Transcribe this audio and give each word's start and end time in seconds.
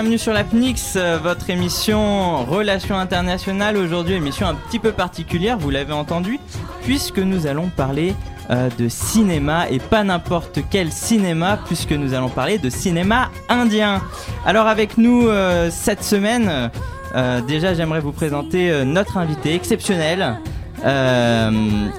Bienvenue 0.00 0.18
sur 0.18 0.32
la 0.32 0.44
PNIX, 0.44 0.94
euh, 0.94 1.18
votre 1.20 1.50
émission 1.50 2.44
Relations 2.44 2.96
internationales. 2.96 3.76
Aujourd'hui, 3.76 4.14
émission 4.14 4.46
un 4.46 4.54
petit 4.54 4.78
peu 4.78 4.92
particulière, 4.92 5.58
vous 5.58 5.70
l'avez 5.70 5.92
entendu, 5.92 6.38
puisque 6.84 7.18
nous 7.18 7.48
allons 7.48 7.68
parler 7.68 8.14
euh, 8.48 8.68
de 8.78 8.88
cinéma 8.88 9.68
et 9.68 9.80
pas 9.80 10.04
n'importe 10.04 10.60
quel 10.70 10.92
cinéma, 10.92 11.58
puisque 11.66 11.90
nous 11.90 12.14
allons 12.14 12.28
parler 12.28 12.58
de 12.58 12.70
cinéma 12.70 13.32
indien. 13.48 14.00
Alors, 14.46 14.68
avec 14.68 14.98
nous 14.98 15.26
euh, 15.26 15.68
cette 15.68 16.04
semaine, 16.04 16.70
euh, 17.16 17.40
déjà, 17.40 17.74
j'aimerais 17.74 17.98
vous 17.98 18.12
présenter 18.12 18.84
notre 18.84 19.16
invité 19.16 19.52
exceptionnel. 19.52 20.38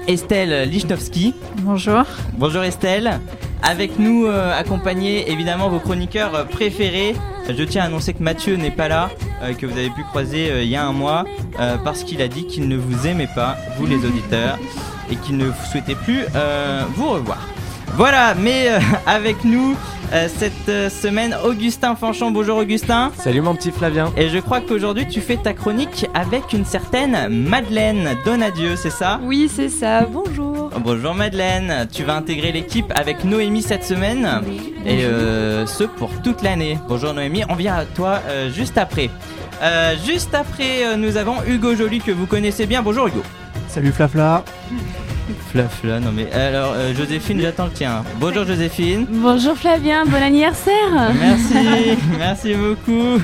Estelle 0.08 0.70
Lichnowsky. 0.70 1.34
Bonjour. 1.58 2.04
Bonjour 2.38 2.62
Estelle. 2.62 3.20
Avec 3.62 3.98
nous, 3.98 4.26
euh, 4.26 4.58
accompagner 4.58 5.30
évidemment 5.30 5.68
vos 5.68 5.80
chroniqueurs 5.80 6.34
euh, 6.34 6.44
préférés. 6.44 7.14
Je 7.48 7.62
tiens 7.64 7.82
à 7.82 7.86
annoncer 7.86 8.14
que 8.14 8.22
Mathieu 8.22 8.56
n'est 8.56 8.70
pas 8.70 8.88
là, 8.88 9.10
euh, 9.42 9.52
que 9.52 9.66
vous 9.66 9.76
avez 9.76 9.90
pu 9.90 10.02
croiser 10.04 10.50
euh, 10.50 10.62
il 10.62 10.70
y 10.70 10.76
a 10.76 10.84
un 10.86 10.92
mois, 10.92 11.24
euh, 11.58 11.76
parce 11.84 12.04
qu'il 12.04 12.22
a 12.22 12.28
dit 12.28 12.46
qu'il 12.46 12.68
ne 12.68 12.76
vous 12.76 13.06
aimait 13.06 13.28
pas, 13.34 13.56
vous 13.76 13.86
les 13.86 13.96
auditeurs, 14.06 14.58
et 15.10 15.16
qu'il 15.16 15.36
ne 15.36 15.50
souhaitait 15.70 15.94
plus 15.94 16.20
euh, 16.34 16.84
vous 16.94 17.10
revoir. 17.10 17.38
Voilà, 17.96 18.34
mais 18.34 18.68
euh, 18.68 18.78
avec 19.06 19.44
nous 19.44 19.76
euh, 20.12 20.28
cette 20.34 20.68
euh, 20.68 20.88
semaine, 20.88 21.36
Augustin 21.44 21.96
Fanchon. 21.96 22.30
Bonjour 22.30 22.56
Augustin. 22.58 23.10
Salut 23.18 23.40
mon 23.42 23.54
petit 23.54 23.72
Flavien. 23.72 24.12
Et 24.16 24.28
je 24.28 24.38
crois 24.38 24.60
qu'aujourd'hui 24.60 25.06
tu 25.08 25.20
fais 25.20 25.36
ta 25.36 25.52
chronique 25.52 26.06
avec 26.14 26.52
une 26.52 26.64
certaine 26.64 27.28
Madeleine 27.28 28.16
Donadieu, 28.24 28.76
c'est 28.76 28.90
ça? 28.90 29.20
Oui, 29.22 29.50
c'est 29.54 29.68
ça. 29.68 30.06
Bonjour. 30.06 30.49
Bonjour 30.82 31.14
Madeleine, 31.14 31.86
tu 31.92 32.04
vas 32.04 32.14
intégrer 32.16 32.52
l'équipe 32.52 32.90
avec 32.94 33.24
Noémie 33.24 33.62
cette 33.62 33.84
semaine 33.84 34.42
et 34.86 35.04
euh, 35.04 35.66
ce 35.66 35.84
pour 35.84 36.10
toute 36.22 36.42
l'année. 36.42 36.78
Bonjour 36.88 37.12
Noémie, 37.12 37.42
on 37.48 37.54
vient 37.54 37.74
à 37.74 37.84
toi 37.84 38.20
euh, 38.28 38.50
juste 38.50 38.78
après. 38.78 39.10
Euh, 39.62 39.94
juste 40.06 40.34
après, 40.34 40.84
euh, 40.86 40.96
nous 40.96 41.18
avons 41.18 41.36
Hugo 41.46 41.74
Joly 41.74 42.00
que 42.00 42.10
vous 42.12 42.26
connaissez 42.26 42.64
bien. 42.66 42.80
Bonjour 42.82 43.08
Hugo. 43.08 43.22
Salut 43.68 43.92
Flafla. 43.92 44.42
Flafla, 45.52 46.00
non 46.00 46.12
mais 46.12 46.32
alors 46.32 46.72
euh, 46.74 46.94
Joséphine, 46.94 47.40
j'attends 47.40 47.66
le 47.66 47.72
tien. 47.72 48.02
Bonjour 48.18 48.46
Joséphine. 48.46 49.06
Bonjour 49.10 49.56
Flavien, 49.56 50.04
bon 50.06 50.22
anniversaire. 50.22 51.12
Merci, 51.20 51.98
merci 52.18 52.54
beaucoup. 52.54 53.22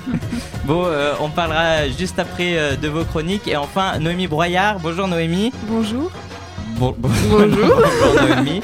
Bon, 0.65 0.85
euh, 0.87 1.15
on 1.20 1.31
parlera 1.31 1.89
juste 1.89 2.19
après 2.19 2.59
euh, 2.59 2.77
de 2.77 2.89
vos 2.89 3.05
chroniques 3.05 3.48
et 3.48 3.57
enfin 3.57 3.98
Noémie 3.98 4.27
Broyard. 4.27 4.79
Bonjour 4.81 5.09
Noémie. 5.09 5.53
Bonjour. 5.69 6.11
Bon, 6.79 6.95
bon- 6.99 7.09
Bonjour. 7.31 7.83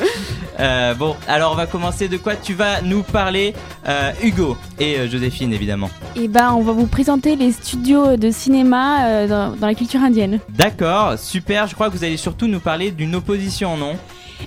Euh, 0.61 0.93
bon, 0.95 1.17
alors 1.27 1.53
on 1.53 1.55
va 1.57 1.67
commencer 1.67 2.09
de 2.09 2.19
quoi 2.19 2.37
tu 2.37 2.53
vas 2.53 2.83
nous 2.83 3.03
parler, 3.03 3.55
euh, 3.89 4.13
Hugo 4.23 4.57
et 4.79 4.99
euh, 4.99 5.09
Joséphine 5.09 5.51
évidemment. 5.53 5.89
Et 6.15 6.29
ben, 6.29 6.53
on 6.53 6.61
va 6.63 6.73
vous 6.73 6.87
présenter 6.87 7.37
les 7.37 7.53
studios 7.53 8.19
de 8.19 8.31
cinéma 8.31 9.07
euh, 9.07 9.27
dans, 9.27 9.57
dans 9.57 9.67
la 9.67 9.75
culture 9.75 10.01
indienne. 10.03 10.41
D'accord, 10.51 11.19
super. 11.19 11.67
Je 11.69 11.75
crois 11.75 11.89
que 11.89 11.97
vous 11.97 12.05
allez 12.05 12.19
surtout 12.19 12.49
nous 12.49 12.61
parler 12.61 12.91
d'une 12.91 13.15
opposition, 13.15 13.79
non? 13.79 13.97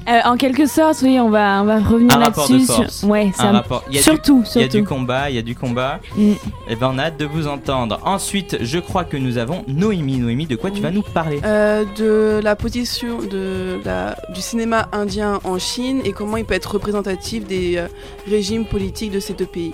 Euh, 0.08 0.20
en 0.26 0.38
quelque 0.38 0.66
sorte, 0.68 1.00
oui, 1.04 1.20
on 1.20 1.30
va, 1.30 1.62
on 1.62 1.66
va 1.66 1.80
revenir 1.80 2.18
là-dessus. 2.20 2.66
Sur... 2.66 3.10
Ouais, 3.10 3.32
Un 3.40 3.46
un- 3.48 3.52
rapport. 3.54 3.84
Il 3.90 3.96
y 3.96 3.98
a 3.98 4.00
du- 4.00 4.04
surtout, 4.04 4.44
Il 4.56 4.62
y 4.62 4.64
a 4.64 4.68
du 4.68 4.78
surtout. 4.78 4.88
combat, 4.96 5.30
il 5.30 5.36
y 5.36 5.40
a 5.40 5.42
du 5.42 5.56
combat. 5.56 6.00
Mm. 6.16 6.32
Et 6.70 6.76
ben 6.76 6.92
on 6.94 6.98
a 7.00 7.04
hâte 7.06 7.18
de 7.20 7.26
vous 7.26 7.48
entendre. 7.48 8.00
Ensuite, 8.06 8.58
je 8.62 8.80
crois 8.80 9.04
que 9.04 9.18
nous 9.18 9.38
avons 9.38 9.64
Noémie. 9.68 10.18
Noémie, 10.18 10.46
de 10.46 10.56
quoi 10.56 10.72
tu 10.72 10.82
vas 10.82 10.92
nous 10.92 11.02
parler? 11.02 11.40
Euh, 11.44 11.86
de 11.98 12.40
la 12.44 12.56
position 12.56 13.20
de 13.20 13.80
la, 13.84 14.16
du 14.34 14.42
cinéma 14.42 14.88
indien 14.92 15.40
en 15.44 15.58
Chine 15.58 16.02
et 16.04 16.12
comment 16.12 16.38
il 16.38 16.46
peut 16.46 16.54
être 16.54 16.72
représentatif 16.74 17.46
des 17.46 17.78
euh, 17.78 17.88
régimes 18.30 18.66
politiques 18.66 19.12
de 19.12 19.20
ces 19.20 19.34
deux 19.34 19.46
pays. 19.46 19.74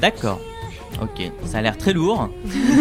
D'accord. 0.00 0.40
Ok, 1.02 1.30
ça 1.46 1.58
a 1.58 1.62
l'air 1.62 1.78
très 1.78 1.92
lourd. 1.94 2.28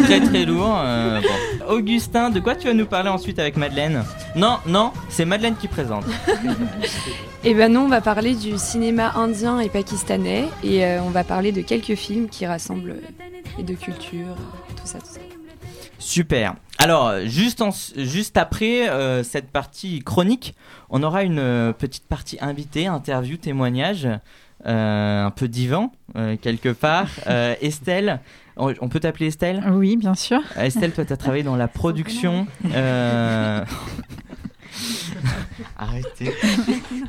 très 0.04 0.20
très 0.20 0.46
lourd. 0.46 0.76
euh, 0.78 1.22
bon. 1.22 1.74
Augustin, 1.74 2.30
de 2.30 2.40
quoi 2.42 2.56
tu 2.56 2.68
vas 2.68 2.74
nous 2.74 2.86
parler 2.86 3.10
ensuite 3.10 3.40
avec 3.40 3.56
Madeleine? 3.56 4.04
Non, 4.36 4.58
non, 4.68 4.92
c'est 5.10 5.24
Madeleine 5.26 5.56
qui 5.56 5.68
présente. 5.68 6.04
Eh 7.46 7.54
ben 7.54 7.72
non, 7.72 7.84
on 7.86 7.88
va 7.88 8.02
parler 8.02 8.36
du 8.36 8.58
cinéma 8.58 9.14
indien 9.16 9.62
et 9.62 9.70
pakistanais 9.70 10.50
et 10.62 10.84
euh, 10.86 11.02
on 11.04 11.10
va 11.10 11.24
parler 11.24 11.54
de 11.54 11.62
quelques 11.62 11.96
films 11.96 12.28
qui 12.28 12.46
rassemblent 12.46 12.98
les 13.58 13.64
deux 13.64 13.76
cultures, 13.76 14.36
tout 14.76 14.82
ça, 14.86 15.00
tout 15.00 15.06
ça. 15.06 15.20
Super. 16.00 16.56
Alors, 16.80 17.14
juste, 17.26 17.62
en- 17.62 17.70
juste 17.96 18.36
après 18.36 18.90
euh, 18.90 19.24
cette 19.24 19.52
partie 19.52 20.00
chronique, 20.00 20.54
on 20.90 21.02
aura 21.02 21.24
une 21.24 21.74
petite 21.78 22.08
partie 22.08 22.38
invitée, 22.42 22.88
interview, 22.88 23.38
témoignage, 23.38 24.08
un 24.66 25.32
peu 25.36 25.48
divan, 25.48 25.92
euh, 26.16 26.36
quelque 26.42 26.70
part. 26.70 27.08
Euh, 27.28 27.56
Estelle, 27.62 28.20
on, 28.58 28.90
peut 28.90 29.00
t'appeler 29.00 29.28
Estelle? 29.28 29.64
Oui, 29.72 29.96
bien 29.98 30.16
sûr. 30.16 30.42
Euh, 30.58 30.64
Estelle, 30.64 30.92
toi, 30.92 31.06
tu 31.06 31.14
as 31.14 31.18
travaillé 31.18 31.44
dans 31.44 31.56
la 31.56 31.68
production. 31.80 32.46
euh, 32.74 33.64
Arrêtez. 35.78 36.34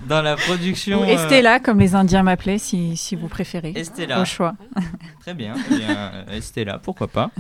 Dans 0.09 0.23
la 0.23 0.37
production. 0.37 1.01
Ou 1.01 1.03
euh, 1.05 1.07
Estella, 1.07 1.59
comme 1.61 1.79
les 1.79 1.95
Indiens 1.95 2.23
m'appelaient, 2.23 2.59
si, 2.59 2.97
si 2.97 3.17
vous 3.17 3.29
préférez. 3.29 3.73
Estella. 3.77 4.21
Au 4.21 4.25
choix. 4.25 4.55
Très 5.21 5.35
bien. 5.35 5.55
eh 5.71 5.77
bien, 5.77 5.89
euh, 6.29 6.37
Estella, 6.37 6.79
pourquoi 6.79 7.09
pas? 7.09 7.31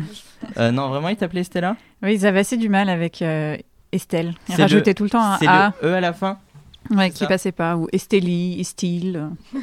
Euh, 0.58 0.70
non, 0.70 0.88
vraiment, 0.88 1.08
il 1.08 1.16
t'appelait 1.16 1.40
Estella? 1.42 1.76
Oui, 2.02 2.14
ils 2.14 2.26
avaient 2.26 2.40
assez 2.40 2.56
du 2.56 2.68
mal 2.68 2.88
avec 2.88 3.22
euh, 3.22 3.56
Estelle. 3.92 4.34
Ils 4.48 4.54
rajoutaient 4.56 4.90
le- 4.90 4.94
tout 4.94 5.04
le 5.04 5.10
temps 5.10 5.22
un 5.22 5.38
A 5.46 5.72
le 5.82 5.88
E 5.88 5.94
à 5.94 6.00
la 6.00 6.12
fin? 6.12 6.38
Ouais, 6.90 7.10
qui 7.10 7.18
ça. 7.18 7.26
passait 7.26 7.52
pas. 7.52 7.76
Ou 7.76 7.88
Estélie, 7.92 8.60
Estil. 8.60 9.16
euh, 9.16 9.28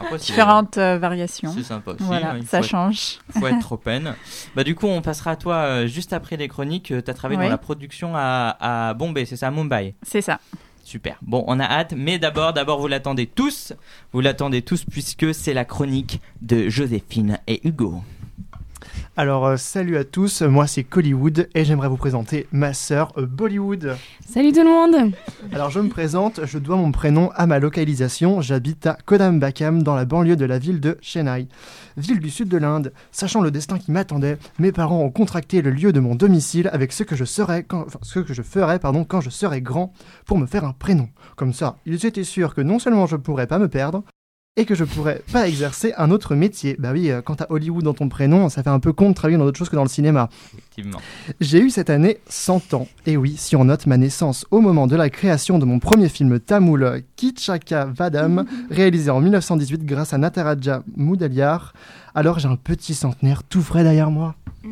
Après, 0.00 0.18
c'est- 0.18 0.26
différentes 0.26 0.78
euh, 0.78 0.98
variations. 0.98 1.52
C'est 1.56 1.62
sympa 1.62 1.92
aussi. 1.92 2.02
Voilà, 2.04 2.32
hein, 2.32 2.38
il 2.40 2.46
ça 2.46 2.62
change. 2.62 3.18
faut 3.38 3.46
être 3.46 3.58
trop 3.60 3.76
peine. 3.76 4.14
Bah 4.56 4.64
du 4.64 4.74
coup, 4.74 4.86
on 4.86 5.02
passera 5.02 5.32
à 5.32 5.36
toi 5.36 5.54
euh, 5.56 5.86
juste 5.86 6.12
après 6.12 6.36
les 6.36 6.48
chroniques. 6.48 6.84
Tu 6.86 6.94
as 7.10 7.14
travaillé 7.14 7.38
Ouais. 7.38 7.44
dans 7.46 7.50
la 7.50 7.58
production 7.58 8.12
à, 8.14 8.56
à 8.88 8.94
Bombay, 8.94 9.24
c'est 9.26 9.36
ça, 9.36 9.48
à 9.48 9.50
Mumbai? 9.50 9.94
C'est 10.02 10.20
ça. 10.22 10.38
Super. 10.84 11.16
Bon, 11.22 11.42
on 11.46 11.58
a 11.60 11.64
hâte, 11.64 11.94
mais 11.96 12.18
d'abord, 12.18 12.52
d'abord, 12.52 12.78
vous 12.78 12.88
l'attendez 12.88 13.26
tous. 13.26 13.72
Vous 14.12 14.20
l'attendez 14.20 14.60
tous 14.60 14.84
puisque 14.84 15.34
c'est 15.34 15.54
la 15.54 15.64
chronique 15.64 16.20
de 16.42 16.68
Joséphine 16.68 17.38
et 17.46 17.66
Hugo. 17.66 18.02
Alors 19.16 19.46
euh, 19.46 19.56
salut 19.56 19.96
à 19.96 20.02
tous, 20.02 20.42
moi 20.42 20.66
c'est 20.66 20.82
Collywood 20.82 21.48
et 21.54 21.64
j'aimerais 21.64 21.88
vous 21.88 21.96
présenter 21.96 22.48
ma 22.50 22.74
sœur 22.74 23.12
euh, 23.16 23.26
Bollywood. 23.26 23.94
Salut 24.28 24.50
tout 24.50 24.64
le 24.64 24.64
monde. 24.64 25.12
Alors 25.52 25.70
je 25.70 25.78
me 25.78 25.88
présente, 25.88 26.40
je 26.44 26.58
dois 26.58 26.74
mon 26.74 26.90
prénom 26.90 27.30
à 27.36 27.46
ma 27.46 27.60
localisation, 27.60 28.40
j'habite 28.40 28.88
à 28.88 28.98
Kodambakam 29.06 29.84
dans 29.84 29.94
la 29.94 30.04
banlieue 30.04 30.34
de 30.34 30.44
la 30.44 30.58
ville 30.58 30.80
de 30.80 30.98
Chennai, 31.00 31.46
ville 31.96 32.18
du 32.18 32.28
sud 32.28 32.48
de 32.48 32.56
l'Inde. 32.56 32.92
Sachant 33.12 33.40
le 33.40 33.52
destin 33.52 33.78
qui 33.78 33.92
m'attendait, 33.92 34.36
mes 34.58 34.72
parents 34.72 35.02
ont 35.02 35.12
contracté 35.12 35.62
le 35.62 35.70
lieu 35.70 35.92
de 35.92 36.00
mon 36.00 36.16
domicile 36.16 36.68
avec 36.72 36.90
ce 36.90 37.04
que 37.04 37.14
je 37.14 37.24
serais 37.24 37.62
quand, 37.62 37.84
enfin, 37.86 38.00
ce 38.02 38.18
que 38.18 38.34
je 38.34 38.42
ferais 38.42 38.80
pardon 38.80 39.04
quand 39.04 39.20
je 39.20 39.30
serais 39.30 39.60
grand 39.60 39.92
pour 40.26 40.38
me 40.38 40.46
faire 40.46 40.64
un 40.64 40.72
prénom. 40.72 41.08
Comme 41.36 41.52
ça, 41.52 41.76
ils 41.86 42.04
étaient 42.04 42.24
sûrs 42.24 42.52
que 42.52 42.62
non 42.62 42.80
seulement 42.80 43.06
je 43.06 43.14
pourrais 43.14 43.46
pas 43.46 43.60
me 43.60 43.68
perdre, 43.68 44.02
et 44.56 44.66
que 44.66 44.76
je 44.76 44.84
pourrais 44.84 45.20
pas 45.32 45.48
exercer 45.48 45.92
un 45.96 46.12
autre 46.12 46.36
métier. 46.36 46.76
Bah 46.78 46.90
oui, 46.92 47.10
euh, 47.10 47.22
quand 47.22 47.36
t'as 47.36 47.46
Hollywood 47.48 47.82
dans 47.82 47.92
ton 47.94 48.08
prénom, 48.08 48.48
ça 48.48 48.62
fait 48.62 48.70
un 48.70 48.78
peu 48.78 48.92
con 48.92 49.08
de 49.08 49.14
travailler 49.14 49.36
dans 49.36 49.46
autre 49.46 49.58
chose 49.58 49.68
que 49.68 49.74
dans 49.74 49.82
le 49.82 49.88
cinéma. 49.88 50.28
Effectivement. 50.52 50.98
J'ai 51.40 51.60
eu 51.60 51.70
cette 51.70 51.90
année 51.90 52.18
100 52.28 52.72
ans. 52.74 52.86
Et 53.06 53.16
oui, 53.16 53.34
si 53.36 53.56
on 53.56 53.64
note 53.64 53.86
ma 53.86 53.96
naissance 53.96 54.46
au 54.52 54.60
moment 54.60 54.86
de 54.86 54.94
la 54.94 55.10
création 55.10 55.58
de 55.58 55.64
mon 55.64 55.80
premier 55.80 56.08
film 56.08 56.38
tamoul 56.38 57.02
Kichaka 57.16 57.86
Vadam, 57.86 58.44
réalisé 58.70 59.10
en 59.10 59.20
1918 59.20 59.84
grâce 59.84 60.12
à 60.12 60.18
Nataraja 60.18 60.84
Moudaliar, 60.96 61.72
alors 62.14 62.38
j'ai 62.38 62.46
un 62.46 62.54
petit 62.54 62.94
centenaire 62.94 63.42
tout 63.42 63.60
frais 63.62 63.82
derrière 63.82 64.12
moi. 64.12 64.36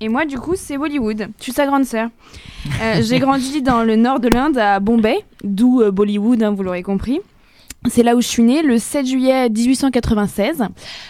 Et 0.00 0.08
moi, 0.08 0.26
du 0.26 0.38
coup, 0.38 0.54
c'est 0.54 0.78
Bollywood. 0.78 1.26
Je 1.38 1.42
suis 1.42 1.52
sa 1.52 1.66
grande 1.66 1.84
sœur. 1.86 2.08
Euh, 2.80 3.02
J'ai 3.02 3.18
grandi 3.18 3.62
dans 3.62 3.82
le 3.82 3.96
nord 3.96 4.20
de 4.20 4.28
l'Inde, 4.28 4.58
à 4.58 4.78
Bombay, 4.78 5.24
d'où 5.42 5.82
euh, 5.82 5.90
Bollywood, 5.90 6.40
hein, 6.40 6.52
vous 6.52 6.62
l'aurez 6.62 6.84
compris. 6.84 7.20
C'est 7.86 8.02
là 8.02 8.16
où 8.16 8.22
je 8.22 8.26
suis 8.26 8.42
née, 8.42 8.62
le 8.62 8.78
7 8.78 9.06
juillet 9.06 9.50
1896. 9.50 10.62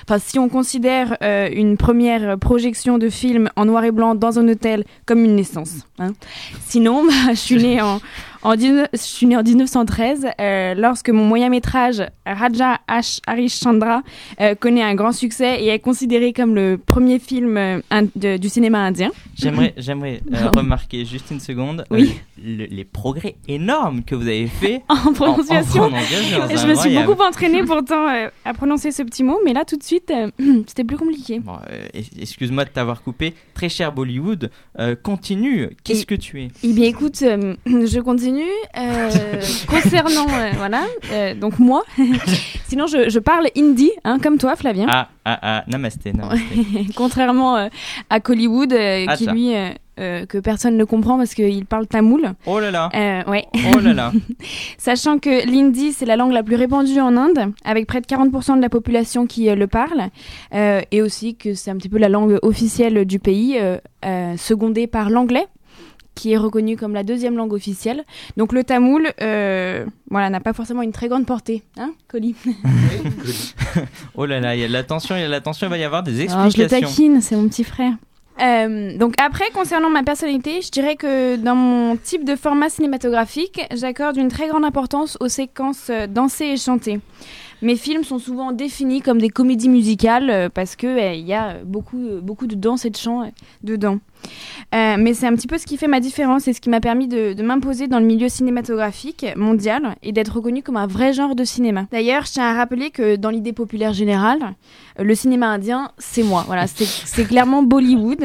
Enfin, 0.03 0.19
si 0.19 0.39
on 0.41 0.49
considère 0.49 1.17
euh, 1.23 1.49
une 1.53 1.77
première 1.77 2.37
projection 2.37 2.99
de 2.99 3.09
film 3.09 3.49
en 3.55 3.67
noir 3.67 3.85
et 3.85 3.93
blanc 3.93 4.17
dans 4.17 4.41
un 4.41 4.49
hôtel 4.49 4.85
comme 5.07 5.25
une 5.25 5.37
naissance. 5.37 5.87
hein. 6.01 6.13
Sinon, 6.67 7.05
bah, 7.07 7.13
je 7.31 7.35
suis 7.35 7.57
née 7.57 7.81
en, 7.81 8.01
en, 8.45 8.55
19 8.57 8.89
je 8.93 8.99
suis 8.99 9.27
née 9.27 9.37
en 9.37 9.43
1913, 9.43 10.27
euh, 10.41 10.75
lorsque 10.75 11.11
mon 11.11 11.25
moyen 11.25 11.49
métrage 11.49 12.03
Raja 12.27 12.79
H. 12.89 13.21
Harishchandra 13.27 14.03
euh, 14.41 14.55
connaît 14.55 14.83
un 14.83 14.95
grand 14.95 15.13
succès 15.13 15.63
et 15.63 15.69
est 15.69 15.79
considéré 15.79 16.33
comme 16.33 16.55
le 16.55 16.79
premier 16.79 17.19
film 17.19 17.57
euh, 17.57 17.81
de- 18.17 18.37
du 18.37 18.49
cinéma 18.49 18.79
indien. 18.81 19.11
J'aimerais, 19.35 19.75
j'aimerais 19.77 20.21
euh, 20.33 20.49
remarquer 20.57 21.05
juste 21.05 21.31
une 21.31 21.41
seconde 21.41 21.85
Oui. 21.91 22.15
le- 22.43 22.67
les 22.67 22.85
progrès 22.85 23.37
énormes 23.49 24.03
que 24.05 24.15
vous 24.15 24.27
avez 24.29 24.47
fait 24.47 24.83
En 24.89 24.95
en, 24.95 25.09
en 25.09 25.13
prononciation. 25.13 25.91
je 25.91 26.67
me 26.67 26.75
suis 26.75 26.95
beaucoup 26.99 27.23
entraînée 27.23 27.63
pourtant 27.65 28.07
à 28.45 28.55
prononcer 28.55 28.93
ce 28.93 29.03
petit 29.03 29.25
mot, 29.25 29.39
mais 29.45 29.53
là 29.53 29.65
tout 29.65 29.77
de 29.77 29.83
suite, 29.83 30.13
c'était 30.67 30.85
plus 30.85 30.97
compliqué. 30.97 31.41
Bon, 31.41 31.57
excuse-moi 32.21 32.65
de 32.65 32.71
t'avoir 32.71 33.03
coupé. 33.03 33.35
Très 33.55 33.69
cher 33.69 33.93
Bollywood, 33.93 34.51
continue. 35.03 35.71
Qu'est-ce 35.85 36.07
que 36.07 36.15
tu 36.15 36.43
es? 36.43 36.49
Eh 36.63 36.73
bien 36.73 36.87
écoute, 36.89 37.17
je 37.67 38.01
continue 38.01 38.34
Euh, 38.77 39.41
concernant, 39.69 40.27
euh, 40.29 40.51
voilà, 40.57 40.85
euh, 41.13 41.35
donc 41.35 41.59
moi, 41.59 41.83
sinon 42.67 42.87
je, 42.87 43.09
je 43.09 43.19
parle 43.19 43.49
hindi, 43.57 43.91
hein, 44.05 44.19
comme 44.23 44.39
toi, 44.39 44.57
Flavien. 44.57 44.87
Ah, 44.89 45.09
ah, 45.25 45.39
ah, 45.43 45.65
namasté, 45.69 46.13
namasté. 46.13 46.43
Contrairement 46.97 47.69
à 48.11 48.21
Collywood, 48.21 48.73
euh, 48.73 49.05
Ah, 49.09 49.17
qui 49.17 49.25
ça. 49.25 49.33
lui, 49.33 49.53
que 49.97 50.39
personne 50.41 50.77
ne 50.77 50.85
comprend 50.85 51.17
parce 51.19 51.35
qu'il 51.35 51.67
parle 51.67 51.87
tamoul. 51.87 52.33
Oh 52.47 52.59
là 52.59 52.71
là, 52.73 52.91
ouais. 53.29 53.45
oh 53.75 53.79
là 53.79 53.93
là. 53.93 54.13
Sachant 54.79 55.19
que 55.19 55.47
l'hindi, 55.47 55.93
c'est 55.93 56.07
la 56.07 56.17
langue 56.17 56.33
la 56.33 56.43
plus 56.43 56.57
répandue 56.57 57.01
en 57.01 57.17
Inde, 57.17 57.53
avec 57.65 57.87
près 57.87 58.01
de 58.01 58.07
40% 58.07 58.57
de 58.57 58.63
la 58.63 58.69
population 58.69 59.27
qui 59.27 59.49
le 59.55 59.67
parle, 59.69 60.09
et 60.53 61.01
aussi 61.01 61.37
que 61.37 61.55
c'est 61.55 61.71
un 61.71 61.77
petit 61.77 61.89
peu 61.89 61.99
la 61.99 62.09
langue 62.09 62.39
officielle 62.43 63.05
du 63.05 63.21
pays, 63.21 63.57
secondée 64.37 64.87
par 64.89 65.11
l'anglais 65.11 65.47
qui 66.15 66.33
est 66.33 66.37
reconnu 66.37 66.77
comme 66.77 66.95
la 66.95 67.03
deuxième 67.03 67.37
langue 67.37 67.53
officielle. 67.53 68.05
Donc 68.37 68.53
le 68.53 68.65
tamoul, 68.65 69.13
euh, 69.21 69.85
voilà, 70.11 70.31
n'a 70.31 70.41
pas 70.41 70.53
forcément 70.53 70.83
une 70.83 70.93
très 70.93 71.09
grande 71.09 71.27
portée, 71.27 71.63
hein, 71.77 71.93
Colli 72.09 72.35
Oh 74.15 74.27
là 74.27 74.41
là, 74.41 74.55
il 74.55 74.61
y 74.61 74.65
a 74.65 74.69
de 74.69 74.73
la 74.73 74.85
tension, 74.85 75.17
il 75.17 75.21
y 75.21 75.25
a 75.25 75.27
de 75.27 75.33
la 75.33 75.41
tension, 75.41 75.67
il 75.67 75.71
va 75.71 75.79
y 75.79 75.85
avoir 75.85 76.03
des 76.03 76.21
Alors, 76.31 76.51
je 76.51 76.57
le 76.57 76.65
explications. 76.65 76.89
taquine, 76.89 77.21
c'est 77.21 77.37
mon 77.37 77.49
petit 77.49 77.65
frère. 77.65 77.95
Euh, 78.41 78.97
donc 78.99 79.15
après, 79.21 79.51
concernant 79.53 79.91
ma 79.91 80.03
personnalité, 80.03 80.61
je 80.61 80.71
dirais 80.71 80.97
que 80.97 81.37
dans 81.37 81.55
mon 81.55 81.97
type 81.97 82.25
de 82.25 82.35
format 82.35 82.69
cinématographique, 82.69 83.61
j'accorde 83.75 84.17
une 84.17 84.29
très 84.29 84.49
grande 84.49 84.65
importance 84.65 85.17
aux 85.21 85.29
séquences 85.29 85.89
euh, 85.91 86.07
dansées 86.07 86.47
et 86.47 86.57
chantées. 86.57 87.01
Mes 87.65 87.77
films 87.77 88.05
sont 88.05 88.19
souvent 88.19 88.53
définis 88.53 89.01
comme 89.01 89.19
des 89.19 89.31
comédies 89.31 89.71
musicales 89.71 90.29
euh, 90.29 90.49
parce 90.51 90.77
que 90.77 90.87
euh, 90.87 91.15
il 91.15 91.25
y 91.25 91.33
a 91.33 91.65
beaucoup, 91.65 91.99
euh, 91.99 92.21
beaucoup 92.21 92.47
de 92.47 92.55
danse 92.55 92.85
et 92.85 92.91
de 92.91 92.97
chant 92.97 93.23
euh, 93.23 93.29
dedans. 93.63 94.01
Mais 94.73 95.15
c'est 95.15 95.27
un 95.27 95.35
petit 95.35 95.47
peu 95.47 95.57
ce 95.57 95.65
qui 95.65 95.79
fait 95.79 95.87
ma 95.87 96.01
différence 96.01 96.47
et 96.47 96.53
ce 96.53 96.61
qui 96.61 96.69
m'a 96.69 96.81
permis 96.81 97.09
de, 97.09 97.41
m'imposer 97.43 97.89
dans 97.89 98.01
le 98.01 98.05
milieu 98.05 98.29
cinématographique 98.29 99.27
mondial 99.37 99.97
et 100.03 100.13
d'être 100.13 100.37
reconnu 100.37 100.63
comme 100.63 100.77
un 100.77 100.87
vrai 100.87 101.13
genre 101.15 101.35
de 101.35 101.45
cinéma. 101.45 101.87
D'ailleurs, 101.91 102.27
je 102.27 102.33
tiens 102.33 102.45
à 102.45 102.55
rappeler 102.55 102.91
que 102.91 103.17
dans 103.17 103.31
l'idée 103.31 103.53
populaire 103.53 103.93
générale, 103.93 104.55
le 104.99 105.15
cinéma 105.15 105.49
indien, 105.49 105.91
c'est 105.99 106.23
moi. 106.23 106.45
Voilà, 106.47 106.67
c'est 106.67 107.25
clairement 107.25 107.63
Bollywood. 107.63 108.25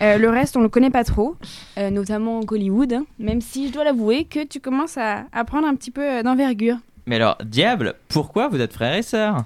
Le 0.00 0.28
reste, 0.28 0.56
on 0.56 0.60
le 0.60 0.68
connaît 0.68 0.90
pas 0.90 1.04
trop, 1.04 1.34
euh, 1.78 1.90
notamment 1.90 2.40
Hollywood. 2.48 2.92
hein, 2.92 3.04
même 3.18 3.40
si 3.40 3.68
je 3.68 3.72
dois 3.72 3.84
l'avouer 3.84 4.24
que 4.24 4.44
tu 4.44 4.60
commences 4.60 4.98
à, 4.98 5.24
à 5.32 5.44
prendre 5.44 5.66
un 5.66 5.74
petit 5.74 5.90
peu 5.90 6.22
d'envergure. 6.22 6.76
Mais 7.06 7.16
alors, 7.16 7.38
diable, 7.44 7.94
pourquoi 8.08 8.48
vous 8.48 8.60
êtes 8.60 8.72
frères 8.72 8.94
et 8.94 9.02
sœurs 9.02 9.44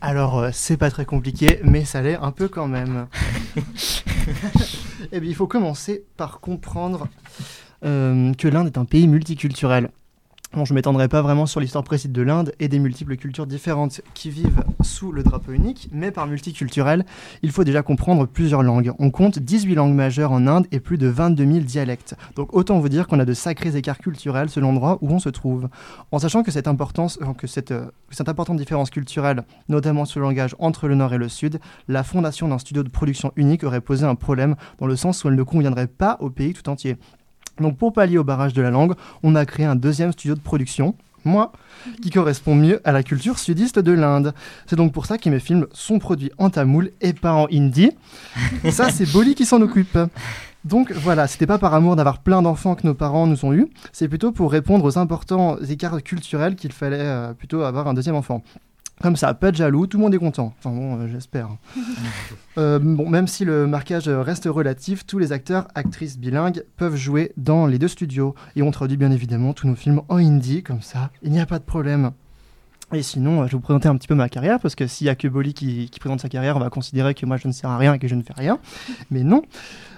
Alors, 0.00 0.38
euh, 0.38 0.50
c'est 0.52 0.76
pas 0.76 0.90
très 0.90 1.04
compliqué, 1.04 1.60
mais 1.62 1.84
ça 1.84 2.02
l'est 2.02 2.16
un 2.16 2.32
peu 2.32 2.48
quand 2.48 2.68
même. 2.68 3.06
Eh 5.12 5.20
bien, 5.20 5.30
il 5.30 5.36
faut 5.36 5.46
commencer 5.46 6.04
par 6.16 6.40
comprendre 6.40 7.06
euh, 7.84 8.34
que 8.34 8.48
l'Inde 8.48 8.66
est 8.66 8.78
un 8.78 8.84
pays 8.84 9.06
multiculturel. 9.06 9.90
Bon, 10.56 10.64
je 10.64 10.72
ne 10.72 10.76
m'étendrai 10.76 11.06
pas 11.06 11.20
vraiment 11.20 11.44
sur 11.44 11.60
l'histoire 11.60 11.84
précise 11.84 12.10
de 12.10 12.22
l'Inde 12.22 12.54
et 12.60 12.68
des 12.68 12.78
multiples 12.78 13.16
cultures 13.16 13.46
différentes 13.46 14.00
qui 14.14 14.30
vivent 14.30 14.64
sous 14.80 15.12
le 15.12 15.22
drapeau 15.22 15.52
unique, 15.52 15.90
mais 15.92 16.10
par 16.10 16.26
multiculturel, 16.26 17.04
il 17.42 17.50
faut 17.50 17.62
déjà 17.62 17.82
comprendre 17.82 18.24
plusieurs 18.24 18.62
langues. 18.62 18.94
On 18.98 19.10
compte 19.10 19.38
18 19.38 19.74
langues 19.74 19.92
majeures 19.92 20.32
en 20.32 20.46
Inde 20.46 20.66
et 20.72 20.80
plus 20.80 20.96
de 20.96 21.08
22 21.08 21.44
000 21.44 21.58
dialectes. 21.58 22.16
Donc 22.36 22.54
autant 22.54 22.78
vous 22.78 22.88
dire 22.88 23.06
qu'on 23.06 23.20
a 23.20 23.26
de 23.26 23.34
sacrés 23.34 23.76
écarts 23.76 23.98
culturels 23.98 24.48
selon 24.48 24.68
l'endroit 24.68 24.96
où 25.02 25.10
on 25.10 25.18
se 25.18 25.28
trouve. 25.28 25.68
En 26.10 26.18
sachant 26.18 26.42
que 26.42 26.50
cette, 26.50 26.68
importance, 26.68 27.18
euh, 27.20 27.26
euh, 27.26 27.34
que 27.34 27.46
cette 28.14 28.28
importante 28.30 28.56
différence 28.56 28.88
culturelle, 28.88 29.42
notamment 29.68 30.06
sur 30.06 30.20
le 30.20 30.26
langage 30.26 30.56
entre 30.58 30.88
le 30.88 30.94
Nord 30.94 31.12
et 31.12 31.18
le 31.18 31.28
Sud, 31.28 31.60
la 31.86 32.02
fondation 32.02 32.48
d'un 32.48 32.58
studio 32.58 32.82
de 32.82 32.88
production 32.88 33.30
unique 33.36 33.62
aurait 33.62 33.82
posé 33.82 34.06
un 34.06 34.14
problème 34.14 34.56
dans 34.78 34.86
le 34.86 34.96
sens 34.96 35.22
où 35.22 35.28
elle 35.28 35.34
ne 35.34 35.42
conviendrait 35.42 35.86
pas 35.86 36.16
au 36.20 36.30
pays 36.30 36.54
tout 36.54 36.70
entier. 36.70 36.96
Donc 37.60 37.76
pour 37.78 37.92
pallier 37.92 38.18
au 38.18 38.24
barrage 38.24 38.52
de 38.52 38.62
la 38.62 38.70
langue, 38.70 38.94
on 39.22 39.34
a 39.34 39.44
créé 39.46 39.66
un 39.66 39.76
deuxième 39.76 40.12
studio 40.12 40.34
de 40.34 40.40
production, 40.40 40.94
moi, 41.24 41.52
qui 42.02 42.10
correspond 42.10 42.54
mieux 42.54 42.80
à 42.84 42.92
la 42.92 43.02
culture 43.02 43.38
sudiste 43.38 43.78
de 43.78 43.92
l'Inde. 43.92 44.32
C'est 44.66 44.76
donc 44.76 44.92
pour 44.92 45.06
ça 45.06 45.18
que 45.18 45.28
mes 45.28 45.40
films 45.40 45.66
sont 45.72 45.98
produits 45.98 46.30
en 46.38 46.50
tamoul 46.50 46.92
et 47.00 47.12
pas 47.12 47.32
en 47.32 47.46
hindi. 47.50 47.90
Ça, 48.70 48.90
c'est 48.90 49.10
Boli 49.12 49.34
qui 49.34 49.44
s'en 49.44 49.60
occupe. 49.60 49.98
Donc 50.64 50.90
voilà, 50.92 51.28
c'était 51.28 51.46
pas 51.46 51.58
par 51.58 51.74
amour 51.74 51.94
d'avoir 51.94 52.18
plein 52.18 52.42
d'enfants 52.42 52.74
que 52.74 52.86
nos 52.86 52.94
parents 52.94 53.28
nous 53.28 53.44
ont 53.44 53.52
eus, 53.52 53.68
c'est 53.92 54.08
plutôt 54.08 54.32
pour 54.32 54.50
répondre 54.50 54.84
aux 54.84 54.98
importants 54.98 55.58
écarts 55.68 56.02
culturels 56.02 56.56
qu'il 56.56 56.72
fallait 56.72 56.98
euh, 56.98 57.34
plutôt 57.34 57.62
avoir 57.62 57.86
un 57.86 57.94
deuxième 57.94 58.16
enfant. 58.16 58.42
Comme 59.02 59.16
ça, 59.16 59.34
pas 59.34 59.50
de 59.50 59.56
jaloux, 59.56 59.86
tout 59.86 59.98
le 59.98 60.04
monde 60.04 60.14
est 60.14 60.18
content. 60.18 60.54
Enfin 60.58 60.74
bon, 60.74 60.98
euh, 60.98 61.08
j'espère. 61.08 61.48
Euh, 62.58 62.78
bon, 62.78 63.06
même 63.10 63.26
si 63.26 63.44
le 63.44 63.66
marquage 63.66 64.08
reste 64.08 64.46
relatif, 64.46 65.04
tous 65.04 65.18
les 65.18 65.30
acteurs, 65.30 65.68
actrices 65.74 66.16
bilingues 66.16 66.64
peuvent 66.78 66.96
jouer 66.96 67.32
dans 67.36 67.66
les 67.66 67.78
deux 67.78 67.86
studios. 67.86 68.34
Et 68.56 68.62
on 68.62 68.70
traduit 68.70 68.96
bien 68.96 69.10
évidemment 69.10 69.52
tous 69.52 69.68
nos 69.68 69.74
films 69.74 70.00
en 70.08 70.16
hindi, 70.16 70.62
comme 70.62 70.80
ça, 70.80 71.10
il 71.22 71.32
n'y 71.32 71.38
a 71.38 71.44
pas 71.44 71.58
de 71.58 71.64
problème. 71.64 72.12
Et 72.94 73.02
sinon, 73.02 73.42
euh, 73.42 73.46
je 73.46 73.52
vais 73.52 73.56
vous 73.56 73.60
présenter 73.60 73.88
un 73.88 73.96
petit 73.96 74.08
peu 74.08 74.14
ma 74.14 74.28
carrière, 74.28 74.60
parce 74.60 74.74
que 74.74 74.86
s'il 74.86 75.06
n'y 75.06 75.10
a 75.10 75.16
que 75.16 75.28
Bolly 75.28 75.52
qui, 75.52 75.90
qui 75.90 75.98
présente 75.98 76.20
sa 76.20 76.28
carrière, 76.28 76.56
on 76.56 76.60
va 76.60 76.70
considérer 76.70 77.12
que 77.12 77.26
moi 77.26 77.36
je 77.36 77.48
ne 77.48 77.52
sers 77.52 77.68
à 77.68 77.76
rien 77.76 77.92
et 77.92 77.98
que 77.98 78.08
je 78.08 78.14
ne 78.14 78.22
fais 78.22 78.32
rien. 78.34 78.58
Mais 79.10 79.22
non. 79.22 79.42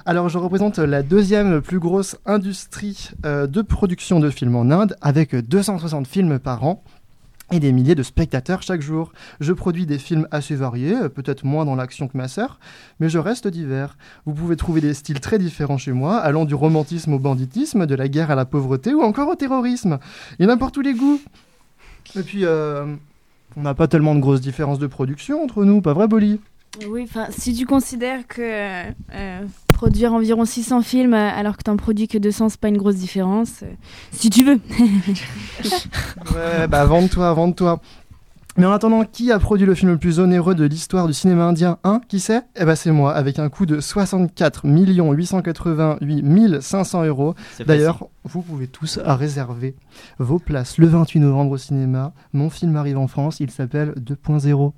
Alors, 0.06 0.30
je 0.30 0.38
représente 0.38 0.78
la 0.78 1.02
deuxième 1.02 1.60
plus 1.60 1.78
grosse 1.78 2.16
industrie 2.24 3.10
euh, 3.26 3.46
de 3.46 3.60
production 3.60 4.20
de 4.20 4.30
films 4.30 4.56
en 4.56 4.70
Inde, 4.70 4.96
avec 5.02 5.36
260 5.36 6.06
films 6.06 6.38
par 6.38 6.64
an 6.64 6.82
et 7.50 7.60
des 7.60 7.72
milliers 7.72 7.94
de 7.94 8.02
spectateurs 8.02 8.62
chaque 8.62 8.82
jour. 8.82 9.12
Je 9.40 9.52
produis 9.52 9.86
des 9.86 9.98
films 9.98 10.26
assez 10.30 10.54
variés, 10.54 10.94
euh, 10.94 11.08
peut-être 11.08 11.44
moins 11.44 11.64
dans 11.64 11.74
l'action 11.74 12.08
que 12.08 12.16
ma 12.16 12.28
sœur, 12.28 12.58
mais 13.00 13.08
je 13.08 13.18
reste 13.18 13.48
divers. 13.48 13.96
Vous 14.26 14.34
pouvez 14.34 14.56
trouver 14.56 14.80
des 14.80 14.94
styles 14.94 15.20
très 15.20 15.38
différents 15.38 15.78
chez 15.78 15.92
moi, 15.92 16.18
allant 16.18 16.44
du 16.44 16.54
romantisme 16.54 17.12
au 17.14 17.18
banditisme, 17.18 17.86
de 17.86 17.94
la 17.94 18.08
guerre 18.08 18.30
à 18.30 18.34
la 18.34 18.44
pauvreté 18.44 18.94
ou 18.94 19.02
encore 19.02 19.28
au 19.28 19.34
terrorisme. 19.34 19.98
Il 20.38 20.48
pour 20.58 20.72
tous 20.72 20.80
les 20.80 20.94
goûts. 20.94 21.20
Et 22.16 22.22
puis, 22.22 22.44
euh, 22.44 22.96
on 23.56 23.62
n'a 23.62 23.74
pas 23.74 23.86
tellement 23.86 24.14
de 24.14 24.20
grosses 24.20 24.40
différences 24.40 24.78
de 24.78 24.86
production 24.86 25.42
entre 25.42 25.64
nous, 25.64 25.80
pas 25.80 25.92
vrai, 25.92 26.08
Bolly? 26.08 26.40
Oui, 26.86 27.04
enfin, 27.04 27.26
si 27.30 27.54
tu 27.54 27.66
considères 27.66 28.26
que 28.26 28.40
euh, 28.40 29.40
produire 29.78 30.12
environ 30.12 30.44
600 30.44 30.82
films 30.82 31.14
euh, 31.14 31.30
alors 31.32 31.56
que 31.56 31.62
t'en 31.62 31.76
produis 31.76 32.08
que 32.08 32.18
200, 32.18 32.48
c'est 32.48 32.60
pas 32.60 32.66
une 32.66 32.78
grosse 32.78 32.96
différence, 32.96 33.62
euh, 33.62 33.66
si 34.10 34.28
tu 34.28 34.42
veux. 34.44 34.58
Ouais, 36.34 36.66
bah 36.68 36.84
vende-toi, 36.84 37.32
vende-toi. 37.32 37.80
Mais 38.56 38.66
en 38.66 38.72
attendant, 38.72 39.04
qui 39.04 39.30
a 39.30 39.38
produit 39.38 39.66
le 39.66 39.74
film 39.76 39.92
le 39.92 39.98
plus 39.98 40.18
onéreux 40.18 40.56
de 40.56 40.64
l'histoire 40.64 41.06
du 41.06 41.12
cinéma 41.12 41.44
indien 41.44 41.78
Hein 41.84 42.00
Qui 42.08 42.18
c'est? 42.18 42.42
Eh 42.56 42.64
bah 42.64 42.74
c'est 42.74 42.90
moi, 42.90 43.14
avec 43.14 43.38
un 43.38 43.48
coût 43.48 43.66
de 43.66 43.78
64 43.78 44.62
888 44.64 46.60
500 46.60 47.04
euros. 47.04 47.34
D'ailleurs, 47.64 48.08
vous 48.24 48.42
pouvez 48.42 48.66
tous 48.66 48.98
réserver 49.04 49.76
vos 50.18 50.40
places 50.40 50.78
le 50.78 50.88
28 50.88 51.20
novembre 51.20 51.52
au 51.52 51.58
cinéma. 51.58 52.12
Mon 52.32 52.50
film 52.50 52.74
arrive 52.74 52.98
en 52.98 53.06
France, 53.06 53.38
il 53.38 53.52
s'appelle 53.52 53.94
2.0. 54.00 54.72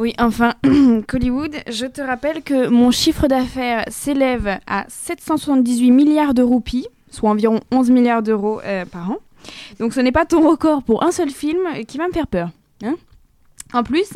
Oui, 0.00 0.14
enfin, 0.18 0.54
Hollywood, 1.12 1.54
je 1.70 1.84
te 1.84 2.00
rappelle 2.00 2.42
que 2.42 2.68
mon 2.68 2.90
chiffre 2.90 3.28
d'affaires 3.28 3.84
s'élève 3.88 4.58
à 4.66 4.86
778 4.88 5.90
milliards 5.90 6.32
de 6.32 6.42
roupies, 6.42 6.86
soit 7.10 7.28
environ 7.28 7.60
11 7.70 7.90
milliards 7.90 8.22
d'euros 8.22 8.62
euh, 8.64 8.86
par 8.86 9.10
an. 9.10 9.18
Donc 9.78 9.92
ce 9.92 10.00
n'est 10.00 10.10
pas 10.10 10.24
ton 10.24 10.48
record 10.48 10.84
pour 10.84 11.02
un 11.02 11.10
seul 11.10 11.28
film 11.28 11.60
qui 11.86 11.98
va 11.98 12.08
me 12.08 12.12
faire 12.14 12.28
peur. 12.28 12.48
hein. 12.82 12.94
en 13.74 13.82
plus, 13.82 14.10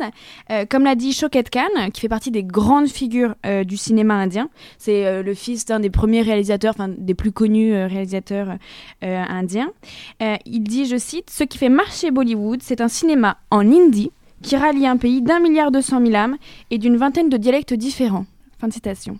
euh, 0.49 0.65
comme 0.67 0.85
l'a 0.85 0.95
dit 0.95 1.13
Shoket 1.13 1.51
Khan, 1.51 1.91
qui 1.93 2.01
fait 2.01 2.09
partie 2.09 2.31
des 2.31 2.43
grandes 2.43 2.87
figures 2.87 3.35
euh, 3.45 3.63
du 3.63 3.77
cinéma 3.77 4.15
indien, 4.15 4.49
c'est 4.79 5.21
le 5.21 5.33
fils 5.35 5.65
d'un 5.65 5.79
des 5.79 5.91
premiers 5.91 6.23
réalisateurs, 6.23 6.73
enfin 6.75 6.89
des 6.89 7.13
plus 7.13 7.31
connus 7.31 7.75
réalisateurs 7.75 8.57
indiens, 9.03 9.71
il 10.19 10.63
dit, 10.63 10.87
je 10.87 10.97
cite, 10.97 11.29
Ce 11.29 11.43
qui 11.43 11.59
fait 11.59 11.69
marcher 11.69 12.09
Bollywood, 12.09 12.63
c'est 12.63 12.81
un 12.81 12.87
cinéma 12.87 13.37
en 13.51 13.59
hindi 13.71 14.09
qui 14.45 14.55
rallie 14.55 14.85
un 14.85 14.97
pays 14.97 15.21
d'un 15.21 15.39
milliard 15.39 15.71
deux 15.71 15.81
cent 15.81 15.99
mille 15.99 16.15
âmes 16.15 16.37
et 16.69 16.77
d'une 16.77 16.97
vingtaine 16.97 17.29
de 17.29 17.37
dialectes 17.37 17.73
différents. 17.73 18.25
Fin 18.59 18.67
de 18.67 18.73
citation. 18.73 19.17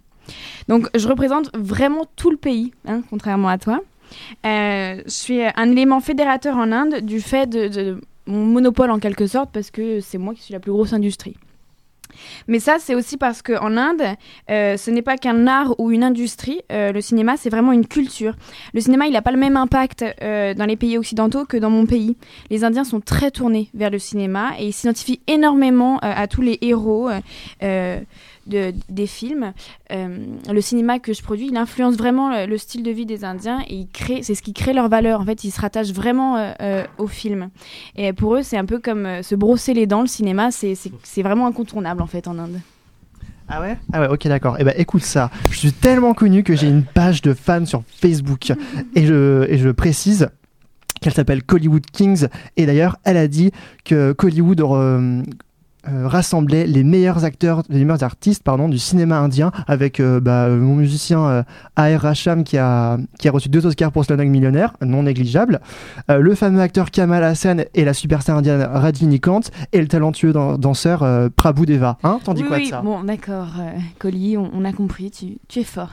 Donc 0.67 0.87
je 0.95 1.07
représente 1.07 1.49
vraiment 1.55 2.05
tout 2.15 2.29
le 2.29 2.37
pays, 2.37 2.71
hein, 2.87 3.01
contrairement 3.09 3.49
à 3.49 3.57
toi. 3.57 3.81
Euh, 4.45 5.01
je 5.03 5.11
suis 5.11 5.41
un 5.41 5.71
élément 5.71 5.99
fédérateur 5.99 6.55
en 6.57 6.71
Inde 6.71 7.01
du 7.01 7.19
fait 7.21 7.47
de, 7.47 7.67
de 7.67 8.01
mon 8.27 8.45
monopole 8.45 8.91
en 8.91 8.99
quelque 8.99 9.25
sorte 9.25 9.49
parce 9.51 9.71
que 9.71 9.99
c'est 9.99 10.19
moi 10.19 10.33
qui 10.35 10.43
suis 10.43 10.53
la 10.53 10.59
plus 10.59 10.71
grosse 10.71 10.93
industrie. 10.93 11.35
Mais 12.47 12.59
ça, 12.59 12.77
c'est 12.79 12.95
aussi 12.95 13.17
parce 13.17 13.41
qu'en 13.41 13.77
Inde, 13.77 14.03
euh, 14.49 14.77
ce 14.77 14.91
n'est 14.91 15.01
pas 15.01 15.17
qu'un 15.17 15.47
art 15.47 15.75
ou 15.79 15.91
une 15.91 16.03
industrie. 16.03 16.61
euh, 16.71 16.91
le 16.91 17.01
cinéma, 17.01 17.37
c'est 17.37 17.49
vraiment 17.49 17.71
une 17.71 17.87
culture. 17.87 18.35
Le 18.73 18.81
cinéma, 18.81 19.07
il 19.07 19.13
n'a 19.13 19.21
pas 19.21 19.31
le 19.31 19.37
même 19.37 19.57
impact 19.57 20.05
euh, 20.21 20.53
dans 20.53 20.65
les 20.65 20.75
pays 20.75 20.97
occidentaux 20.97 21.45
que 21.45 21.57
dans 21.57 21.69
mon 21.69 21.85
pays. 21.85 22.15
Les 22.49 22.63
Indiens 22.63 22.83
sont 22.83 22.99
très 22.99 23.31
tournés 23.31 23.69
vers 23.73 23.89
le 23.89 23.99
cinéma 23.99 24.51
et 24.59 24.67
ils 24.67 24.73
s'identifient 24.73 25.21
énormément 25.27 25.99
à 26.01 26.27
tous 26.27 26.41
les 26.41 26.57
héros 26.61 27.09
de- 28.47 28.73
des 28.89 29.07
films. 29.07 29.53
Euh, 29.91 30.17
le 30.51 30.61
cinéma 30.61 30.99
que 30.99 31.13
je 31.13 31.21
produis, 31.21 31.47
il 31.49 31.57
influence 31.57 31.95
vraiment 31.95 32.29
le, 32.29 32.45
le 32.45 32.57
style 32.57 32.83
de 32.83 32.91
vie 32.91 33.05
des 33.05 33.23
Indiens 33.23 33.59
et 33.67 33.75
il 33.75 33.87
crée, 33.87 34.21
c'est 34.23 34.35
ce 34.35 34.41
qui 34.41 34.53
crée 34.53 34.73
leur 34.73 34.89
valeur. 34.89 35.21
En 35.21 35.25
fait, 35.25 35.43
ils 35.43 35.51
se 35.51 35.59
rattachent 35.61 35.91
vraiment 35.93 36.37
euh, 36.37 36.51
euh, 36.61 36.83
au 36.97 37.07
film. 37.07 37.49
Et 37.95 38.13
pour 38.13 38.35
eux, 38.35 38.43
c'est 38.43 38.57
un 38.57 38.65
peu 38.65 38.79
comme 38.79 39.23
se 39.23 39.35
brosser 39.35 39.73
les 39.73 39.87
dents. 39.87 40.01
Le 40.01 40.07
cinéma, 40.07 40.51
c'est- 40.51 40.75
vraiment 41.23 41.47
incontournable 41.47 42.01
en 42.01 42.07
fait 42.07 42.27
en 42.27 42.37
Inde. 42.37 42.59
Ah 43.47 43.61
ouais? 43.61 43.77
Ah 43.93 44.01
ouais, 44.01 44.07
ok, 44.07 44.27
d'accord. 44.27 44.57
Eh 44.59 44.63
ben, 44.63 44.73
écoute 44.77 45.03
ça. 45.03 45.29
Je 45.51 45.57
suis 45.57 45.71
tellement 45.71 46.13
connu 46.15 46.43
que 46.43 46.55
j'ai 46.55 46.67
une 46.67 46.83
page 46.83 47.21
de 47.21 47.33
fans 47.33 47.65
sur 47.65 47.83
Facebook. 47.87 48.51
et, 48.95 49.05
je, 49.05 49.45
et 49.49 49.57
je 49.59 49.69
précise 49.69 50.29
qu'elle 50.99 51.13
s'appelle 51.13 51.41
Hollywood 51.51 51.85
Kings. 51.91 52.27
Et 52.57 52.65
d'ailleurs, 52.65 52.97
elle 53.03 53.17
a 53.17 53.27
dit 53.27 53.51
que 53.83 54.15
Hollywood 54.19 54.61
euh, 54.61 55.21
euh, 55.87 56.07
rassemblait 56.07 56.65
les 56.67 56.83
meilleurs 56.83 57.23
acteurs, 57.25 57.63
les 57.69 57.83
meilleurs 57.85 58.03
artistes 58.03 58.43
pardon, 58.43 58.67
du 58.69 58.77
cinéma 58.79 59.19
indien 59.19 59.51
avec 59.67 59.99
euh, 59.99 60.19
bah, 60.19 60.49
mon 60.49 60.75
musicien 60.75 61.25
euh, 61.25 61.43
A.R. 61.75 62.01
Racham 62.01 62.43
qui 62.43 62.57
a, 62.57 62.97
qui 63.19 63.27
a 63.27 63.31
reçu 63.31 63.49
deux 63.49 63.65
Oscars 63.65 63.91
pour 63.91 64.05
Slumdog 64.05 64.27
Millionnaire, 64.27 64.73
non 64.81 65.03
négligeable, 65.03 65.61
euh, 66.09 66.19
le 66.19 66.35
fameux 66.35 66.61
acteur 66.61 66.91
Kamal 66.91 67.23
Hassan 67.23 67.65
et 67.73 67.85
la 67.85 67.93
superstar 67.93 68.37
indienne 68.37 68.61
Rajini 68.61 69.19
Kant 69.19 69.41
et 69.73 69.81
le 69.81 69.87
talentueux 69.87 70.33
dan- 70.33 70.57
danseur 70.57 71.03
euh, 71.03 71.29
Prabhu 71.35 71.65
Deva. 71.65 71.97
Hein 72.03 72.19
T'en 72.23 72.33
dis 72.33 72.41
oui, 72.43 72.47
quoi 72.47 72.57
oui, 72.57 72.65
de 72.65 72.69
ça? 72.69 72.81
Bon, 72.81 73.03
d'accord, 73.03 73.47
euh, 73.59 73.71
Colly, 73.99 74.37
on, 74.37 74.49
on 74.53 74.65
a 74.65 74.73
compris, 74.73 75.11
tu, 75.11 75.37
tu 75.47 75.59
es 75.59 75.63
fort. 75.63 75.89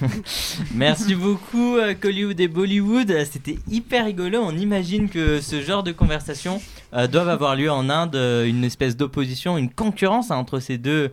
Merci 0.74 1.14
beaucoup, 1.14 1.76
Hollywood 2.04 2.40
et 2.40 2.48
Bollywood. 2.48 3.12
C'était 3.30 3.58
hyper 3.70 4.04
rigolo. 4.04 4.38
On 4.42 4.56
imagine 4.56 5.08
que 5.08 5.40
ce 5.40 5.60
genre 5.62 5.82
de 5.82 5.92
conversation 5.92 6.60
euh, 6.94 7.06
doivent 7.06 7.28
avoir 7.28 7.56
lieu 7.56 7.70
en 7.70 7.88
Inde, 7.90 8.16
euh, 8.16 8.46
une 8.46 8.64
espèce 8.64 8.96
d'opposition, 8.96 9.58
une 9.58 9.70
concurrence 9.70 10.30
hein, 10.30 10.36
entre 10.36 10.60
ces 10.60 10.78
deux, 10.78 11.10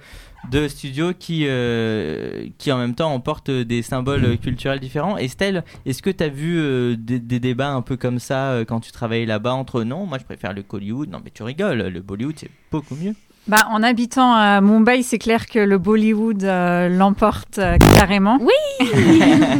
deux 0.50 0.68
studios 0.70 1.14
qui, 1.18 1.46
euh, 1.48 2.48
qui 2.58 2.72
en 2.72 2.78
même 2.78 2.96
temps 2.96 3.14
emportent 3.14 3.52
des 3.52 3.82
symboles 3.82 4.26
euh, 4.26 4.36
culturels 4.38 4.80
différents. 4.80 5.18
Estelle, 5.18 5.64
est-ce 5.86 6.02
que 6.02 6.10
tu 6.10 6.24
as 6.24 6.30
vu 6.30 6.58
euh, 6.58 6.96
des, 6.98 7.20
des 7.20 7.40
débats 7.40 7.70
un 7.72 7.82
peu 7.82 7.98
comme 7.98 8.20
ça 8.20 8.52
euh, 8.52 8.66
quand 8.66 8.80
tu 8.80 8.92
travaillais 8.92 9.26
là-bas 9.26 9.54
entre 9.54 9.84
non, 9.84 10.06
moi 10.06 10.18
je 10.18 10.26
préfère 10.26 10.54
le 10.54 10.64
Hollywood, 10.68 11.10
non 11.10 11.20
mais 11.24 11.32
tu 11.34 11.44
rigoles, 11.44 11.80
le 11.80 12.02
Bollywood 12.02 12.36
c'est 12.38 12.52
beaucoup 12.72 12.96
mieux. 12.96 13.14
Bah, 13.48 13.68
en 13.72 13.82
habitant 13.82 14.34
à 14.36 14.62
Mumbai, 14.62 15.02
c'est 15.02 15.18
clair 15.18 15.48
que 15.48 15.58
le 15.58 15.78
Bollywood 15.80 16.44
euh, 16.44 16.90
l'emporte 16.90 17.58
euh, 17.58 17.78
carrément. 17.96 18.38
Oui 18.40 18.88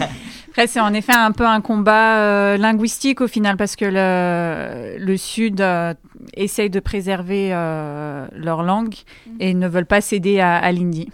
Après, 0.50 0.68
c'est 0.68 0.82
en 0.82 0.94
effet 0.94 1.14
un 1.16 1.32
peu 1.32 1.48
un 1.48 1.62
combat 1.62 2.18
euh, 2.20 2.58
linguistique 2.58 3.22
au 3.22 3.28
final, 3.28 3.56
parce 3.56 3.78
que 3.78 3.86
le, 3.86 4.98
le 5.04 5.18
Sud 5.18 5.62
euh, 5.62 5.94
essaye 6.36 6.70
de 6.70 6.80
préserver 6.80 7.50
euh, 7.54 8.28
leur 8.36 8.64
langue 8.64 8.96
et 9.40 9.54
ne 9.54 9.68
veulent 9.68 9.86
pas 9.86 10.02
céder 10.02 10.40
à, 10.40 10.56
à 10.58 10.72
l'hindi. 10.72 11.10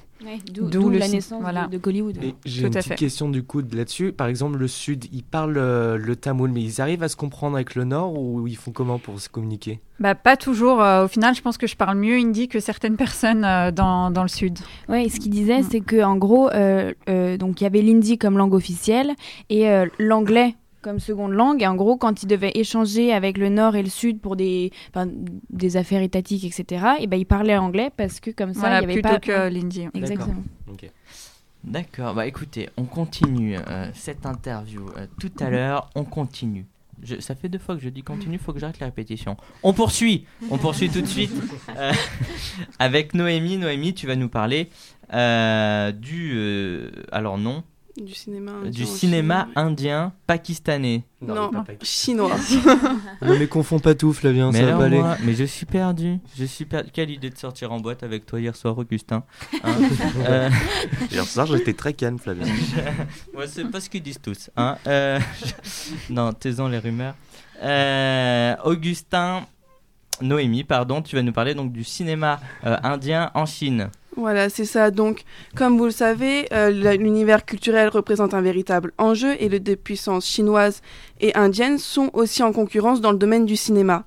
D'où 0.51 0.89
la 0.89 1.07
naissance 1.07 1.41
voilà. 1.41 1.67
de, 1.67 1.77
de 1.77 1.81
Hollywood. 1.87 2.17
J'ai 2.43 2.63
une 2.63 2.71
petite 2.71 2.87
fait. 2.89 2.95
question 2.95 3.29
du 3.29 3.43
coup 3.43 3.61
de- 3.61 3.77
là-dessus. 3.77 4.11
Par 4.11 4.27
exemple, 4.27 4.57
le 4.57 4.67
Sud, 4.67 5.05
ils 5.13 5.23
parlent 5.23 5.57
euh, 5.57 5.97
le 5.97 6.15
tamoul, 6.15 6.51
mais 6.51 6.61
ils 6.61 6.81
arrivent 6.81 7.03
à 7.03 7.07
se 7.07 7.15
comprendre 7.15 7.55
avec 7.55 7.75
le 7.75 7.85
Nord 7.85 8.19
ou 8.19 8.45
ils 8.47 8.57
font 8.57 8.71
comment 8.71 8.99
pour 8.99 9.21
se 9.21 9.29
communiquer? 9.29 9.79
Bah, 9.99 10.15
pas 10.15 10.35
toujours. 10.35 10.81
euh, 10.81 11.05
au 11.05 11.07
final, 11.07 11.33
je 11.35 11.41
pense 11.41 11.57
que 11.57 11.67
je 11.67 11.77
parle 11.77 11.97
mieux 11.97 12.17
hindi 12.17 12.47
que 12.49 12.59
certaines 12.59 12.97
personnes 12.97 13.45
euh, 13.45 13.71
dans, 13.71 14.11
dans 14.11 14.23
le 14.23 14.27
Sud. 14.27 14.57
Ouais, 14.89 15.05
et 15.05 15.09
ce 15.09 15.19
qu'il 15.19 15.31
disait, 15.31 15.61
c'est 15.63 15.81
que 15.81 16.03
en 16.03 16.17
gros, 16.17 16.49
euh, 16.49 16.93
euh, 17.09 17.37
donc 17.37 17.61
il 17.61 17.63
y 17.63 17.67
avait 17.67 17.81
l'hindi 17.81 18.17
comme 18.17 18.37
langue 18.37 18.53
officielle 18.55 19.13
et 19.49 19.69
euh, 19.69 19.85
l'anglais 19.99 20.55
comme 20.87 20.99
seconde 20.99 21.33
langue. 21.33 21.61
Et 21.61 21.67
en 21.67 21.75
gros, 21.75 21.97
quand 21.97 22.23
ils 22.23 22.27
devaient 22.27 22.53
échanger 22.55 23.11
avec 23.11 23.37
le 23.37 23.49
Nord 23.49 23.75
et 23.75 23.83
le 23.83 23.89
Sud 23.89 24.21
pour 24.21 24.37
des, 24.37 24.71
enfin, 24.89 25.05
des 25.49 25.75
affaires 25.75 26.01
étatiques, 26.01 26.45
etc., 26.45 26.85
et 27.01 27.07
ben 27.07 27.17
ils 27.19 27.25
parlaient 27.25 27.57
anglais 27.57 27.91
parce 27.97 28.21
que 28.21 28.31
comme 28.31 28.53
ça, 28.53 28.61
Voilà, 28.61 28.77
il 28.79 28.81
y 28.81 28.83
avait 28.85 28.93
plutôt 28.93 29.09
pas. 29.09 29.19
que 29.19 29.49
l'hindi. 29.49 29.87
Exactement. 29.93 30.43
D'accord, 31.63 32.13
bah 32.13 32.25
écoutez, 32.25 32.69
on 32.77 32.83
continue 32.85 33.57
euh, 33.57 33.89
cette 33.93 34.25
interview 34.25 34.85
euh, 34.95 35.05
tout 35.19 35.31
à 35.41 35.49
l'heure, 35.49 35.89
on 35.95 36.05
continue. 36.05 36.65
Je- 37.03 37.19
ça 37.19 37.35
fait 37.35 37.49
deux 37.49 37.59
fois 37.59 37.75
que 37.75 37.81
je 37.81 37.89
dis 37.89 38.03
continue, 38.03 38.37
faut 38.37 38.53
que 38.53 38.59
j'arrête 38.59 38.79
la 38.79 38.85
répétition. 38.85 39.35
On 39.63 39.73
poursuit, 39.73 40.25
on 40.49 40.57
poursuit 40.57 40.89
tout 40.89 41.01
de 41.01 41.07
suite 41.07 41.33
euh, 41.75 41.91
avec 42.79 43.13
Noémie. 43.13 43.57
Noémie, 43.57 43.93
tu 43.93 44.07
vas 44.07 44.15
nous 44.15 44.29
parler 44.29 44.69
euh, 45.13 45.91
du, 45.91 46.31
euh, 46.35 46.89
alors 47.11 47.37
non, 47.37 47.63
Du 47.97 48.13
cinéma 48.13 48.51
indien. 48.51 48.69
du 48.71 48.85
cinéma 48.85 49.43
Chine. 49.45 49.53
indien 49.55 50.13
pakistanais. 50.27 51.03
Non, 51.21 51.49
pas- 51.51 51.65
chinois. 51.81 52.29
Non 53.23 53.35
mais 53.39 53.47
confonds 53.47 53.79
pas 53.79 53.95
tout, 53.95 54.13
Flavien, 54.13 54.51
mais 54.51 54.59
ça 54.59 54.65
va 54.67 54.77
pas 54.77 54.83
aller. 54.85 54.99
moi, 54.99 55.17
mais 55.23 55.33
je 55.33 55.43
suis 55.45 55.65
perdu, 55.65 56.19
je 56.37 56.45
suis 56.45 56.65
perdu. 56.65 56.91
Quelle 56.93 57.09
idée 57.09 57.29
de 57.31 57.37
sortir 57.37 57.71
en 57.71 57.79
boîte 57.79 58.03
avec 58.03 58.25
toi 58.27 58.39
hier 58.39 58.55
soir, 58.55 58.77
Augustin 58.77 59.23
Hein 59.63 59.73
Euh, 60.27 60.49
Hier 61.11 61.25
soir, 61.25 61.47
j'étais 61.47 61.73
très 61.73 61.93
calme, 61.93 62.19
Flavien. 62.19 62.45
Ouais, 63.35 63.47
c'est 63.47 63.65
pas 63.65 63.79
ce 63.81 63.89
qu'ils 63.89 64.03
disent 64.03 64.21
tous. 64.21 64.49
Hein. 64.55 64.77
Euh, 64.85 65.19
non, 66.09 66.33
taisons 66.33 66.67
les 66.67 66.77
rumeurs. 66.79 67.15
Euh, 67.63 68.55
Augustin, 68.63 69.45
Noémie, 70.21 70.63
pardon, 70.63 71.01
tu 71.01 71.15
vas 71.15 71.21
nous 71.23 71.31
parler 71.33 71.55
donc 71.55 71.71
du 71.71 71.83
cinéma 71.83 72.39
euh, 72.65 72.77
indien 72.83 73.31
en 73.33 73.45
Chine. 73.47 73.89
Voilà, 74.17 74.49
c'est 74.49 74.65
ça. 74.65 74.89
Donc, 74.89 75.21
comme 75.55 75.77
vous 75.77 75.85
le 75.85 75.91
savez, 75.91 76.47
euh, 76.51 76.71
l'univers 76.97 77.45
culturel 77.45 77.87
représente 77.87 78.33
un 78.33 78.41
véritable 78.41 78.91
enjeu 78.97 79.35
et 79.39 79.47
les 79.47 79.59
deux 79.59 79.75
puissances 79.75 80.25
chinoises 80.25 80.81
et 81.21 81.35
indiennes 81.35 81.77
sont 81.77 82.09
aussi 82.13 82.41
en 82.41 82.51
concurrence 82.51 82.99
dans 82.99 83.11
le 83.11 83.19
domaine 83.19 83.45
du 83.45 83.55
cinéma. 83.55 84.05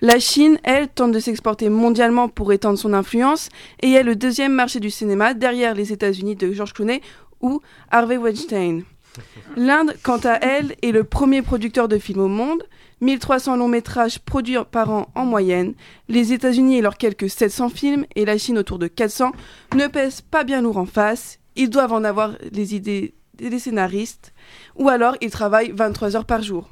La 0.00 0.18
Chine, 0.18 0.58
elle, 0.64 0.88
tente 0.88 1.12
de 1.12 1.20
s'exporter 1.20 1.68
mondialement 1.68 2.28
pour 2.28 2.52
étendre 2.52 2.80
son 2.80 2.92
influence 2.92 3.48
et 3.80 3.92
est 3.92 4.02
le 4.02 4.16
deuxième 4.16 4.52
marché 4.52 4.80
du 4.80 4.90
cinéma 4.90 5.34
derrière 5.34 5.74
les 5.74 5.92
États-Unis 5.92 6.34
de 6.34 6.52
George 6.52 6.72
Clooney 6.72 7.00
ou 7.40 7.60
Harvey 7.92 8.16
Weinstein. 8.16 8.82
L'Inde, 9.56 9.94
quant 10.02 10.20
à 10.24 10.34
elle, 10.42 10.74
est 10.82 10.90
le 10.90 11.04
premier 11.04 11.42
producteur 11.42 11.86
de 11.86 11.98
films 11.98 12.22
au 12.22 12.28
monde, 12.28 12.64
1300 13.04 13.56
longs 13.56 13.68
métrages 13.68 14.18
produits 14.18 14.56
par 14.70 14.90
an 14.90 15.08
en 15.14 15.24
moyenne, 15.24 15.74
les 16.08 16.32
États-Unis 16.32 16.78
et 16.78 16.80
leurs 16.80 16.96
quelques 16.96 17.28
700 17.30 17.68
films 17.68 18.06
et 18.16 18.24
la 18.24 18.38
Chine 18.38 18.58
autour 18.58 18.78
de 18.78 18.86
400 18.86 19.32
ne 19.76 19.86
pèsent 19.86 20.20
pas 20.22 20.42
bien 20.44 20.62
lourd 20.62 20.78
en 20.78 20.86
face, 20.86 21.38
ils 21.56 21.70
doivent 21.70 21.92
en 21.92 22.04
avoir 22.04 22.32
les 22.52 22.74
idées 22.74 23.14
des 23.38 23.58
scénaristes, 23.58 24.32
ou 24.76 24.88
alors 24.88 25.16
ils 25.20 25.30
travaillent 25.30 25.72
23 25.72 26.16
heures 26.16 26.24
par 26.24 26.42
jour. 26.42 26.68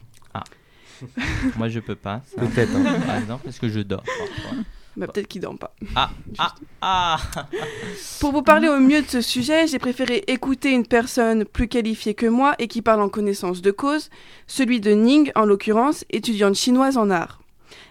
Moi, 1.57 1.69
je 1.69 1.81
peux 1.81 1.97
pas. 1.97 2.23
Peut-être. 2.37 2.71
hein. 2.77 3.01
Par 3.05 3.17
exemple, 3.17 3.43
parce 3.45 3.59
que 3.59 3.69
je 3.69 3.81
dors. 3.81 4.05
parfois. 4.05 4.59
Bah, 4.97 5.07
Peut-être 5.07 5.29
qu'ils 5.29 5.41
dorment 5.41 5.59
pas. 5.59 5.75
Ah, 5.97 6.11
ah, 6.39 6.55
ah 6.83 7.17
Pour 8.21 8.33
vous 8.33 8.43
parler 8.43 8.69
au 8.69 8.79
mieux 8.79 9.03
de 9.03 9.09
ce 9.09 9.21
sujet, 9.23 9.67
j'ai 9.67 9.79
préféré 9.79 10.25
écouter 10.27 10.71
une 10.71 10.87
personne 10.87 11.45
plus 11.45 11.69
qualifiée 11.69 12.15
que 12.15 12.27
moi 12.27 12.55
et 12.59 12.69
qui 12.69 12.83
parle 12.83 13.01
en 13.01 13.09
connaissance 13.09 13.63
de 13.63 13.71
cause, 13.71 14.11
celui 14.47 14.81
de 14.81 14.91
Ning 14.91 15.33
en 15.35 15.47
l'occurrence, 15.47 16.05
étudiante 16.11 16.57
chinoise 16.57 16.99
en 16.99 17.11
art. 17.11 17.41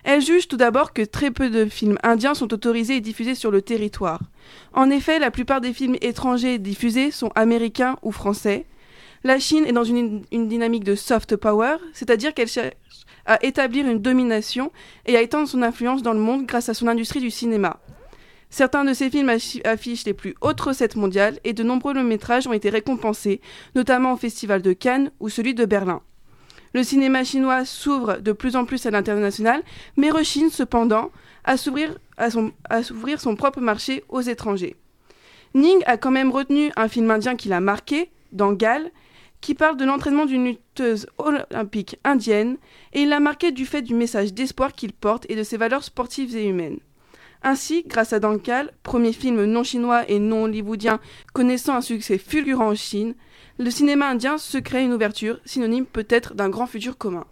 Elle 0.04 0.22
juge 0.22 0.48
tout 0.48 0.58
d'abord 0.58 0.94
que 0.94 1.02
très 1.02 1.32
peu 1.32 1.50
de 1.50 1.66
films 1.66 1.98
indiens 2.04 2.36
sont 2.36 2.54
autorisés 2.54 2.98
et 2.98 3.02
diffusés 3.02 3.36
sur 3.36 3.52
le 3.52 3.62
territoire. 3.62 4.22
En 4.74 4.90
effet, 4.90 5.20
la 5.20 5.32
plupart 5.32 5.62
des 5.62 5.74
films 5.74 5.98
étrangers 6.02 6.60
diffusés 6.60 7.12
sont 7.12 7.32
américains 7.36 7.98
ou 8.04 8.12
français. 8.12 8.66
La 9.24 9.40
Chine 9.40 9.66
est 9.66 9.74
dans 9.74 9.84
une, 9.84 10.24
une 10.32 10.48
dynamique 10.48 10.84
de 10.84 10.96
soft 10.96 11.36
power, 11.36 11.78
c'est-à-dire 11.94 12.34
qu'elle 12.34 12.50
à 13.26 13.44
établir 13.46 13.88
une 13.88 14.02
domination 14.02 14.72
et 15.06 15.16
à 15.18 15.22
étendre 15.22 15.48
son 15.48 15.62
influence 15.62 16.02
dans 16.04 16.14
le 16.14 16.20
monde 16.20 16.46
grâce 16.46 16.70
à 16.70 16.74
son 16.74 16.88
industrie 16.88 17.20
du 17.20 17.32
cinéma. 17.32 17.80
Certains 18.50 18.84
de 18.84 18.94
ces 18.94 19.10
films 19.10 19.30
affi- 19.30 19.66
affichent 19.66 20.06
les 20.06 20.14
plus 20.14 20.36
hautes 20.42 20.60
recettes 20.60 20.98
mondiales 20.98 21.40
et 21.44 21.54
de 21.54 21.64
nombreux 21.64 21.94
longs 21.94 22.04
métrages 22.04 22.48
ont 22.48 22.54
été 22.54 22.70
récompensés, 22.70 23.40
notamment 23.76 24.14
au 24.14 24.18
Festival 24.18 24.62
de 24.62 24.74
Cannes 24.74 25.12
ou 25.22 25.30
celui 25.30 25.54
de 25.54 25.66
Berlin. 25.66 26.02
Le 26.74 26.84
cinéma 26.84 27.24
chinois 27.24 27.66
s'ouvre 27.66 28.18
de 28.18 28.32
plus 28.32 28.56
en 28.56 28.66
plus 28.66 28.86
à 28.86 28.92
l'international, 28.92 29.62
mais 29.98 30.10
rechigne 30.10 30.50
cependant 30.50 31.12
à 31.44 31.58
s'ouvrir 31.58 31.96
son, 32.30 32.52
son 33.18 33.36
propre 33.36 33.62
marché 33.62 34.04
aux 34.10 34.22
étrangers. 34.22 34.76
Ning 35.54 35.82
a 35.86 35.98
quand 35.98 36.12
même 36.12 36.32
retenu 36.32 36.72
un 36.78 36.88
film 36.88 37.12
indien 37.12 37.36
qui 37.36 37.50
l'a 37.50 37.60
marqué, 37.60 38.10
dans 38.32 38.54
Gall, 38.54 38.90
qui 39.42 39.56
parle 39.56 39.78
de 39.78 39.86
l'entraînement 39.86 40.26
d'une 40.26 40.46
lutteuse 40.46 41.08
olympique 41.18 41.98
indienne, 42.04 42.58
et 42.94 43.02
il 43.02 43.10
l'a 43.10 43.20
marqué 43.20 43.52
du 43.52 43.66
fait 43.66 43.82
du 43.82 43.96
message 43.96 44.34
d'espoir 44.34 44.74
qu'il 44.74 44.94
porte 44.94 45.26
et 45.30 45.36
de 45.36 45.44
ses 45.44 45.58
valeurs 45.58 45.84
sportives 45.84 46.36
et 46.36 46.46
humaines. 46.46 46.80
Ainsi, 47.44 47.84
grâce 47.88 48.14
à 48.14 48.20
Dankal, 48.20 48.72
premier 48.84 49.14
film 49.14 49.44
non 49.46 49.64
chinois 49.64 50.08
et 50.08 50.20
non 50.20 50.44
hollywoodien 50.44 51.00
connaissant 51.34 51.76
un 51.76 51.82
succès 51.82 52.20
fulgurant 52.20 52.70
en 52.70 52.76
Chine, 52.76 53.16
le 53.58 53.72
cinéma 53.72 54.10
indien 54.10 54.38
se 54.38 54.60
crée 54.60 54.84
une 54.84 54.94
ouverture, 54.94 55.40
synonyme 55.46 55.86
peut-être 55.86 56.36
d'un 56.36 56.50
grand 56.50 56.68
futur 56.68 56.98
commun. 56.98 57.26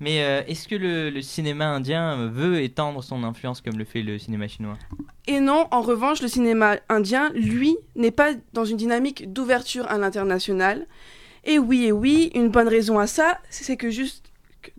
Mais 0.00 0.24
euh, 0.24 0.42
est-ce 0.46 0.66
que 0.66 0.74
le, 0.74 1.10
le 1.10 1.20
cinéma 1.20 1.66
indien 1.66 2.28
veut 2.28 2.62
étendre 2.62 3.04
son 3.04 3.22
influence 3.22 3.60
comme 3.60 3.76
le 3.76 3.84
fait 3.84 4.02
le 4.02 4.18
cinéma 4.18 4.48
chinois? 4.48 4.78
Et 5.26 5.40
non, 5.40 5.68
en 5.70 5.82
revanche, 5.82 6.22
le 6.22 6.28
cinéma 6.28 6.76
indien, 6.88 7.30
lui, 7.34 7.76
n'est 7.96 8.10
pas 8.10 8.32
dans 8.54 8.64
une 8.64 8.78
dynamique 8.78 9.30
d'ouverture 9.30 9.86
à 9.88 9.98
l'international. 9.98 10.86
Et 11.44 11.58
oui, 11.58 11.86
et 11.86 11.92
oui, 11.92 12.30
une 12.34 12.48
bonne 12.48 12.68
raison 12.68 12.98
à 12.98 13.06
ça, 13.06 13.38
c'est 13.48 13.76
que 13.76 13.90
juste 13.90 14.30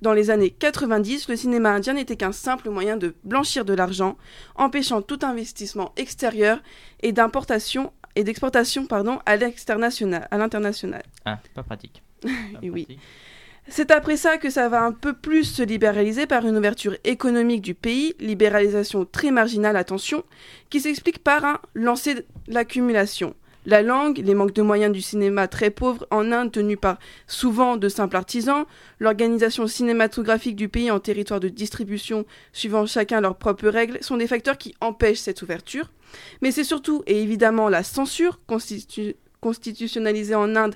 dans 0.01 0.13
les 0.13 0.29
années 0.29 0.51
90, 0.51 1.27
le 1.27 1.35
cinéma 1.35 1.71
indien 1.71 1.93
n'était 1.93 2.15
qu'un 2.15 2.31
simple 2.31 2.69
moyen 2.69 2.97
de 2.97 3.15
blanchir 3.23 3.65
de 3.65 3.73
l'argent, 3.73 4.17
empêchant 4.55 5.01
tout 5.01 5.19
investissement 5.23 5.91
extérieur 5.97 6.61
et 7.01 7.11
d'importation 7.11 7.91
et 8.15 8.23
d'exportation 8.23 8.85
pardon 8.85 9.19
à 9.25 9.37
l'externational, 9.37 10.27
à 10.29 10.37
l'international. 10.37 11.03
Ah, 11.25 11.39
pas 11.55 11.63
pratique. 11.63 12.03
Pas 12.21 12.29
Et 12.61 12.69
oui. 12.69 12.83
pratique. 12.83 13.01
C'est 13.67 13.91
après 13.91 14.17
ça 14.17 14.37
que 14.37 14.49
ça 14.49 14.69
va 14.69 14.83
un 14.83 14.91
peu 14.91 15.13
plus 15.13 15.43
se 15.43 15.61
libéraliser 15.63 16.25
par 16.25 16.45
une 16.45 16.57
ouverture 16.57 16.97
économique 17.03 17.61
du 17.61 17.75
pays, 17.75 18.15
libéralisation 18.19 19.05
très 19.05 19.31
marginale, 19.31 19.77
attention, 19.77 20.23
qui 20.69 20.81
s'explique 20.81 21.19
par 21.19 21.45
un 21.45 21.59
lancer 21.73 22.15
de 22.15 22.25
l'accumulation. 22.47 23.35
La 23.65 23.83
langue, 23.83 24.17
les 24.17 24.33
manques 24.33 24.53
de 24.53 24.61
moyens 24.61 24.91
du 24.91 25.01
cinéma 25.01 25.47
très 25.47 25.69
pauvre 25.69 26.07
en 26.09 26.31
Inde 26.31 26.51
tenu 26.51 26.77
par 26.77 26.97
souvent 27.27 27.77
de 27.77 27.89
simples 27.89 28.15
artisans, 28.15 28.65
l'organisation 28.99 29.67
cinématographique 29.67 30.55
du 30.55 30.67
pays 30.67 30.89
en 30.89 30.99
territoire 30.99 31.39
de 31.39 31.49
distribution 31.49 32.25
suivant 32.53 32.85
chacun 32.87 33.21
leurs 33.21 33.37
propres 33.37 33.69
règles 33.69 33.99
sont 34.01 34.17
des 34.17 34.27
facteurs 34.27 34.57
qui 34.57 34.73
empêchent 34.81 35.19
cette 35.19 35.41
ouverture. 35.43 35.91
Mais 36.41 36.51
c'est 36.51 36.63
surtout 36.63 37.03
et 37.05 37.21
évidemment 37.21 37.69
la 37.69 37.83
censure 37.83 38.39
constitu- 38.47 39.15
constitutionnalisée 39.41 40.35
en 40.35 40.55
Inde 40.55 40.75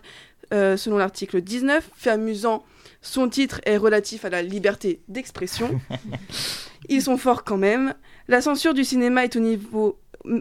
euh, 0.54 0.77
selon 0.77 0.98
l'article 0.98 1.42
19, 1.42 1.89
fait 1.96 2.12
amusant, 2.12 2.63
son 3.01 3.30
titre 3.30 3.62
est 3.65 3.77
relatif 3.77 4.25
à 4.25 4.30
la 4.30 4.44
liberté 4.44 5.01
d'expression. 5.08 5.80
Ils 6.89 7.01
sont 7.01 7.18
forts 7.18 7.44
quand 7.44 7.58
même. 7.58 7.96
La 8.27 8.42
censure 8.42 8.74
du 8.74 8.84
cinéma 8.84 9.24
est 9.24 9.36
au 9.36 9.39
niveau 9.39 9.98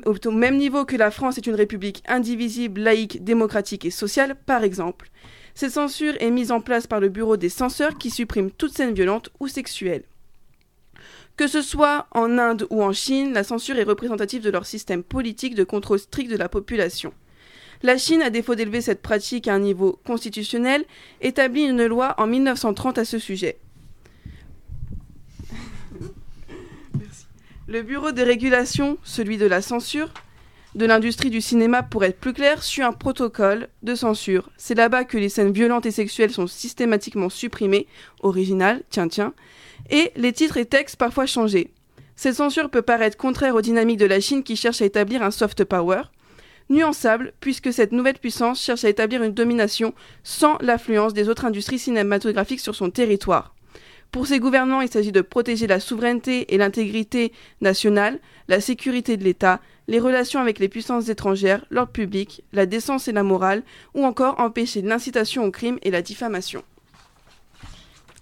au 0.07 0.31
même 0.31 0.57
niveau 0.57 0.85
que 0.85 0.97
la 0.97 1.11
France 1.11 1.39
est 1.39 1.47
une 1.47 1.55
république 1.55 2.03
indivisible, 2.07 2.81
laïque, 2.81 3.23
démocratique 3.23 3.85
et 3.85 3.91
sociale, 3.91 4.37
par 4.47 4.65
exemple. 4.65 5.11
Cette 5.55 5.73
censure 5.73 6.15
est 6.21 6.31
mise 6.31 6.51
en 6.51 6.61
place 6.61 6.87
par 6.87 7.01
le 7.01 7.09
bureau 7.09 7.37
des 7.37 7.49
censeurs 7.49 7.97
qui 7.97 8.11
supprime 8.11 8.51
toute 8.51 8.75
scène 8.75 8.95
violente 8.95 9.31
ou 9.39 9.49
sexuelle. 9.49 10.03
Que 11.37 11.47
ce 11.47 11.63
soit 11.63 12.07
en 12.13 12.39
Inde 12.39 12.67
ou 12.71 12.83
en 12.83 12.93
Chine, 12.93 13.33
la 13.33 13.45
censure 13.45 13.77
est 13.77 13.85
représentative 13.85 14.43
de 14.43 14.51
leur 14.51 14.67
système 14.67 15.03
politique 15.03 15.55
de 15.55 15.65
contrôle 15.65 15.99
strict 15.99 16.31
de 16.31 16.37
la 16.37 16.49
population. 16.49 17.13
La 17.83 17.99
Chine, 17.99 18.23
à 18.23 18.31
défaut 18.31 18.55
d'élever 18.55 18.81
cette 18.81 19.03
pratique 19.03 19.49
à 19.49 19.55
un 19.55 19.59
niveau 19.59 20.01
constitutionnel, 20.07 20.85
établit 21.21 21.65
une 21.65 21.87
loi 21.87 22.15
en 22.19 22.27
1930 22.27 22.99
à 22.99 23.05
ce 23.05 23.19
sujet. 23.19 23.59
Le 27.67 27.81
bureau 27.81 28.13
de 28.13 28.21
régulation, 28.21 28.99
celui 29.05 29.39
de 29.39 29.47
la 29.47 29.63
censure, 29.63 30.11
de 30.75 30.85
l'industrie 30.85 31.31
du 31.31 31.41
cinéma 31.41 31.83
pour 31.83 32.05
être 32.05 32.21
plus 32.21 32.35
clair, 32.35 32.63
suit 32.63 32.83
un 32.83 32.93
protocole 32.93 33.69
de 33.83 33.95
censure. 33.95 34.51
C'est 34.59 34.75
là-bas 34.75 35.05
que 35.05 35.17
les 35.17 35.31
scènes 35.31 35.53
violentes 35.53 35.87
et 35.87 35.91
sexuelles 35.91 36.31
sont 36.31 36.47
systématiquement 36.47 37.31
supprimées, 37.31 37.87
original, 38.21 38.83
tiens 38.91 39.09
tiens, 39.09 39.33
et 39.89 40.13
les 40.15 40.35
titres 40.35 40.59
et 40.59 40.67
textes 40.67 40.97
parfois 40.97 41.25
changés. 41.25 41.73
Cette 42.17 42.35
censure 42.35 42.69
peut 42.69 42.83
paraître 42.83 43.17
contraire 43.17 43.55
aux 43.55 43.63
dynamiques 43.63 43.99
de 43.99 44.05
la 44.05 44.21
Chine 44.21 44.43
qui 44.43 44.57
cherche 44.57 44.83
à 44.83 44.85
établir 44.85 45.23
un 45.23 45.31
soft 45.31 45.65
power, 45.65 46.03
nuançable 46.69 47.33
puisque 47.41 47.73
cette 47.73 47.93
nouvelle 47.93 48.19
puissance 48.19 48.61
cherche 48.61 48.85
à 48.85 48.91
établir 48.91 49.23
une 49.23 49.33
domination 49.33 49.95
sans 50.23 50.59
l'influence 50.61 51.15
des 51.15 51.31
autres 51.31 51.47
industries 51.47 51.79
cinématographiques 51.79 52.61
sur 52.61 52.75
son 52.75 52.91
territoire. 52.91 53.55
Pour 54.15 54.29
ces 54.29 54.39
gouvernants, 54.39 54.81
il 54.81 54.89
s'agit 54.89 55.11
de 55.11 55.23
protéger 55.23 55.67
la 55.67 55.81
souveraineté 55.81 56.55
et 56.55 56.57
l'intégrité 56.57 57.33
nationale, 57.61 58.21
la 58.47 58.61
sécurité 58.61 59.17
de 59.17 59.25
l'État, 59.25 59.59
les 59.89 59.99
relations 59.99 60.39
avec 60.39 60.61
les 60.61 60.69
puissances 60.69 61.09
étrangères, 61.09 61.65
l'ordre 61.69 61.91
public, 61.91 62.45
la 62.53 62.65
décence 62.65 63.09
et 63.09 63.13
la 63.13 63.25
morale, 63.25 63.65
ou 63.93 64.05
encore 64.05 64.39
empêcher 64.39 64.83
l'incitation 64.83 65.43
au 65.43 65.51
crime 65.51 65.81
et 65.83 65.91
la 65.91 66.01
diffamation. 66.01 66.63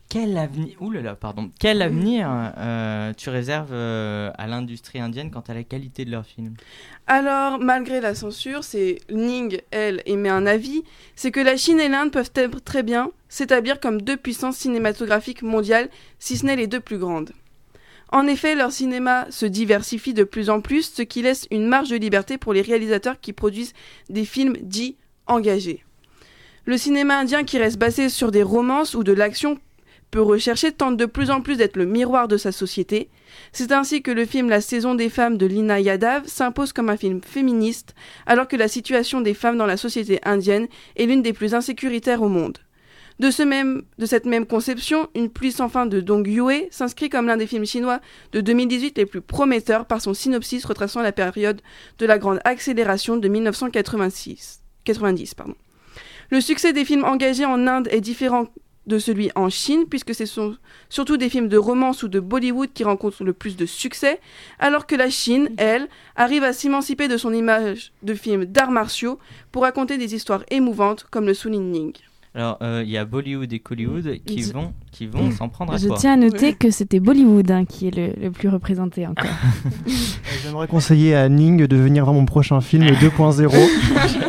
Quel 0.08 0.38
avenir, 0.38 0.80
Ouh 0.80 0.90
là 0.92 1.02
là, 1.02 1.14
pardon. 1.14 1.50
Quel 1.60 1.82
avenir 1.82 2.26
euh, 2.56 3.12
tu 3.12 3.28
réserves 3.28 3.72
euh, 3.72 4.30
à 4.38 4.46
l'industrie 4.46 4.98
indienne 4.98 5.30
quant 5.30 5.44
à 5.46 5.52
la 5.52 5.62
qualité 5.62 6.06
de 6.06 6.10
leurs 6.10 6.24
films? 6.24 6.54
Alors, 7.06 7.58
malgré 7.58 8.00
la 8.00 8.14
censure, 8.14 8.64
c'est 8.64 9.00
Ning, 9.10 9.60
elle, 9.70 10.02
émet 10.06 10.30
un 10.30 10.46
avis, 10.46 10.84
c'est 11.16 11.30
que 11.30 11.40
la 11.40 11.58
Chine 11.58 11.80
et 11.80 11.90
l'Inde 11.90 12.12
peuvent 12.12 12.32
être 12.34 12.64
très 12.64 12.82
bien 12.82 13.10
s'établir 13.32 13.80
comme 13.80 14.02
deux 14.02 14.18
puissances 14.18 14.58
cinématographiques 14.58 15.40
mondiales, 15.40 15.88
si 16.18 16.36
ce 16.36 16.44
n'est 16.44 16.54
les 16.54 16.66
deux 16.66 16.80
plus 16.80 16.98
grandes. 16.98 17.32
En 18.10 18.26
effet, 18.26 18.54
leur 18.54 18.72
cinéma 18.72 19.26
se 19.30 19.46
diversifie 19.46 20.12
de 20.12 20.22
plus 20.22 20.50
en 20.50 20.60
plus, 20.60 20.92
ce 20.94 21.00
qui 21.00 21.22
laisse 21.22 21.46
une 21.50 21.66
marge 21.66 21.88
de 21.88 21.96
liberté 21.96 22.36
pour 22.36 22.52
les 22.52 22.60
réalisateurs 22.60 23.18
qui 23.20 23.32
produisent 23.32 23.72
des 24.10 24.26
films 24.26 24.58
dits 24.60 24.98
engagés. 25.26 25.82
Le 26.66 26.76
cinéma 26.76 27.18
indien 27.18 27.42
qui 27.42 27.56
reste 27.56 27.78
basé 27.78 28.10
sur 28.10 28.32
des 28.32 28.42
romances 28.42 28.94
ou 28.94 29.02
de 29.02 29.12
l'action 29.12 29.58
peu 30.10 30.20
recherché 30.20 30.70
tente 30.70 30.98
de 30.98 31.06
plus 31.06 31.30
en 31.30 31.40
plus 31.40 31.56
d'être 31.56 31.78
le 31.78 31.86
miroir 31.86 32.28
de 32.28 32.36
sa 32.36 32.52
société. 32.52 33.08
C'est 33.52 33.72
ainsi 33.72 34.02
que 34.02 34.10
le 34.10 34.26
film 34.26 34.50
La 34.50 34.60
saison 34.60 34.94
des 34.94 35.08
femmes 35.08 35.38
de 35.38 35.46
Lina 35.46 35.80
Yadav 35.80 36.26
s'impose 36.26 36.74
comme 36.74 36.90
un 36.90 36.98
film 36.98 37.22
féministe, 37.22 37.94
alors 38.26 38.46
que 38.46 38.56
la 38.56 38.68
situation 38.68 39.22
des 39.22 39.32
femmes 39.32 39.56
dans 39.56 39.64
la 39.64 39.78
société 39.78 40.20
indienne 40.22 40.68
est 40.96 41.06
l'une 41.06 41.22
des 41.22 41.32
plus 41.32 41.54
insécuritaires 41.54 42.20
au 42.20 42.28
monde. 42.28 42.58
De, 43.18 43.30
ce 43.30 43.42
même, 43.42 43.82
de 43.98 44.06
cette 44.06 44.26
même 44.26 44.46
conception, 44.46 45.08
Une 45.14 45.28
pluie 45.28 45.52
sans 45.52 45.68
fin 45.68 45.86
de 45.86 46.00
Dong 46.00 46.26
Yue 46.26 46.66
s'inscrit 46.70 47.10
comme 47.10 47.26
l'un 47.26 47.36
des 47.36 47.46
films 47.46 47.66
chinois 47.66 48.00
de 48.32 48.40
2018 48.40 48.98
les 48.98 49.06
plus 49.06 49.20
prometteurs 49.20 49.86
par 49.86 50.00
son 50.00 50.14
synopsis 50.14 50.64
retraçant 50.64 51.02
la 51.02 51.12
période 51.12 51.60
de 51.98 52.06
la 52.06 52.18
grande 52.18 52.40
accélération 52.44 53.16
de 53.16 53.28
1986. 53.28 54.62
90, 54.84 55.34
pardon. 55.34 55.54
Le 56.30 56.40
succès 56.40 56.72
des 56.72 56.84
films 56.84 57.04
engagés 57.04 57.44
en 57.44 57.66
Inde 57.66 57.88
est 57.90 58.00
différent 58.00 58.48
de 58.86 58.98
celui 58.98 59.30
en 59.34 59.48
Chine, 59.48 59.84
puisque 59.88 60.14
ce 60.14 60.26
sont 60.26 60.56
surtout 60.88 61.16
des 61.16 61.28
films 61.28 61.48
de 61.48 61.56
romance 61.56 62.02
ou 62.02 62.08
de 62.08 62.20
Bollywood 62.20 62.72
qui 62.72 62.84
rencontrent 62.84 63.22
le 63.22 63.32
plus 63.32 63.56
de 63.56 63.66
succès, 63.66 64.20
alors 64.58 64.86
que 64.86 64.96
la 64.96 65.10
Chine, 65.10 65.50
elle, 65.56 65.88
arrive 66.16 66.42
à 66.42 66.52
s'émanciper 66.52 67.06
de 67.06 67.16
son 67.16 67.32
image 67.32 67.92
de 68.02 68.14
films 68.14 68.44
d'arts 68.44 68.72
martiaux 68.72 69.18
pour 69.52 69.62
raconter 69.62 69.98
des 69.98 70.14
histoires 70.14 70.44
émouvantes, 70.50 71.06
comme 71.10 71.26
le 71.26 71.34
souligne 71.34 71.70
Ning. 71.70 71.92
Alors, 72.34 72.56
il 72.62 72.66
euh, 72.66 72.82
y 72.84 72.96
a 72.96 73.04
Bollywood 73.04 73.52
et 73.52 73.62
Hollywood 73.70 74.16
qui 74.24 74.42
Je- 74.42 74.52
vont, 74.54 74.72
qui 74.90 75.06
vont 75.06 75.30
s'en 75.32 75.50
prendre 75.50 75.74
à 75.74 75.76
Je 75.76 75.86
toi. 75.88 75.96
tiens 75.98 76.14
à 76.14 76.16
noter 76.16 76.54
que 76.54 76.70
c'était 76.70 76.98
Bollywood 76.98 77.50
hein, 77.50 77.66
qui 77.66 77.88
est 77.88 77.94
le, 77.94 78.14
le 78.18 78.30
plus 78.30 78.48
représenté 78.48 79.06
encore. 79.06 79.26
J'aimerais 80.42 80.66
conseiller 80.66 81.14
à 81.14 81.28
Ning 81.28 81.66
de 81.66 81.76
venir 81.76 82.04
voir 82.04 82.14
mon 82.14 82.24
prochain 82.24 82.60
film 82.62 82.84
2.0. 82.86 83.50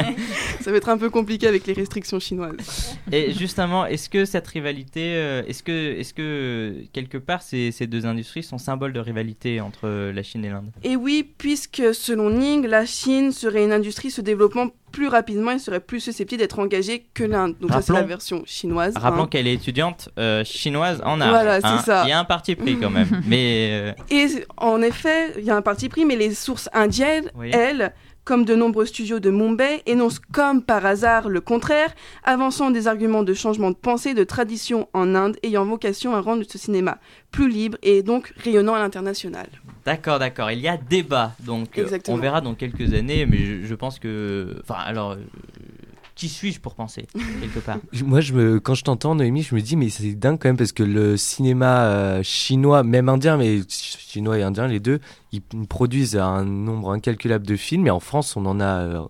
Ça 0.64 0.72
va 0.72 0.78
être 0.78 0.90
un 0.90 0.98
peu 0.98 1.10
compliqué 1.10 1.48
avec 1.48 1.68
les 1.68 1.74
restrictions 1.74 2.20
chinoises. 2.20 2.98
Et 3.12 3.34
justement, 3.34 3.86
est-ce 3.86 4.10
que 4.10 4.26
cette 4.26 4.48
rivalité, 4.48 5.14
euh, 5.16 5.44
est-ce 5.48 5.62
que, 5.64 6.00
est-ce 6.00 6.14
que 6.14 6.74
quelque 6.94 7.18
part 7.18 7.42
ces, 7.42 7.72
ces 7.72 7.86
deux 7.88 8.06
industries 8.06 8.44
sont 8.44 8.58
symboles 8.58 8.94
de 8.94 9.00
rivalité 9.00 9.62
entre 9.62 10.12
la 10.12 10.24
Chine 10.24 10.46
et 10.46 10.50
l'Inde? 10.50 10.72
Et 10.84 10.96
oui, 10.96 11.28
puisque 11.38 11.94
selon 11.94 12.30
Ning, 12.30 12.66
la 12.66 12.86
Chine 12.86 13.32
serait 13.32 13.64
une 13.64 13.74
industrie 13.74 14.12
se 14.12 14.22
développant 14.22 14.70
plus 14.92 15.08
rapidement 15.08 15.50
et 15.52 15.58
serait 15.60 15.80
plus 15.80 16.00
susceptible 16.00 16.40
d'être 16.40 16.60
engagée 16.60 17.06
que 17.16 17.24
l'Inde. 17.24 17.56
Donc 17.60 17.72
ça 17.72 17.82
c'est 17.82 17.92
la 17.94 18.00
Rappelons- 18.00 18.08
version 18.08 18.44
chinoise. 18.46 18.94
Rappelons 18.96 19.24
hein. 19.24 19.28
qu'elle 19.28 19.48
est 19.48 19.54
étudiante 19.54 20.10
euh, 20.20 20.44
chinoise 20.44 21.02
en 21.04 21.20
art. 21.20 21.30
Voilà, 21.32 21.60
c'est 21.62 21.68
hein. 21.68 21.78
ça. 21.80 22.04
Il 22.06 22.10
y 22.10 22.12
a 22.12 22.20
un 22.20 22.26
parti 22.26 22.56
pris 22.56 22.78
quand 22.78 22.92
même. 22.92 23.08
Mais 23.28 23.70
euh, 23.72 23.92
Et 24.12 24.28
en 24.58 24.82
effet, 24.84 25.34
il 25.40 25.44
y 25.46 25.50
a 25.50 25.56
un 25.56 25.64
parti 25.64 25.90
pris, 25.90 26.06
mais 26.06 26.16
les 26.16 26.34
sources 26.36 26.70
indiennes, 26.74 27.32
Oui. 27.36 27.50
elles, 27.52 27.92
comme 28.26 28.46
de 28.46 28.56
nombreux 28.56 28.86
studios 28.86 29.20
de 29.20 29.30
Mumbai, 29.30 29.82
énoncent 29.86 30.22
comme 30.32 30.62
par 30.62 30.86
hasard 30.86 31.30
le 31.30 31.42
contraire, 31.42 31.94
avançant 32.24 32.72
des 32.72 32.88
arguments 32.88 33.24
de 33.24 33.34
changement 33.34 33.72
de 33.72 33.76
pensée, 33.76 34.10
et 34.10 34.14
de 34.14 34.24
tradition 34.24 34.88
en 34.94 35.16
Inde, 35.16 35.38
ayant 35.44 35.66
vocation 35.66 36.16
à 36.16 36.22
rendre 36.22 36.44
ce 36.48 36.58
cinéma 36.58 36.98
plus 37.32 37.50
libre 37.50 37.78
et 37.82 38.04
donc 38.04 38.34
rayonnant 38.38 38.76
à 38.76 38.80
l'international. 38.80 39.48
d'accord, 39.86 40.20
d'accord. 40.20 40.52
Il 40.52 40.60
y 40.60 40.68
a 40.68 40.78
débat. 40.78 41.34
Donc 41.40 41.78
euh, 41.78 41.84
Exactement. 41.84 42.18
on 42.18 42.20
verra 42.20 42.42
dans 42.42 42.54
quelques 42.54 42.94
années. 42.94 43.26
Mais 43.26 43.38
je, 43.40 43.64
je 43.66 43.76
pense 43.76 44.00
que, 44.00 44.58
enfin, 44.62 44.80
alors, 44.86 45.12
euh, 45.12 45.18
qui 46.16 46.30
suis-je 46.30 46.60
pour 46.60 46.76
penser 46.76 47.08
quelque 47.42 47.60
part? 47.60 47.78
Moi, 48.06 48.22
je 48.22 48.34
me, 48.34 48.60
quand 48.60 48.76
je 48.76 48.84
t'entends, 48.84 49.16
Noémie, 49.16 49.42
je 49.42 49.56
me 49.56 49.62
dis, 49.62 49.76
mais 49.76 49.90
c'est 49.90 50.14
dingue 50.14 50.38
quand 50.40 50.50
même 50.50 50.58
parce 50.58 50.72
que 50.72 50.84
le 50.84 51.18
cinéma 51.18 51.86
euh, 51.86 52.24
chinois, 52.24 52.84
même 52.84 53.10
indien, 53.10 53.38
mais 53.38 53.62
chinois 54.14 54.38
et 54.38 54.44
indien, 54.44 54.68
les 54.68 54.80
deux, 54.80 55.00
ils 55.32 55.42
produisent 55.68 56.16
un 56.16 56.46
nombre 56.46 56.92
incalculable 56.92 57.46
de 57.48 57.56
films. 57.56 57.88
Et 57.88 57.92
en 57.92 58.00
France, 58.00 58.36
on 58.36 58.46
en 58.46 58.60
a 58.60 58.66
euh, 58.84 59.02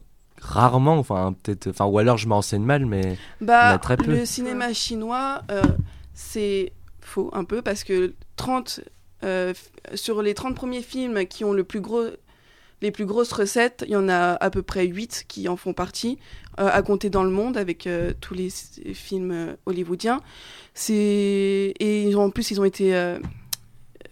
rarement, 0.41 0.97
enfin, 0.97 1.35
peut-être, 1.43 1.67
enfin, 1.67 1.85
ou 1.85 1.97
alors 1.97 2.17
je 2.17 2.27
me 2.27 2.33
renseigne 2.33 2.63
mal, 2.63 2.85
mais 2.85 3.17
en 3.41 3.45
Bah, 3.45 3.69
a 3.69 3.77
très 3.79 3.97
peu. 3.97 4.11
le 4.11 4.25
cinéma 4.25 4.73
chinois, 4.73 5.41
euh, 5.51 5.61
c'est 6.13 6.71
faux 7.01 7.29
un 7.33 7.43
peu 7.43 7.61
parce 7.61 7.83
que 7.83 8.13
30, 8.37 8.79
euh, 9.23 9.53
sur 9.93 10.21
les 10.21 10.33
30 10.33 10.55
premiers 10.55 10.81
films 10.81 11.25
qui 11.27 11.43
ont 11.43 11.53
le 11.53 11.63
plus 11.65 11.81
gros, 11.81 12.03
les 12.81 12.91
plus 12.91 13.05
grosses 13.05 13.31
recettes, 13.33 13.83
il 13.87 13.91
y 13.93 13.95
en 13.97 14.07
a 14.09 14.33
à 14.33 14.49
peu 14.49 14.61
près 14.61 14.85
8 14.85 15.25
qui 15.27 15.47
en 15.49 15.55
font 15.57 15.73
partie, 15.73 16.17
euh, 16.59 16.69
à 16.71 16.81
compter 16.81 17.09
dans 17.09 17.23
le 17.23 17.29
monde 17.29 17.57
avec 17.57 17.87
tous 18.21 18.33
les 18.33 18.49
films 18.93 19.55
hollywoodiens. 19.65 20.19
C'est 20.73 21.73
et 21.79 22.15
en 22.15 22.29
plus 22.29 22.51
ils 22.51 22.59
ont 22.59 22.65
été 22.65 22.93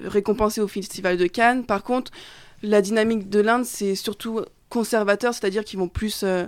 récompensés 0.06 0.62
au 0.62 0.68
Festival 0.68 1.18
de 1.18 1.28
Cannes. 1.28 1.66
Par 1.66 1.84
contre, 1.84 2.12
la 2.64 2.82
dynamique 2.82 3.30
de 3.30 3.40
l'Inde, 3.40 3.66
c'est 3.66 3.96
surtout 3.96 4.42
conservateur, 4.70 5.34
c'est-à-dire 5.34 5.64
qu'ils 5.66 5.80
vont 5.80 5.88
plus 5.90 6.24
euh, 6.24 6.46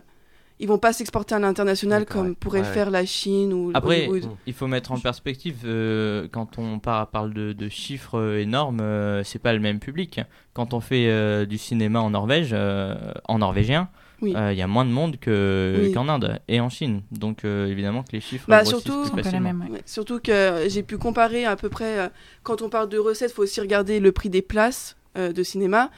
ils 0.60 0.68
vont 0.68 0.78
pas 0.78 0.94
s'exporter 0.94 1.34
à 1.36 1.39
l'international 1.39 2.06
comme 2.06 2.28
ouais. 2.30 2.36
pourrait 2.39 2.62
Ouais, 2.62 2.68
le 2.68 2.74
faire 2.74 2.89
la 2.92 3.06
Chine 3.06 3.52
ou 3.52 3.72
Après, 3.74 4.08
Hollywood. 4.08 4.30
il 4.46 4.54
faut 4.54 4.68
mettre 4.68 4.92
en 4.92 5.00
perspective, 5.00 5.58
euh, 5.66 6.28
quand 6.32 6.58
on 6.60 6.80
par- 6.80 7.08
parle 7.08 7.34
de, 7.34 7.54
de 7.54 7.70
chiffres 7.70 8.20
euh, 8.20 8.39
énormes, 8.39 8.80
euh, 8.80 9.24
c'est 9.24 9.39
pas 9.39 9.52
le 9.54 9.60
même 9.60 9.80
public. 9.80 10.22
Quand 10.54 10.74
on 10.74 10.80
fait 10.80 11.08
euh, 11.10 11.46
du 11.46 11.58
cinéma 11.58 12.00
en 12.02 12.12
Norvège, 12.12 12.52
euh, 12.54 12.96
en 13.28 13.39
norvégien, 13.39 13.89
Oui. 14.23 14.33
euh, 14.36 14.51
il 14.53 14.57
y 14.57 14.62
a 14.62 14.67
moins 14.67 14.86
de 14.86 14.89
monde 14.89 15.17
que- 15.19 15.79
Oui. 15.83 15.91
qu'en 15.93 16.07
Inde 16.09 16.39
et 16.47 16.59
en 16.59 16.69
Chine. 16.69 17.01
Donc 17.12 17.45
euh, 17.45 17.67
évidemment 17.67 18.01
que 18.03 18.13
les 18.13 18.21
chiffres 18.21 18.45
Bah, 18.47 18.65
surtout- 18.65 19.03
plus 19.12 19.21
facilement. 19.23 19.53
même. 19.53 19.62
ouais. 19.69 19.71
Ouais, 19.77 19.81
surtout 19.86 20.19
que 20.19 20.65
j'ai 20.67 20.81
pu 20.81 20.97
comparer 20.97 21.45
à 21.45 21.55
peu 21.55 21.69
près, 21.69 21.99
euh, 21.99 22.07
quand 22.43 22.62
on 22.62 22.69
parle 22.69 22.89
de 22.89 22.97
recettes, 22.97 23.31
il 23.31 23.33
faut 23.36 23.43
aussi 23.43 23.62
regarder 23.62 23.99
le 23.99 24.12
prix 24.12 24.29
des 24.29 24.41
places 24.41 24.95
euh, 25.17 25.31
de 25.31 25.43
cinéma. 25.43 25.91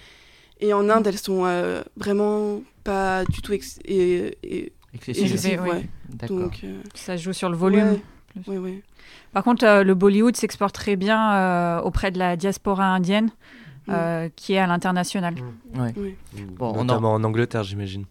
Et 0.59 0.73
en 0.73 0.89
Inde, 0.89 1.07
elles 1.07 1.17
sont 1.17 1.43
euh, 1.45 1.83
vraiment 1.97 2.61
pas 2.83 3.23
du 3.25 3.41
tout 3.41 3.53
ex- 3.53 3.79
et, 3.85 4.37
et- 4.43 4.73
excessives. 4.93 5.61
ouais. 5.61 5.87
Donc, 6.29 6.59
euh, 6.63 6.79
Ça 6.93 7.15
joue 7.17 7.33
sur 7.33 7.49
le 7.49 7.55
volume. 7.57 7.91
Ouais. 7.91 8.01
plus. 8.43 8.51
ouais, 8.51 8.57
ouais. 8.57 8.83
Par 9.33 9.43
contre, 9.43 9.65
euh, 9.65 9.83
le 9.83 9.93
Bollywood 9.95 10.35
s'exporte 10.35 10.73
très 10.75 10.95
bien 10.95 11.33
euh, 11.33 11.81
auprès 11.81 12.09
de 12.11 12.17
la 12.19 12.35
diaspora 12.37 12.85
indienne 12.85 13.29
euh, 13.89 14.29
qui 14.35 14.53
est 14.53 14.57
à 14.59 14.65
l'international. 14.67 15.35
Ouais. 15.75 15.93
Oui. 15.97 16.15
Bon, 16.57 16.71
on 16.75 16.83
Notamment 16.85 17.13
en 17.13 17.23
Angleterre, 17.23 17.63
j'imagine. 17.63 18.05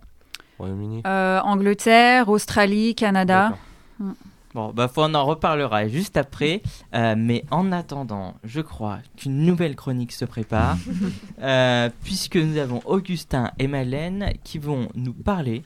Royaume-Uni. 0.58 1.02
Euh, 1.06 1.40
Angleterre, 1.40 2.28
Australie, 2.28 2.94
Canada. 2.94 3.50
D'accord. 3.50 4.14
Bon, 4.54 4.72
bah, 4.72 4.86
faut, 4.86 5.02
on 5.02 5.14
en 5.14 5.24
reparlera 5.24 5.88
juste 5.88 6.16
après. 6.16 6.62
Euh, 6.94 7.16
mais 7.18 7.44
en 7.50 7.72
attendant, 7.72 8.34
je 8.44 8.60
crois 8.60 8.98
qu'une 9.16 9.44
nouvelle 9.44 9.74
chronique 9.74 10.12
se 10.12 10.24
prépare. 10.24 10.76
euh, 11.42 11.90
puisque 12.04 12.36
nous 12.36 12.56
avons 12.58 12.80
Augustin 12.84 13.50
et 13.58 13.66
Malène 13.66 14.32
qui 14.44 14.58
vont 14.58 14.88
nous 14.94 15.12
parler. 15.12 15.64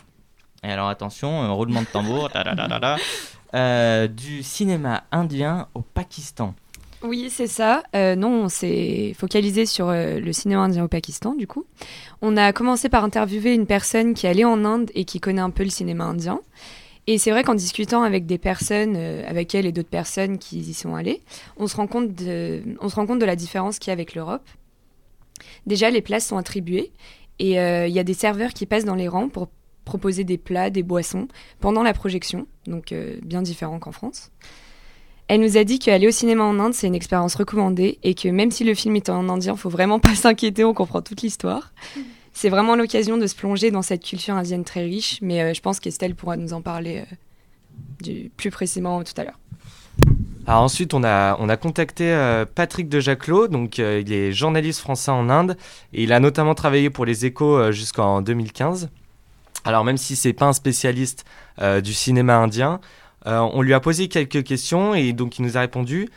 Et 0.65 0.71
alors 0.73 0.89
attention, 0.89 1.43
un 1.43 1.51
roulement 1.51 1.83
de 1.83 1.87
tambour. 1.87 2.31
ta, 2.31 2.43
ta, 2.45 2.57
ta, 2.57 2.67
ta, 2.67 2.81
ta, 2.81 2.97
euh, 3.55 4.09
du 4.09 4.43
cinéma 4.43 5.05
indien 5.13 5.69
au 5.75 5.83
Pakistan. 5.83 6.55
Oui, 7.03 7.29
c'est 7.31 7.47
ça. 7.47 7.85
Euh, 7.95 8.17
non, 8.17 8.45
on 8.45 8.49
s'est 8.49 9.15
focalisé 9.17 9.67
sur 9.67 9.89
euh, 9.89 10.19
le 10.19 10.33
cinéma 10.33 10.63
indien 10.63 10.85
au 10.85 10.89
Pakistan, 10.89 11.35
du 11.35 11.47
coup. 11.47 11.65
On 12.23 12.37
a 12.37 12.53
commencé 12.53 12.89
par 12.89 13.05
interviewer 13.05 13.55
une 13.55 13.67
personne 13.67 14.15
qui 14.15 14.27
allée 14.27 14.45
en 14.45 14.65
Inde 14.65 14.91
et 14.95 15.05
qui 15.05 15.21
connaît 15.21 15.41
un 15.41 15.51
peu 15.51 15.63
le 15.63 15.71
cinéma 15.71 16.05
indien. 16.05 16.41
Et 17.07 17.17
c'est 17.17 17.31
vrai 17.31 17.45
qu'en 17.45 17.55
discutant 17.55 18.03
avec 18.03 18.27
des 18.27 18.37
personnes, 18.37 18.97
euh, 18.97 19.23
avec 19.29 19.55
elle 19.55 19.65
et 19.65 19.73
d'autres 19.73 19.89
personnes 19.89 20.39
qui 20.39 20.59
y 20.59 20.75
sont 20.75 20.97
allées, 20.97 21.23
on 21.57 21.69
se 21.69 21.77
rend 21.77 21.87
compte 21.87 22.15
de, 22.15 22.63
on 22.81 22.89
se 22.89 22.97
rend 22.97 23.07
compte 23.07 23.21
de 23.21 23.25
la 23.25 23.37
différence 23.37 23.79
qu'il 23.79 23.89
y 23.89 23.93
a 23.93 23.95
avec 23.95 24.15
l'Europe. 24.15 24.47
Déjà, 25.67 25.91
les 25.91 26.03
places 26.03 26.27
sont 26.27 26.37
attribuées 26.37 26.91
et 27.39 27.61
euh, 27.61 27.87
il 27.87 27.95
y 27.95 28.01
a 28.01 28.05
des 28.05 28.15
serveurs 28.15 28.53
qui 28.53 28.67
passent 28.67 28.85
dans 28.85 28.97
les 28.97 29.09
rangs 29.09 29.29
pour 29.29 29.49
proposer 29.85 30.25
des 30.25 30.37
plats, 30.37 30.69
des 30.69 30.83
boissons 30.83 31.29
pendant 31.61 31.83
la 31.85 31.95
projection, 31.95 32.47
donc 32.67 32.93
bien 33.23 33.41
différent 33.41 33.79
qu'en 33.79 33.93
France. 33.93 34.31
Elle 35.29 35.43
nous 35.43 35.59
a 35.59 35.65
dit 35.65 35.79
qu'aller 35.79 36.09
au 36.09 36.11
cinéma 36.11 36.43
en 36.43 36.59
Inde, 36.59 36.73
c'est 36.73 36.87
une 36.87 36.95
expérience 36.95 37.35
recommandée 37.35 37.99
et 38.03 38.15
que 38.15 38.29
même 38.29 38.51
si 38.51 38.65
le 38.65 38.75
film 38.75 38.97
est 38.97 39.11
en 39.11 39.29
indien, 39.29 39.57
faut 39.57 39.69
vraiment 39.69 40.01
pas 40.01 40.15
s'inquiéter, 40.15 40.65
on 40.65 40.73
comprend 40.73 41.03
toute 41.03 41.21
l'histoire. 41.21 41.75
C'est 42.33 42.49
vraiment 42.49 42.77
l'occasion 42.77 43.19
de 43.19 43.27
se 43.27 43.35
plonger 43.35 43.71
dans 43.71 43.83
cette 43.83 44.03
culture 44.03 44.35
indienne 44.35 44.65
très 44.65 44.85
riche, 44.85 45.19
mais 45.21 45.43
euh, 45.43 45.55
je 45.55 45.61
pense 45.61 45.81
qu'Estelle 45.81 46.15
pourra 46.15 46.39
nous 46.39 46.55
en 46.55 46.63
parler 46.63 46.99
euh, 46.99 47.15
du, 48.01 48.31
plus 48.37 48.51
précisément 48.51 49.05
tout 49.05 49.13
à 49.19 49.25
l'heure. 49.25 49.39
Alors 50.47 50.63
ensuite, 50.63 50.95
on 50.95 51.05
a, 51.05 51.37
on 51.41 51.51
a 51.51 51.59
contacté 51.59 52.11
euh, 52.11 52.47
Patrick 52.47 52.89
de 52.89 53.47
donc 53.49 53.77
il 53.77 54.11
est 54.11 54.33
journaliste 54.33 54.81
français 54.81 55.11
en 55.11 55.29
Inde 55.29 55.59
et 55.93 56.05
il 56.05 56.13
a 56.15 56.21
notamment 56.21 56.55
travaillé 56.55 56.89
pour 56.89 57.05
les 57.05 57.27
Échos 57.27 57.71
jusqu'en 57.71 58.23
2015. 58.23 58.89
Alors 59.65 59.85
même 59.85 59.99
si 59.99 60.17
c'est 60.17 60.33
pas 60.33 60.47
un 60.47 60.55
spécialiste 60.55 61.27
du 61.83 61.93
cinéma 61.93 62.37
indien, 62.37 62.81
on 63.29 63.63
lui 63.63 63.75
a 63.75 63.81
posé 63.81 64.09
quelques 64.09 64.43
questions 64.43 64.95
et 64.95 65.13
donc 65.13 65.39
il 65.39 65.43
nous 65.43 65.57
a 65.57 65.61
répondu. 65.61 66.09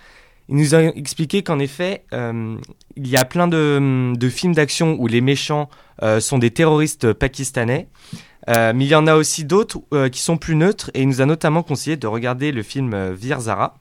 Il 0.52 0.58
nous 0.58 0.76
a 0.76 0.82
expliqué 0.82 1.44
qu'en 1.44 1.60
effet, 1.60 2.04
euh, 2.14 2.58
il 2.98 3.08
y 3.08 3.16
a 3.16 3.24
plein 3.24 3.48
de, 3.48 4.30
films 4.30 4.54
d'action 4.54 4.98
où 5.00 5.08
les 5.08 5.22
méchants 5.22 5.70
euh, 6.04 6.20
sont 6.20 6.38
des 6.38 6.52
terroristes 6.52 7.14
pakistanais. 7.14 7.88
Euh, 8.50 8.74
mais 8.76 8.86
il 8.86 8.90
y 8.90 8.96
en 8.96 9.08
a 9.08 9.16
aussi 9.16 9.46
d'autres 9.46 9.80
euh, 9.94 10.10
qui 10.10 10.20
sont 10.20 10.38
plus 10.38 10.56
neutres 10.56 10.90
et 10.94 11.04
il 11.04 11.08
nous 11.08 11.22
a 11.22 11.26
notamment 11.26 11.64
conseillé 11.64 11.96
de 11.96 12.08
regarder 12.08 12.52
le 12.52 12.64
film 12.64 12.94
euh, 12.94 13.14
Veer 13.14 13.40
Zara. 13.40 13.76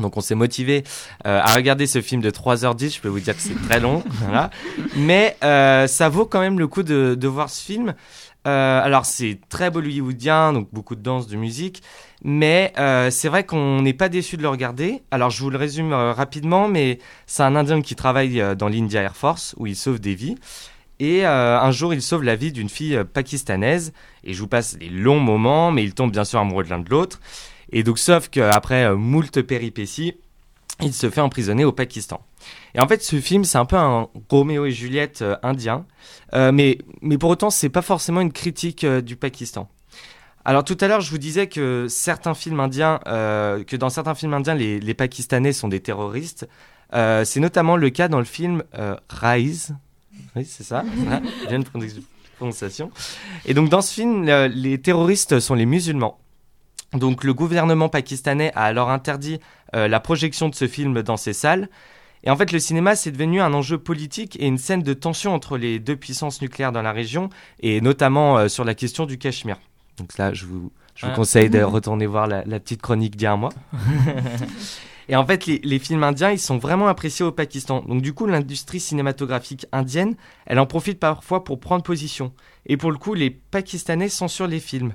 Donc 0.00 0.16
on 0.16 0.20
s'est 0.20 0.36
motivé 0.36 0.84
euh, 1.26 1.40
à 1.42 1.54
regarder 1.54 1.86
ce 1.86 2.00
film 2.00 2.20
de 2.20 2.30
3h10, 2.30 2.94
je 2.94 3.00
peux 3.00 3.08
vous 3.08 3.18
dire 3.18 3.34
que 3.34 3.42
c'est 3.42 3.60
très 3.68 3.80
long, 3.80 4.04
mais 4.96 5.36
euh, 5.42 5.88
ça 5.88 6.08
vaut 6.08 6.26
quand 6.26 6.40
même 6.40 6.60
le 6.60 6.68
coup 6.68 6.84
de 6.84 7.26
voir 7.26 7.50
ce 7.50 7.64
film. 7.64 7.94
Euh, 8.48 8.80
alors 8.82 9.04
c'est 9.04 9.38
très 9.50 9.70
bollywoodien, 9.70 10.54
donc 10.54 10.68
beaucoup 10.72 10.94
de 10.94 11.02
danse, 11.02 11.26
de 11.26 11.36
musique, 11.36 11.82
mais 12.24 12.72
euh, 12.78 13.10
c'est 13.10 13.28
vrai 13.28 13.44
qu'on 13.44 13.82
n'est 13.82 13.92
pas 13.92 14.08
déçu 14.08 14.38
de 14.38 14.42
le 14.42 14.48
regarder. 14.48 15.02
Alors 15.10 15.28
je 15.28 15.42
vous 15.42 15.50
le 15.50 15.58
résume 15.58 15.92
euh, 15.92 16.12
rapidement, 16.14 16.66
mais 16.66 16.98
c'est 17.26 17.42
un 17.42 17.54
Indien 17.56 17.82
qui 17.82 17.94
travaille 17.94 18.42
dans 18.56 18.68
l'India 18.68 19.02
Air 19.02 19.16
Force 19.16 19.54
où 19.58 19.66
il 19.66 19.76
sauve 19.76 20.00
des 20.00 20.14
vies. 20.14 20.36
Et 21.00 21.24
un 21.24 21.70
jour, 21.70 21.94
il 21.94 22.02
sauve 22.02 22.24
la 22.24 22.34
vie 22.34 22.50
d'une 22.50 22.68
fille 22.68 23.00
pakistanaise. 23.12 23.92
Et 24.24 24.34
je 24.34 24.40
vous 24.40 24.48
passe 24.48 24.76
les 24.80 24.88
longs 24.88 25.20
moments, 25.20 25.70
mais 25.70 25.84
ils 25.84 25.94
tombent 25.94 26.10
bien 26.10 26.24
sûr 26.24 26.40
amoureux 26.40 26.64
de 26.64 26.70
l'un 26.70 26.80
de 26.80 26.90
l'autre. 26.90 27.20
Et 27.70 27.84
donc, 27.84 28.00
sauf 28.00 28.28
qu'après 28.28 28.92
moult 28.96 29.42
péripéties, 29.42 30.14
il 30.80 30.92
se 30.92 31.10
fait 31.10 31.20
emprisonner 31.20 31.64
au 31.64 31.72
Pakistan. 31.72 32.20
Et 32.74 32.80
en 32.80 32.86
fait, 32.86 33.02
ce 33.02 33.20
film, 33.20 33.44
c'est 33.44 33.58
un 33.58 33.64
peu 33.64 33.76
un 33.76 34.08
Roméo 34.28 34.66
et 34.66 34.70
Juliette 34.70 35.22
euh, 35.22 35.36
indien. 35.42 35.86
Euh, 36.34 36.52
mais, 36.52 36.78
mais 37.02 37.18
pour 37.18 37.30
autant, 37.30 37.50
c'est 37.50 37.68
pas 37.68 37.82
forcément 37.82 38.20
une 38.20 38.32
critique 38.32 38.84
euh, 38.84 39.00
du 39.00 39.16
Pakistan. 39.16 39.68
Alors 40.44 40.64
tout 40.64 40.78
à 40.80 40.88
l'heure, 40.88 41.00
je 41.00 41.10
vous 41.10 41.18
disais 41.18 41.46
que 41.46 41.86
certains 41.90 42.32
films 42.32 42.60
indiens, 42.60 43.00
que 43.04 43.76
dans 43.76 43.90
certains 43.90 44.14
films 44.14 44.32
indiens, 44.32 44.54
les, 44.54 44.80
les 44.80 44.94
Pakistanais 44.94 45.52
sont 45.52 45.68
des 45.68 45.80
terroristes. 45.80 46.48
C'est 46.90 47.40
notamment 47.40 47.76
le 47.76 47.90
cas 47.90 48.08
dans 48.08 48.18
le 48.18 48.24
film 48.24 48.62
Rise. 49.10 49.76
Oui, 50.36 50.46
c'est 50.46 50.62
ça. 50.62 50.84
Voilà, 50.96 51.20
bien 51.48 51.58
de 51.58 51.66
prononciation. 52.38 52.90
Et 53.44 53.52
donc 53.52 53.68
dans 53.68 53.82
ce 53.82 53.92
film, 53.92 54.24
les 54.24 54.80
terroristes 54.80 55.38
sont 55.38 55.54
les 55.54 55.66
musulmans. 55.66 56.18
Donc 56.92 57.24
le 57.24 57.34
gouvernement 57.34 57.90
pakistanais 57.90 58.50
a 58.54 58.62
alors 58.62 58.88
interdit 58.88 59.40
euh, 59.74 59.88
la 59.88 60.00
projection 60.00 60.48
de 60.48 60.54
ce 60.54 60.66
film 60.66 61.02
dans 61.02 61.16
ses 61.16 61.32
salles. 61.32 61.68
Et 62.24 62.30
en 62.30 62.36
fait, 62.36 62.50
le 62.52 62.58
cinéma, 62.58 62.96
c'est 62.96 63.12
devenu 63.12 63.40
un 63.40 63.54
enjeu 63.54 63.78
politique 63.78 64.36
et 64.40 64.46
une 64.46 64.58
scène 64.58 64.82
de 64.82 64.92
tension 64.92 65.32
entre 65.34 65.56
les 65.56 65.78
deux 65.78 65.96
puissances 65.96 66.42
nucléaires 66.42 66.72
dans 66.72 66.82
la 66.82 66.92
région, 66.92 67.30
et 67.60 67.80
notamment 67.80 68.38
euh, 68.38 68.48
sur 68.48 68.64
la 68.64 68.74
question 68.74 69.06
du 69.06 69.18
Cachemire. 69.18 69.58
Donc 69.98 70.18
là, 70.18 70.32
je 70.34 70.44
vous, 70.46 70.72
je 70.96 71.06
vous 71.06 71.12
Ah. 71.12 71.14
conseille 71.16 71.48
de 71.48 71.62
retourner 71.62 72.06
voir 72.06 72.26
la, 72.26 72.44
la 72.44 72.58
petite 72.60 72.82
chronique 72.82 73.14
d'il 73.16 73.24
y 73.24 73.26
a 73.26 73.32
un 73.32 73.36
mois. 73.36 73.52
Et 75.10 75.16
en 75.16 75.24
fait, 75.24 75.46
les, 75.46 75.60
les 75.64 75.78
films 75.78 76.02
indiens, 76.04 76.30
ils 76.32 76.38
sont 76.38 76.58
vraiment 76.58 76.86
appréciés 76.88 77.24
au 77.24 77.32
Pakistan. 77.32 77.82
Donc 77.88 78.02
du 78.02 78.12
coup, 78.12 78.26
l'industrie 78.26 78.80
cinématographique 78.80 79.66
indienne, 79.72 80.16
elle 80.44 80.58
en 80.58 80.66
profite 80.66 81.00
parfois 81.00 81.44
pour 81.44 81.60
prendre 81.60 81.82
position. 81.82 82.32
Et 82.66 82.76
pour 82.76 82.90
le 82.92 82.98
coup, 82.98 83.14
les 83.14 83.30
Pakistanais 83.30 84.10
censurent 84.10 84.48
les 84.48 84.60
films. 84.60 84.92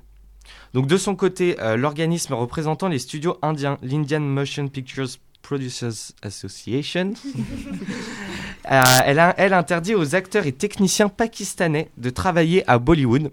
Donc 0.74 0.88
de 0.88 0.98
son 0.98 1.16
côté, 1.16 1.60
euh, 1.60 1.78
l'organisme 1.78 2.34
représentant 2.34 2.88
les 2.88 3.00
studios 3.00 3.38
indiens, 3.42 3.78
l'Indian 3.82 4.20
Motion 4.20 4.68
Pictures 4.68 5.10
Producers 5.42 6.14
Association, 6.22 7.14
euh, 8.72 8.82
elle, 9.06 9.20
a, 9.20 9.36
elle 9.38 9.54
interdit 9.54 9.94
aux 9.94 10.16
acteurs 10.16 10.48
et 10.48 10.54
techniciens 10.54 11.10
pakistanais 11.10 11.90
de 11.98 12.10
travailler 12.10 12.68
à 12.70 12.80
Bollywood. 12.80 13.32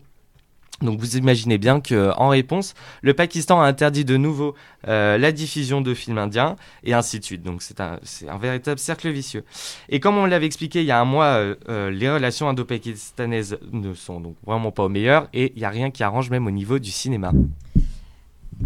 Donc 0.81 0.99
vous 0.99 1.16
imaginez 1.16 1.59
bien 1.59 1.81
que 1.81 2.12
en 2.16 2.29
réponse, 2.29 2.75
le 3.03 3.12
Pakistan 3.12 3.61
a 3.61 3.66
interdit 3.66 4.05
de 4.05 4.16
nouveau 4.16 4.55
euh, 4.88 5.19
la 5.19 5.31
diffusion 5.31 5.83
de 5.83 5.93
films 5.93 6.19
indiens 6.19 6.57
et 6.85 6.95
ainsi 6.95 7.19
de 7.19 7.25
suite. 7.25 7.43
Donc 7.43 7.62
c'est 7.62 7.81
un, 7.81 7.99
véritable 8.40 8.79
cercle 8.79 9.11
vicieux. 9.11 9.45
Et 9.90 10.01
comme 10.01 10.16
on 10.16 10.25
l'avait 10.25 10.47
expliqué 10.47 10.81
il 10.81 10.87
y 10.87 10.90
a 10.90 11.01
un 11.01 11.05
mois, 11.05 11.27
euh, 11.27 11.55
euh, 11.69 11.90
les 11.90 12.11
relations 12.11 12.49
indo-pakistanaises 12.49 13.59
ne 13.73 13.93
sont 13.93 14.21
donc 14.21 14.37
vraiment 14.47 14.73
pas 14.73 14.85
au 14.85 14.88
meilleur 14.88 15.29
et 15.35 15.53
il 15.55 15.59
n'y 15.59 15.66
a 15.66 15.71
rien 15.71 15.90
qui 15.90 16.03
arrange 16.03 16.31
même 16.31 16.47
au 16.47 16.51
niveau 16.51 16.79
du 16.79 16.90
cinéma. 16.90 17.33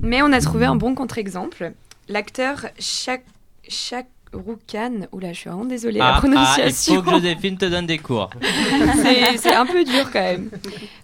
Mais 0.00 0.22
on 0.22 0.32
a 0.32 0.40
trouvé 0.40 0.66
un 0.66 0.76
bon 0.76 0.94
contre-exemple. 0.94 1.72
L'acteur 2.08 2.66
Shak 2.78 3.24
Rukh 4.34 4.76
Oula, 5.12 5.32
je 5.32 5.38
suis 5.38 5.48
vraiment 5.48 5.64
désolée, 5.64 5.98
la 5.98 6.06
Ah, 6.06 6.12
ah, 6.14 6.16
il 6.16 6.30
prononciation. 6.30 6.94
faut 6.96 7.02
que 7.02 7.10
Joséphine 7.10 7.56
te 7.56 7.64
donne 7.66 7.86
des 7.86 7.98
cours. 7.98 8.30
c'est 9.02 9.36
c'est 9.38 9.54
un 9.54 9.66
peu 9.66 9.84
dur 9.84 10.10
quand 10.12 10.20
même. 10.20 10.50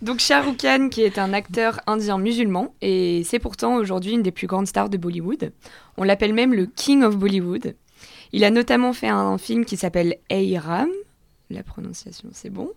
Donc 0.03 0.21
Shah 0.21 0.43
Rukh 0.43 0.59
Khan, 0.59 0.89
qui 0.91 1.03
est 1.03 1.19
un 1.19 1.33
acteur 1.33 1.81
indien 1.87 2.19
musulman, 2.19 2.75
et 2.83 3.23
c'est 3.25 3.39
pourtant 3.39 3.77
aujourd'hui 3.77 4.13
une 4.13 4.23
des 4.23 4.33
plus 4.33 4.47
grandes 4.47 4.67
stars 4.67 4.91
de 4.91 4.97
Bollywood. 4.97 5.53
On 5.97 6.03
l'appelle 6.05 6.35
même 6.35 6.53
le 6.55 6.67
King 6.67 7.03
of 7.03 7.17
Bollywood. 7.17 7.75
Il 8.33 8.45
a 8.45 8.51
notamment 8.51 8.93
fait 8.93 9.09
un 9.09 9.39
film 9.39 9.65
qui 9.65 9.77
s'appelle 9.77 10.17
Hey 10.29 10.57
Ram, 10.59 10.89
la 11.51 11.63
prononciation 11.63 12.29
c'est 12.33 12.51
bon, 12.51 12.71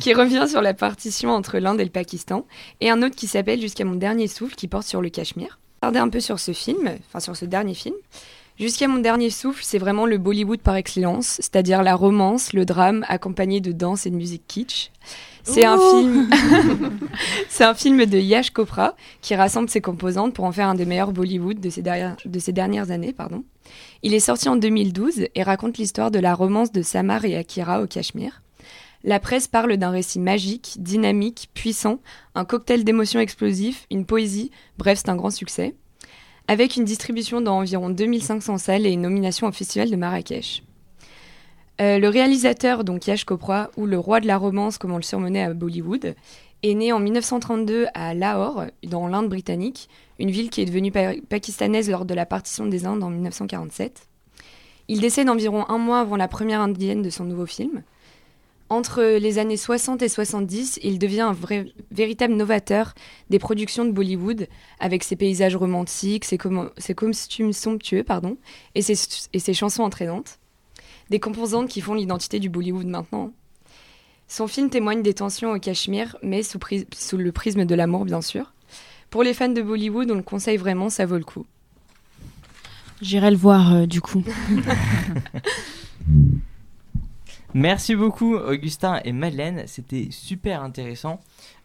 qui 0.00 0.14
revient 0.14 0.46
sur 0.48 0.62
la 0.62 0.74
partition 0.74 1.30
entre 1.30 1.58
l'Inde 1.58 1.80
et 1.80 1.84
le 1.84 1.90
Pakistan, 1.90 2.46
et 2.80 2.90
un 2.90 3.02
autre 3.02 3.16
qui 3.16 3.26
s'appelle 3.26 3.60
Jusqu'à 3.60 3.84
mon 3.84 3.96
dernier 3.96 4.28
souffle, 4.28 4.54
qui 4.54 4.68
porte 4.68 4.86
sur 4.86 5.02
le 5.02 5.08
Cachemire. 5.08 5.58
Regardez 5.82 5.98
un 5.98 6.08
peu 6.10 6.20
sur 6.20 6.38
ce 6.38 6.52
film, 6.52 6.90
enfin 7.08 7.20
sur 7.20 7.36
ce 7.36 7.44
dernier 7.46 7.74
film. 7.74 7.94
Jusqu'à 8.60 8.88
mon 8.88 8.98
dernier 8.98 9.30
souffle, 9.30 9.62
c'est 9.64 9.78
vraiment 9.78 10.04
le 10.04 10.18
Bollywood 10.18 10.60
par 10.60 10.76
excellence, 10.76 11.36
c'est-à-dire 11.36 11.82
la 11.82 11.94
romance, 11.94 12.52
le 12.52 12.66
drame, 12.66 13.06
accompagné 13.08 13.62
de 13.62 13.72
danse 13.72 14.04
et 14.04 14.10
de 14.10 14.16
musique 14.16 14.46
kitsch. 14.46 14.90
C'est 15.44 15.64
un 15.64 15.78
film. 15.78 16.28
c'est 17.48 17.64
un 17.64 17.72
film 17.72 18.04
de 18.04 18.18
Yash 18.18 18.52
Chopra 18.52 18.96
qui 19.22 19.34
rassemble 19.34 19.70
ses 19.70 19.80
composantes 19.80 20.34
pour 20.34 20.44
en 20.44 20.52
faire 20.52 20.68
un 20.68 20.74
des 20.74 20.84
meilleurs 20.84 21.12
Bollywood 21.12 21.58
de 21.58 21.70
ces, 21.70 21.80
dernières, 21.80 22.16
de 22.22 22.38
ces 22.38 22.52
dernières 22.52 22.90
années. 22.90 23.14
Pardon. 23.14 23.44
Il 24.02 24.12
est 24.12 24.20
sorti 24.20 24.50
en 24.50 24.56
2012 24.56 25.28
et 25.34 25.42
raconte 25.42 25.78
l'histoire 25.78 26.10
de 26.10 26.18
la 26.18 26.34
romance 26.34 26.70
de 26.70 26.82
Samar 26.82 27.24
et 27.24 27.38
Akira 27.38 27.80
au 27.80 27.86
Cachemire. 27.86 28.42
La 29.04 29.20
presse 29.20 29.48
parle 29.48 29.78
d'un 29.78 29.88
récit 29.88 30.20
magique, 30.20 30.74
dynamique, 30.76 31.48
puissant, 31.54 32.00
un 32.34 32.44
cocktail 32.44 32.84
d'émotions 32.84 33.20
explosifs, 33.20 33.86
une 33.90 34.04
poésie, 34.04 34.50
bref, 34.76 34.98
c'est 34.98 35.08
un 35.08 35.16
grand 35.16 35.30
succès. 35.30 35.74
Avec 36.50 36.74
une 36.74 36.84
distribution 36.84 37.40
dans 37.40 37.58
environ 37.58 37.90
2500 37.90 38.58
salles 38.58 38.84
et 38.84 38.90
une 38.90 39.02
nomination 39.02 39.46
au 39.46 39.52
Festival 39.52 39.88
de 39.88 39.94
Marrakech. 39.94 40.64
Euh, 41.80 42.00
le 42.00 42.08
réalisateur, 42.08 42.82
donc 42.82 43.06
Yash 43.06 43.24
Chopra, 43.24 43.70
ou 43.76 43.86
le 43.86 43.96
roi 43.96 44.18
de 44.18 44.26
la 44.26 44.36
romance, 44.36 44.76
comme 44.76 44.90
on 44.90 44.96
le 44.96 45.04
surmenait 45.04 45.44
à 45.44 45.54
Bollywood, 45.54 46.16
est 46.64 46.74
né 46.74 46.92
en 46.92 46.98
1932 46.98 47.86
à 47.94 48.14
Lahore, 48.14 48.64
dans 48.82 49.06
l'Inde 49.06 49.28
britannique, 49.28 49.88
une 50.18 50.32
ville 50.32 50.50
qui 50.50 50.60
est 50.60 50.64
devenue 50.64 50.90
pa- 50.90 51.12
pakistanaise 51.28 51.88
lors 51.88 52.04
de 52.04 52.14
la 52.14 52.26
partition 52.26 52.66
des 52.66 52.84
Indes 52.84 53.04
en 53.04 53.10
1947. 53.10 54.08
Il 54.88 55.00
décède 55.00 55.30
environ 55.30 55.64
un 55.68 55.78
mois 55.78 56.00
avant 56.00 56.16
la 56.16 56.26
première 56.26 56.60
indienne 56.60 57.02
de 57.02 57.10
son 57.10 57.22
nouveau 57.22 57.46
film. 57.46 57.84
Entre 58.70 59.02
les 59.02 59.38
années 59.38 59.56
60 59.56 60.00
et 60.00 60.08
70, 60.08 60.78
il 60.84 61.00
devient 61.00 61.22
un 61.22 61.32
vrai, 61.32 61.66
véritable 61.90 62.34
novateur 62.34 62.94
des 63.28 63.40
productions 63.40 63.84
de 63.84 63.90
Bollywood, 63.90 64.46
avec 64.78 65.02
ses 65.02 65.16
paysages 65.16 65.56
romantiques, 65.56 66.24
ses, 66.24 66.38
costumes 66.38 67.52
somptueux 67.52 68.04
pardon, 68.04 68.36
et, 68.76 68.82
ses, 68.82 68.94
et 69.32 69.40
ses 69.40 69.54
chansons 69.54 69.82
entraînantes. 69.82 70.38
Des 71.10 71.18
composantes 71.18 71.68
qui 71.68 71.80
font 71.80 71.94
l'identité 71.94 72.38
du 72.38 72.48
Bollywood 72.48 72.86
maintenant. 72.86 73.32
Son 74.28 74.46
film 74.46 74.70
témoigne 74.70 75.02
des 75.02 75.14
tensions 75.14 75.50
au 75.50 75.58
Cachemire, 75.58 76.16
mais 76.22 76.42
sous 76.44 77.16
le 77.16 77.32
prisme 77.32 77.64
de 77.64 77.74
l'amour, 77.74 78.04
bien 78.04 78.20
sûr. 78.20 78.52
Pour 79.10 79.24
les 79.24 79.34
fans 79.34 79.48
de 79.48 79.62
Bollywood, 79.62 80.08
on 80.12 80.14
le 80.14 80.22
conseille 80.22 80.58
vraiment, 80.58 80.90
ça 80.90 81.06
vaut 81.06 81.18
le 81.18 81.24
coup. 81.24 81.44
J'irai 83.02 83.32
le 83.32 83.36
voir 83.36 83.74
euh, 83.74 83.86
du 83.86 84.00
coup. 84.00 84.22
Merci 87.54 87.96
beaucoup 87.96 88.36
Augustin 88.36 89.00
et 89.04 89.12
Madeleine, 89.12 89.64
c'était 89.66 90.08
super 90.10 90.62
intéressant. 90.62 91.20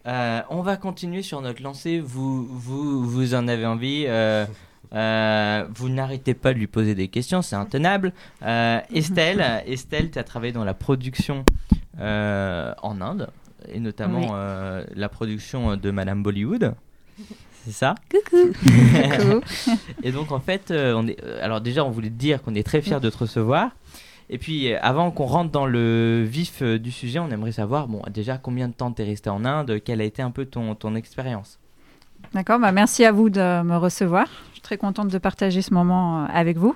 Euh, 0.08 0.42
on 0.50 0.62
va 0.62 0.78
continuer 0.78 1.22
sur 1.22 1.42
notre 1.42 1.62
lancée, 1.62 2.00
vous, 2.00 2.46
vous, 2.48 3.08
vous 3.08 3.36
en 3.36 3.48
avez 3.48 3.68
envie, 3.68 4.06
euh, 4.08 4.46
euh, 4.94 5.66
vous 5.74 5.90
n'arrêtez 5.90 6.34
pas 6.34 6.54
de 6.54 6.60
lui 6.60 6.66
poser 6.68 6.96
des 6.96 7.08
questions, 7.08 7.44
c'est 7.44 7.56
intenable. 7.56 8.14
Estelle, 8.42 9.64
Estelle, 9.68 10.10
tu 10.10 10.18
as 10.18 10.24
travaillé 10.24 10.54
dans 10.54 10.64
la 10.64 10.74
production 10.74 11.46
en 12.00 13.02
Inde, 13.02 13.30
et 13.72 13.80
notamment 13.80 14.32
Oui. 14.32 14.86
la 14.96 15.10
production 15.10 15.78
de 15.78 15.92
Madame 15.92 16.24
Bollywood. 16.24 16.74
C'est 17.64 17.72
ça? 17.72 17.96
Coucou. 18.12 19.42
Et 20.04 20.12
donc 20.12 20.32
en 20.32 20.40
fait, 20.40 20.72
on 20.72 21.08
est, 21.08 21.24
alors 21.42 21.62
déjà 21.62 21.86
on 21.86 21.92
voulait 21.92 22.10
te 22.10 22.16
dire 22.16 22.42
qu'on 22.42 22.56
est 22.56 22.64
très 22.64 22.82
fiers 22.82 23.00
de 23.00 23.10
te 23.10 23.18
recevoir. 23.18 23.70
Et 24.30 24.38
puis 24.38 24.72
euh, 24.74 24.80
avant 24.82 25.12
qu'on 25.12 25.26
rentre 25.26 25.52
dans 25.52 25.66
le 25.66 26.24
vif 26.28 26.62
euh, 26.62 26.80
du 26.80 26.92
sujet, 26.92 27.20
on 27.20 27.30
aimerait 27.30 27.52
savoir, 27.52 27.88
bon 27.88 28.02
déjà 28.12 28.38
combien 28.38 28.68
de 28.68 28.74
temps 28.74 28.92
t'es 28.92 29.04
resté 29.04 29.30
en 29.30 29.46
Inde, 29.46 29.80
quelle 29.84 30.02
a 30.02 30.04
été 30.04 30.22
un 30.22 30.32
peu 30.32 30.46
ton, 30.46 30.76
ton 30.76 30.96
expérience? 30.96 31.60
D'accord, 32.34 32.60
bah 32.60 32.72
merci 32.72 33.06
à 33.06 33.12
vous 33.12 33.30
de 33.30 33.62
me 33.62 33.78
recevoir. 33.78 34.28
Je 34.50 34.54
suis 34.54 34.62
très 34.62 34.78
contente 34.78 35.10
de 35.10 35.18
partager 35.18 35.62
ce 35.62 35.74
moment 35.74 36.24
euh, 36.24 36.28
avec 36.34 36.58
vous. 36.58 36.76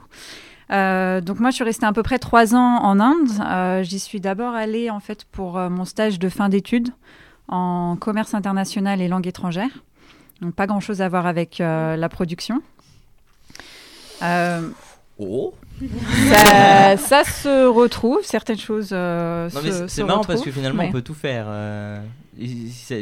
Euh, 0.71 1.19
donc 1.21 1.39
moi, 1.39 1.49
je 1.49 1.55
suis 1.55 1.63
restée 1.63 1.87
à 1.87 1.93
peu 1.93 2.03
près 2.03 2.19
trois 2.19 2.53
ans 2.53 2.83
en 2.83 2.99
Inde. 2.99 3.29
Euh, 3.43 3.81
J'y 3.81 3.97
suis 3.97 4.21
d'abord 4.21 4.53
allée 4.53 4.91
en 4.91 4.99
fait 4.99 5.25
pour 5.25 5.53
mon 5.57 5.85
stage 5.85 6.19
de 6.19 6.29
fin 6.29 6.47
d'études 6.49 6.89
en 7.47 7.97
commerce 7.99 8.35
international 8.35 9.01
et 9.01 9.07
langue 9.07 9.25
étrangère. 9.25 9.71
Donc 10.41 10.53
pas 10.53 10.67
grand-chose 10.67 11.01
à 11.01 11.09
voir 11.09 11.25
avec 11.25 11.59
euh, 11.59 11.95
la 11.95 12.09
production. 12.09 12.61
Euh, 14.21 14.69
Oh 15.17 15.53
ça, 16.33 16.97
ça 16.97 17.23
se 17.23 17.65
retrouve, 17.67 18.19
certaines 18.23 18.57
choses. 18.59 18.89
euh, 18.91 19.49
c'est- 19.87 20.03
marrant 20.03 20.23
parce 20.23 20.41
que 20.41 20.51
finalement 20.51 20.83
on 20.83 20.91
peut 20.91 21.01
tout 21.01 21.13
faire. 21.13 21.45
euh, 21.49 21.99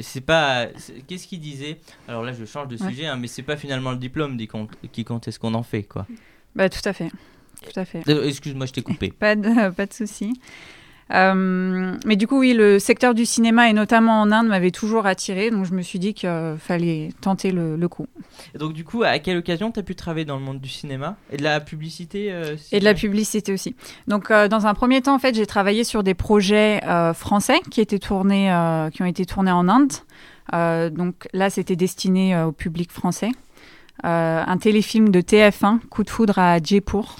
c'est 0.02 0.22
pas. 0.22 0.68
Qu'est-ce 1.08 1.28
qu'il 1.28 1.40
disait? 1.40 1.80
Alors 2.08 2.24
là 2.24 2.34
je 2.34 2.46
change 2.46 2.68
de 2.68 2.78
Ouais. 2.82 2.90
sujet, 2.90 3.06
hein, 3.08 3.18
mais 3.18 3.28
c'est 3.28 3.44
pas 3.44 3.58
finalement 3.58 3.92
le 3.92 3.98
diplôme 3.98 4.38
qui 4.38 4.48
compte, 4.48 4.72
qui 4.92 5.04
compte, 5.06 5.26
c'est 5.26 5.32
ce 5.32 5.40
qu'on 5.40 5.54
en 5.54 5.64
fait 5.64 5.84
quoi. 5.84 6.06
Bah, 6.56 6.70
tout 6.70 6.82
à 6.86 6.94
fait, 6.94 7.10
tout 7.64 7.80
à 7.80 7.86
fait. 7.86 8.02
Euh, 8.10 8.28
Excuse-moi, 8.28 8.66
je 8.66 8.74
t'ai 8.74 8.82
coupé. 8.82 9.12
Pas 9.12 9.36
de, 9.36 9.70
pas 9.76 9.86
de 9.86 9.94
souci. 9.94 10.40
Euh, 11.14 11.96
mais 12.06 12.16
du 12.16 12.28
coup, 12.28 12.40
oui, 12.40 12.54
le 12.54 12.80
secteur 12.80 13.14
du 13.14 13.26
cinéma 13.26 13.70
et 13.70 13.74
notamment 13.74 14.22
en 14.22 14.32
Inde 14.32 14.48
m'avait 14.48 14.72
toujours 14.72 15.06
attiré, 15.06 15.52
donc 15.52 15.66
je 15.66 15.74
me 15.74 15.82
suis 15.82 16.00
dit 16.00 16.14
qu'il 16.14 16.56
fallait 16.60 17.10
tenter 17.22 17.52
le, 17.52 17.76
le 17.78 17.88
coup. 17.88 18.08
Et 18.54 18.58
donc 18.58 18.74
du 18.74 18.84
coup, 18.84 19.04
à 19.04 19.20
quelle 19.20 19.38
occasion 19.38 19.72
t'as 19.72 19.84
pu 19.84 19.96
travailler 19.96 20.26
dans 20.26 20.38
le 20.38 20.44
monde 20.44 20.60
du 20.60 20.70
cinéma 20.70 21.16
et 21.32 21.38
de 21.38 21.44
la 21.44 21.60
publicité 21.60 22.32
euh, 22.32 22.56
Et 22.72 22.80
de 22.80 22.86
la 22.86 22.94
publicité 22.94 23.54
aussi. 23.54 23.76
Donc, 24.08 24.32
euh, 24.32 24.48
dans 24.48 24.68
un 24.68 24.74
premier 24.74 25.02
temps, 25.02 25.16
en 25.16 25.20
fait, 25.20 25.36
j'ai 25.36 25.46
travaillé 25.46 25.84
sur 25.84 26.04
des 26.04 26.14
projets 26.14 26.84
euh, 26.86 27.14
français 27.14 27.60
qui 27.72 27.82
étaient 27.82 28.00
tournés, 28.00 28.52
euh, 28.52 28.90
qui 28.90 29.02
ont 29.02 29.06
été 29.06 29.26
tournés 29.26 29.52
en 29.52 29.68
Inde. 29.68 29.94
Euh, 30.54 30.90
donc 30.90 31.28
là, 31.34 31.50
c'était 31.50 31.76
destiné 31.76 32.36
euh, 32.36 32.48
au 32.48 32.52
public 32.52 32.92
français. 32.92 33.32
Euh, 34.06 34.44
un 34.46 34.58
téléfilm 34.58 35.10
de 35.10 35.22
TF1, 35.22 35.80
Coup 35.90 36.04
de 36.04 36.10
foudre 36.10 36.38
à 36.40 36.58
Jaipur. 36.64 37.16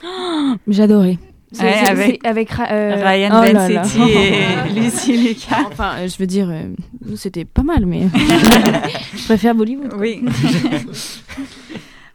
J'adorais. 0.68 1.18
Ouais, 1.60 2.20
avec- 2.26 2.52
euh, 2.60 2.96
Ryan 3.06 3.30
oh. 3.34 3.42
Bensetti 3.54 4.02
et 4.10 4.70
Lucie 4.80 5.18
Lucas. 5.30 5.64
Enfin, 5.72 5.94
euh, 6.00 6.08
je 6.10 6.18
veux 6.18 6.28
dire, 6.28 6.50
euh, 6.50 6.64
nous, 7.06 7.16
c'était 7.16 7.46
pas 7.46 7.64
mal, 7.64 7.86
mais 7.86 8.08
je 9.16 9.26
préfère 9.26 9.56
Bollywood. 9.56 9.90
quoi. 9.90 10.00
Oui. 10.00 10.24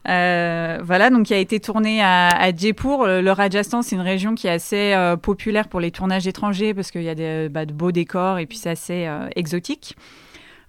Euh, 0.09 0.79
voilà, 0.83 1.11
donc 1.11 1.27
qui 1.27 1.35
a 1.35 1.39
été 1.39 1.61
tourné 1.61 2.03
à, 2.03 2.31
à 2.31 2.53
Jaipur. 2.55 3.07
Le, 3.07 3.21
le 3.21 3.31
Rajasthan, 3.31 3.83
c'est 3.83 3.95
une 3.95 4.03
région 4.03 4.35
qui 4.35 4.49
est 4.49 4.51
assez 4.51 4.93
euh, 4.95 5.17
populaire 5.17 5.69
pour 5.69 5.79
les 5.79 5.93
tournages 5.93 6.27
étrangers 6.27 6.75
parce 6.75 6.91
qu'il 6.91 7.05
y 7.05 7.09
a 7.09 7.15
des, 7.15 7.49
bah, 7.49 7.67
de 7.67 7.73
beaux 7.73 7.93
décors 7.93 8.39
et 8.39 8.47
puis 8.47 8.59
c'est 8.59 8.71
assez 8.71 9.07
euh, 9.07 9.29
exotique. 9.37 9.97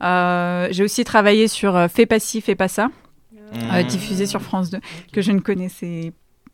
Euh, 0.04 0.68
J'ai 0.70 0.84
aussi 0.84 1.04
travaillé 1.04 1.48
sur 1.48 1.76
euh, 1.76 1.88
Fais 1.88 2.06
pas 2.06 2.20
ci, 2.20 2.42
fais 2.42 2.54
pas 2.56 2.68
ça, 2.68 2.90
euh, 3.56 3.82
Mmh. 3.82 3.88
diffusé 3.88 4.26
sur 4.28 4.42
France 4.42 4.70
2, 4.70 4.78
que 5.12 5.22
je 5.24 5.32
ne 5.32 5.40
connaissais 5.40 6.12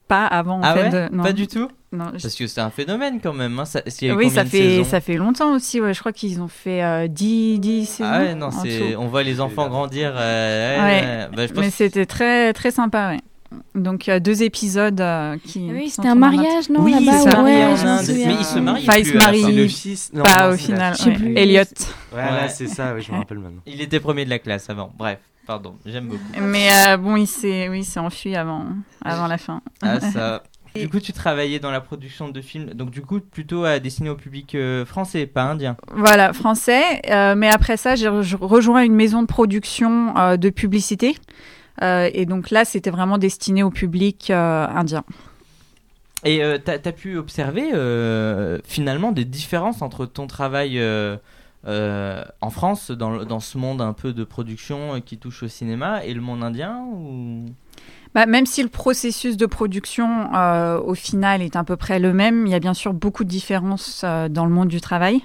pas 0.07 0.25
avant. 0.25 0.59
En 0.59 0.63
Ah 0.63 0.73
fait, 0.73 0.83
ouais? 0.83 1.09
de- 1.09 1.15
non, 1.15 1.23
Pas 1.23 1.33
du 1.33 1.47
tout? 1.47 1.67
Non, 1.91 2.06
je- 2.15 2.21
Parce 2.21 2.36
que 2.36 2.45
c'est 2.47 2.62
un 2.62 2.69
phénomène 2.69 3.19
quand 3.21 3.34
même. 3.34 3.58
Hein. 3.60 3.65
Ça, 3.65 3.82
il 4.02 4.08
y 4.08 4.12
a 4.12 4.13
eu 4.13 4.17
oui, 4.17 4.30
ça 4.30 4.45
fait, 4.45 4.84
ça 4.84 5.02
fait 5.02 5.15
longtemps 5.15 5.56
aussi. 5.56 5.82
Ouais. 5.82 5.93
Je 5.93 5.99
crois 5.99 6.12
qu'ils 6.13 6.39
ont 6.41 6.47
fait 6.47 6.84
euh, 6.84 7.08
10, 7.08 7.60
10 7.60 7.86
saisons. 7.88 8.10
Ah 8.13 8.19
ouais, 8.19 8.36
non, 8.36 8.47
en 8.47 8.52
c'est, 8.52 8.78
tout. 8.93 8.99
on 8.99 9.08
voit 9.08 9.23
les 9.23 9.41
enfants 9.41 9.67
grandir. 9.67 10.13
euh, 10.15 10.78
ouais, 10.78 10.84
Ouais. 10.84 11.02
ouais. 11.02 11.28
Bah, 11.36 11.47
je 11.47 11.54
pense 11.54 11.63
Mais 11.63 11.71
c'était 11.71 12.06
très, 12.06 12.54
très 12.54 12.71
sympa, 12.71 13.10
ouais. 13.10 13.19
Donc, 13.73 14.08
deux 14.08 14.43
épisodes 14.43 15.02
euh, 15.02 15.36
qui. 15.43 15.67
Ah 15.71 15.73
oui, 15.73 15.89
c'était 15.89 16.08
un 16.08 16.13
mariage, 16.13 16.69
non 16.69 16.82
Oui, 16.84 16.93
ouais, 16.93 16.99
je. 16.99 18.23
Mais 18.23 18.36
ils 18.39 18.45
se 18.45 18.60
marient 18.60 18.88
Enfin, 18.88 18.99
ils 18.99 19.06
se 19.08 19.17
marient. 19.17 19.56
le 19.56 19.67
fils. 19.67 20.12
Non, 20.13 20.21
Pas 20.23 20.47
non, 20.49 20.54
au 20.54 20.58
final. 20.58 20.93
Ouais. 21.04 21.13
plus. 21.15 21.34
Elliot. 21.36 21.63
Voilà, 22.12 22.43
Ouais. 22.43 22.49
c'est 22.49 22.67
ça, 22.67 22.93
oui, 22.93 23.02
je 23.02 23.12
me 23.12 23.17
rappelle 23.17 23.39
maintenant. 23.39 23.62
Il 23.65 23.82
était 23.82 23.99
premier 23.99 24.25
de 24.25 24.30
la 24.30 24.38
classe 24.38 24.69
avant. 24.69 24.91
Bref, 24.95 25.17
pardon, 25.47 25.73
j'aime 25.84 26.06
beaucoup. 26.10 26.21
Mais 26.39 26.67
euh, 26.89 26.97
bon, 26.97 27.15
il 27.15 27.25
s'est, 27.25 27.67
oui, 27.69 27.84
enfui 27.95 28.36
avant, 28.36 28.65
avant 29.04 29.25
la 29.25 29.39
fin. 29.39 29.62
Ah, 29.82 29.99
ça. 29.99 30.43
Du 30.75 30.88
coup, 30.88 30.99
tu 30.99 31.13
travaillais 31.13 31.60
dans 31.60 31.71
la 31.71 31.82
production 31.82 32.29
de 32.29 32.41
films, 32.41 32.73
donc 32.73 32.91
du 32.91 33.01
coup, 33.01 33.19
plutôt 33.19 33.63
à 33.63 33.79
destiner 33.79 34.10
au 34.10 34.15
public 34.15 34.55
euh, 34.55 34.86
français, 34.86 35.25
pas 35.25 35.43
indien. 35.43 35.75
Voilà, 35.91 36.32
français. 36.32 37.01
Euh, 37.10 37.36
mais 37.36 37.49
après 37.49 37.75
ça, 37.75 37.95
j'ai 37.95 38.08
re- 38.08 38.38
rejoint 38.39 38.84
une 38.84 38.95
maison 38.95 39.21
de 39.21 39.27
production 39.27 40.15
euh, 40.15 40.38
de 40.38 40.49
publicité. 40.49 41.17
Euh, 41.82 42.10
et 42.13 42.25
donc 42.25 42.49
là, 42.51 42.65
c'était 42.65 42.91
vraiment 42.91 43.17
destiné 43.17 43.63
au 43.63 43.71
public 43.71 44.29
indien. 44.29 45.03
Et 46.23 46.41
t'as 46.63 46.73
as 46.73 46.91
pu 46.91 47.17
observer 47.17 47.71
finalement 48.65 49.12
des 49.12 49.25
différences 49.25 49.82
entre 49.82 50.05
ton 50.05 50.27
travail 50.27 50.82
en 51.65 52.49
France, 52.49 52.91
dans, 52.91 53.23
dans 53.23 53.39
ce 53.39 53.58
monde 53.58 53.82
un 53.82 53.93
peu 53.93 54.13
de 54.13 54.23
production 54.23 55.01
qui 55.01 55.17
touche 55.17 55.43
au 55.43 55.47
cinéma, 55.47 56.03
et 56.05 56.13
le 56.13 56.21
monde 56.21 56.43
indien 56.43 56.84
ou... 56.93 57.45
Bah, 58.15 58.25
même 58.25 58.45
si 58.45 58.63
le 58.63 58.69
processus 58.69 59.37
de 59.37 59.45
production, 59.45 60.33
euh, 60.33 60.79
au 60.79 60.95
final, 60.95 61.41
est 61.41 61.55
à 61.55 61.63
peu 61.63 61.75
près 61.75 61.99
le 61.99 62.11
même, 62.11 62.47
il 62.47 62.51
y 62.51 62.55
a 62.55 62.59
bien 62.59 62.73
sûr 62.73 62.93
beaucoup 62.93 63.23
de 63.23 63.29
différences 63.29 64.01
euh, 64.03 64.29
dans 64.29 64.45
le 64.45 64.51
monde 64.51 64.67
du 64.67 64.81
travail. 64.81 65.21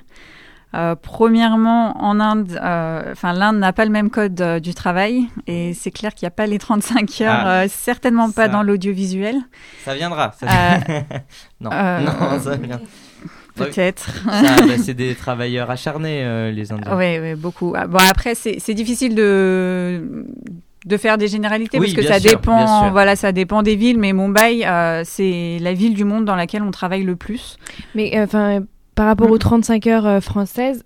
Euh, 0.74 0.96
premièrement, 1.00 1.96
en 2.04 2.18
Inde, 2.18 2.58
enfin 2.60 3.32
l'Inde 3.32 3.58
n'a 3.58 3.72
pas 3.72 3.84
le 3.84 3.92
même 3.92 4.10
code 4.10 4.60
du 4.60 4.74
travail 4.74 5.28
et 5.46 5.72
c'est 5.72 5.92
clair 5.92 6.12
qu'il 6.14 6.26
n'y 6.26 6.28
a 6.28 6.32
pas 6.32 6.46
les 6.46 6.58
35 6.58 7.20
heures, 7.20 7.32
Ah, 7.32 7.60
euh, 7.62 7.66
certainement 7.70 8.32
pas 8.32 8.48
dans 8.48 8.64
l'audiovisuel. 8.64 9.36
Ça 9.84 9.94
viendra. 9.94 10.32
Ça... 10.32 10.46
Non. 11.60 11.70
non, 11.70 12.40
ça 12.40 12.56
vient. 12.56 12.80
Peut-être. 13.54 14.10
Bah, 14.26 14.76
c'est 14.82 14.94
des 14.94 15.14
travailleurs 15.14 15.70
acharnés, 15.70 16.50
les 16.52 16.72
Indiens. 16.72 16.96
Oui, 16.96 17.20
oui, 17.20 17.36
beaucoup. 17.36 17.72
Ah, 17.76 17.86
Bon, 17.86 18.00
après, 18.10 18.34
c'est 18.34 18.74
difficile 18.74 19.14
de 19.14 20.26
de 20.84 20.96
faire 20.96 21.16
des 21.18 21.28
généralités 21.28 21.78
Oui, 21.78 21.94
parce 21.94 22.06
que 22.06 22.12
ça 22.12 22.20
sûr, 22.20 22.38
dépend, 22.38 22.90
voilà, 22.90 23.16
ça 23.16 23.32
dépend 23.32 23.62
des 23.62 23.76
villes. 23.76 23.98
Mais 23.98 24.12
Mumbai, 24.12 24.64
euh, 24.66 25.02
c'est 25.04 25.58
la 25.60 25.72
ville 25.72 25.94
du 25.94 26.04
monde 26.04 26.24
dans 26.24 26.36
laquelle 26.36 26.62
on 26.62 26.70
travaille 26.70 27.02
le 27.04 27.16
plus. 27.16 27.56
Mais 27.94 28.16
euh, 28.18 28.24
enfin, 28.24 28.60
par 28.94 29.06
rapport 29.06 29.28
Mm. 29.28 29.32
aux 29.32 29.38
35 29.38 29.86
heures 29.86 30.06
euh, 30.06 30.20
françaises, 30.20 30.82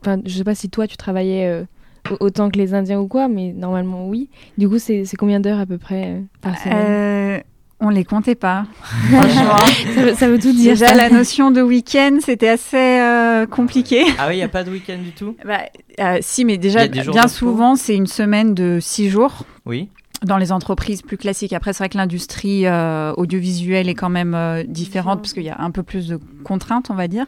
enfin, 0.00 0.20
je 0.24 0.36
sais 0.36 0.44
pas 0.44 0.54
si 0.54 0.68
toi 0.68 0.86
tu 0.86 0.96
travaillais 0.96 1.46
euh, 1.46 1.64
au- 2.10 2.26
autant 2.26 2.50
que 2.50 2.58
les 2.58 2.74
Indiens 2.74 3.00
ou 3.00 3.08
quoi, 3.08 3.28
mais 3.28 3.52
normalement 3.52 4.06
oui. 4.08 4.28
Du 4.58 4.68
coup, 4.68 4.78
c'est 4.78 5.04
c'est 5.06 5.16
combien 5.16 5.40
d'heures 5.40 5.60
à 5.60 5.66
peu 5.66 5.78
près 5.78 6.04
euh, 6.08 6.20
par 6.42 6.58
semaine? 6.58 6.76
Euh, 6.78 7.40
on 7.84 7.90
les 7.90 8.04
comptait 8.04 8.34
pas. 8.34 8.64
Franchement. 9.10 9.58
ça, 9.94 10.02
veut, 10.02 10.14
ça 10.14 10.28
veut 10.28 10.38
tout 10.38 10.52
dire. 10.52 10.72
Déjà, 10.72 10.94
la 10.94 11.10
notion 11.10 11.50
de 11.50 11.60
week-end, 11.62 12.18
c'était 12.20 12.48
assez 12.48 12.76
euh, 12.76 13.46
compliqué. 13.46 14.04
Ah 14.18 14.26
oui, 14.28 14.34
il 14.34 14.38
n'y 14.38 14.42
a 14.42 14.48
pas 14.48 14.64
de 14.64 14.70
week-end 14.70 14.98
du 14.98 15.12
tout? 15.12 15.36
Bah, 15.44 15.60
euh, 16.00 16.18
si, 16.20 16.44
mais 16.44 16.56
déjà, 16.58 16.88
bien 16.88 17.28
souvent, 17.28 17.76
c'est 17.76 17.94
une 17.94 18.06
semaine 18.06 18.54
de 18.54 18.78
six 18.80 19.08
jours 19.10 19.44
Oui. 19.66 19.88
dans 20.24 20.38
les 20.38 20.50
entreprises 20.50 21.02
plus 21.02 21.16
classiques. 21.18 21.52
Après, 21.52 21.72
c'est 21.72 21.78
vrai 21.78 21.88
que 21.90 21.98
l'industrie 21.98 22.66
euh, 22.66 23.12
audiovisuelle 23.16 23.88
est 23.88 23.94
quand 23.94 24.10
même 24.10 24.34
euh, 24.34 24.64
différente 24.66 25.20
parce 25.20 25.32
qu'il 25.32 25.44
y 25.44 25.50
a 25.50 25.60
un 25.60 25.70
peu 25.70 25.82
plus 25.82 26.08
de 26.08 26.18
contraintes, 26.42 26.90
on 26.90 26.94
va 26.94 27.06
dire. 27.06 27.26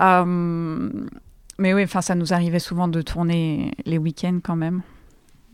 Euh, 0.00 0.90
mais 1.58 1.74
oui, 1.74 1.84
enfin, 1.84 2.00
ça 2.00 2.14
nous 2.14 2.32
arrivait 2.32 2.58
souvent 2.58 2.88
de 2.88 3.02
tourner 3.02 3.72
les 3.86 3.98
week-ends 3.98 4.40
quand 4.42 4.56
même. 4.56 4.82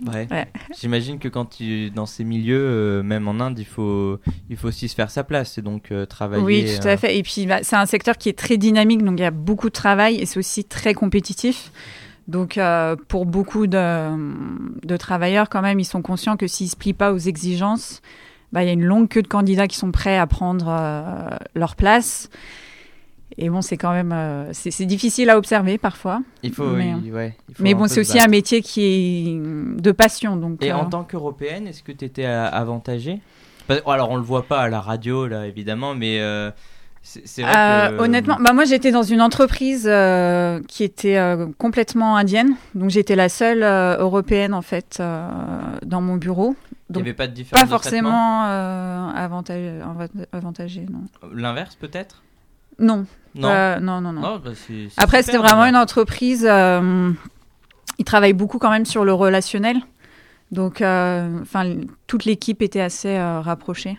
Ouais. 0.06 0.28
Ouais. 0.30 0.46
J'imagine 0.78 1.18
que 1.18 1.28
quand 1.28 1.46
tu 1.46 1.90
dans 1.90 2.06
ces 2.06 2.22
milieux, 2.22 2.60
euh, 2.60 3.02
même 3.02 3.26
en 3.26 3.40
Inde, 3.40 3.58
il 3.58 3.64
faut, 3.64 4.18
il 4.48 4.56
faut 4.56 4.68
aussi 4.68 4.88
se 4.88 4.94
faire 4.94 5.10
sa 5.10 5.24
place 5.24 5.58
et 5.58 5.62
donc 5.62 5.90
euh, 5.90 6.06
travailler. 6.06 6.42
Oui, 6.42 6.78
tout 6.80 6.86
euh, 6.86 6.92
à 6.92 6.96
fait. 6.96 7.18
Et 7.18 7.22
puis, 7.22 7.46
bah, 7.46 7.58
c'est 7.62 7.76
un 7.76 7.86
secteur 7.86 8.16
qui 8.16 8.28
est 8.28 8.38
très 8.38 8.56
dynamique, 8.56 9.02
donc 9.02 9.18
il 9.18 9.22
y 9.22 9.26
a 9.26 9.32
beaucoup 9.32 9.68
de 9.68 9.74
travail 9.74 10.16
et 10.16 10.26
c'est 10.26 10.38
aussi 10.38 10.64
très 10.64 10.94
compétitif. 10.94 11.72
Donc, 12.28 12.58
euh, 12.58 12.94
pour 13.08 13.24
beaucoup 13.24 13.66
de, 13.66 14.86
de 14.86 14.96
travailleurs, 14.98 15.48
quand 15.48 15.62
même, 15.62 15.80
ils 15.80 15.86
sont 15.86 16.02
conscients 16.02 16.36
que 16.36 16.46
s'ils 16.46 16.66
ne 16.66 16.70
se 16.70 16.76
plient 16.76 16.92
pas 16.92 17.12
aux 17.12 17.18
exigences, 17.18 18.02
bah, 18.52 18.62
il 18.62 18.66
y 18.66 18.70
a 18.70 18.74
une 18.74 18.84
longue 18.84 19.08
queue 19.08 19.22
de 19.22 19.28
candidats 19.28 19.66
qui 19.66 19.76
sont 19.76 19.90
prêts 19.90 20.18
à 20.18 20.26
prendre 20.26 20.66
euh, 20.68 21.36
leur 21.54 21.74
place. 21.74 22.28
Et 23.40 23.48
bon, 23.50 23.62
c'est 23.62 23.76
quand 23.76 23.92
même 23.92 24.10
euh, 24.12 24.50
c'est 24.52 24.84
difficile 24.84 25.30
à 25.30 25.38
observer 25.38 25.78
parfois. 25.78 26.20
Il 26.42 26.52
faut, 26.52 26.66
Mais, 26.70 26.92
il- 27.04 27.12
ouais, 27.12 27.36
il 27.48 27.54
faut 27.54 27.62
Mais 27.62 27.74
bon, 27.74 27.86
c'est 27.86 28.00
aussi 28.00 28.14
battre. 28.14 28.24
un 28.26 28.30
métier 28.30 28.62
qui 28.62 28.82
est 28.82 29.80
de 29.80 29.92
passion. 29.92 30.34
Donc, 30.36 30.62
Et 30.62 30.72
euh, 30.72 30.76
en 30.76 30.86
tant 30.86 31.04
qu'Européenne, 31.04 31.68
est-ce 31.68 31.82
que 31.84 31.92
tu 31.92 32.04
étais 32.04 32.24
avantagée? 32.24 33.20
Parce- 33.68 33.82
Alors, 33.86 34.10
on 34.10 34.16
le 34.16 34.22
voit 34.22 34.42
pas 34.42 34.62
à 34.62 34.68
la 34.68 34.80
radio, 34.80 35.28
là, 35.28 35.46
évidemment, 35.46 35.94
mais 35.94 36.18
euh, 36.20 36.50
c'est 37.02 37.42
vrai 37.42 37.52
Euh, 37.56 37.96
que... 37.96 38.02
Honnêtement, 38.02 38.38
bah 38.40 38.52
moi 38.52 38.64
j'étais 38.64 38.90
dans 38.90 39.02
une 39.04 39.20
entreprise 39.20 39.86
euh, 39.88 40.60
qui 40.66 40.82
était 40.82 41.16
euh, 41.16 41.46
complètement 41.58 42.16
indienne, 42.16 42.54
donc 42.74 42.90
j'étais 42.90 43.14
la 43.14 43.28
seule 43.28 43.62
euh, 43.62 43.96
européenne 43.98 44.52
en 44.52 44.62
fait 44.62 44.98
euh, 45.00 45.28
dans 45.86 46.00
mon 46.00 46.16
bureau. 46.16 46.56
il 46.90 46.96
n'y 46.96 47.02
avait 47.02 47.12
pas 47.14 47.28
de 47.28 47.34
différence 47.34 47.60
pas 47.68 47.76
de 47.76 47.80
traitement? 47.80 48.10
forcément 48.10 48.44
euh, 48.46 49.10
avantagé, 49.14 49.80
avantagé, 50.32 50.86
non. 50.90 51.02
L'inverse, 51.32 51.76
peut-être? 51.76 52.22
Non, 52.78 53.06
Non. 53.34 53.48
euh, 53.48 53.80
non, 53.80 54.00
non, 54.00 54.12
non. 54.12 54.22
Oh, 54.24 54.38
bah, 54.44 54.50
Après 54.96 55.22
c'était 55.22 55.38
vraiment 55.38 55.66
une 55.66 55.76
entreprise. 55.76 56.46
Euh, 56.48 57.12
ils 57.98 58.04
travaillent 58.04 58.32
beaucoup 58.32 58.58
quand 58.58 58.70
même 58.70 58.86
sur 58.86 59.04
le 59.04 59.12
relationnel, 59.12 59.78
donc 60.52 60.80
euh, 60.80 61.40
toute 62.06 62.24
l'équipe 62.24 62.62
était 62.62 62.80
assez 62.80 63.18
rapprochée. 63.18 63.98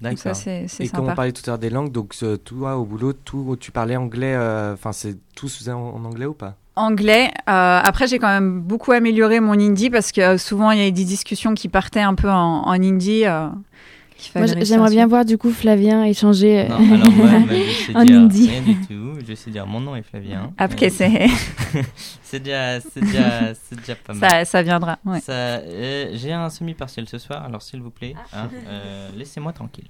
D'accord. 0.00 0.32
Et 0.46 0.88
comme 0.88 1.08
on 1.08 1.14
parlait 1.14 1.32
tout 1.32 1.42
à 1.46 1.52
l'heure 1.52 1.58
des 1.58 1.70
langues, 1.70 1.90
donc 1.92 2.14
toi 2.44 2.76
au 2.76 2.84
boulot, 2.84 3.12
tout, 3.12 3.56
tu 3.58 3.70
parlais 3.72 3.96
anglais, 3.96 4.36
enfin 4.72 4.92
c'est 4.92 5.16
tout 5.34 5.48
se 5.48 5.58
faisait 5.58 5.72
en, 5.72 5.80
en 5.94 6.04
anglais 6.04 6.26
ou 6.26 6.34
pas? 6.34 6.54
Anglais. 6.78 7.30
Euh, 7.48 7.80
après, 7.82 8.06
j'ai 8.06 8.18
quand 8.18 8.28
même 8.28 8.60
beaucoup 8.60 8.92
amélioré 8.92 9.40
mon 9.40 9.54
hindi 9.58 9.88
parce 9.88 10.12
que 10.12 10.20
euh, 10.20 10.36
souvent 10.38 10.70
il 10.72 10.78
y 10.78 10.82
avait 10.82 10.90
des 10.90 11.06
discussions 11.06 11.54
qui 11.54 11.68
partaient 11.70 12.02
un 12.02 12.14
peu 12.14 12.30
en, 12.30 12.66
en 12.66 12.72
hindi. 12.72 13.24
euh, 13.24 13.48
j'aimerais 14.62 14.90
bien 14.90 15.06
voir 15.06 15.24
du 15.24 15.38
coup 15.38 15.50
Flavien 15.50 16.04
échanger. 16.04 16.60
euh, 16.60 16.68
Non, 16.68 16.94
alors 16.94 17.10
moi, 17.10 17.30
moi, 17.38 17.48
je 17.50 17.86
sais 17.86 17.96
En 17.96 18.04
dire 18.04 18.16
hindi. 18.18 18.48
rien 18.48 18.62
du 18.62 18.76
tout. 18.86 19.14
Je 19.26 19.34
sais 19.34 19.50
dire 19.50 19.66
mon 19.66 19.80
nom 19.80 19.94
est 19.96 20.02
Flavien. 20.02 20.52
Après, 20.58 20.86
Mais 20.86 20.90
c'est 20.90 21.26
c'est 22.22 22.40
déjà, 22.42 22.80
c'est 22.80 23.00
déjà, 23.00 23.54
c'est 23.54 23.78
déjà 23.78 23.94
pas 23.94 24.14
mal. 24.14 24.30
ça, 24.30 24.44
ça 24.44 24.62
viendra. 24.62 24.98
ouais. 25.04 25.20
Euh, 25.28 26.10
J'ai 26.14 26.32
un 26.32 26.48
semi-partiel 26.50 27.08
ce 27.08 27.18
soir, 27.18 27.44
alors 27.44 27.62
s'il 27.62 27.80
vous 27.80 27.90
plaît, 27.90 28.14
hein, 28.32 28.48
euh, 28.66 29.08
laissez-moi 29.16 29.52
tranquille. 29.52 29.88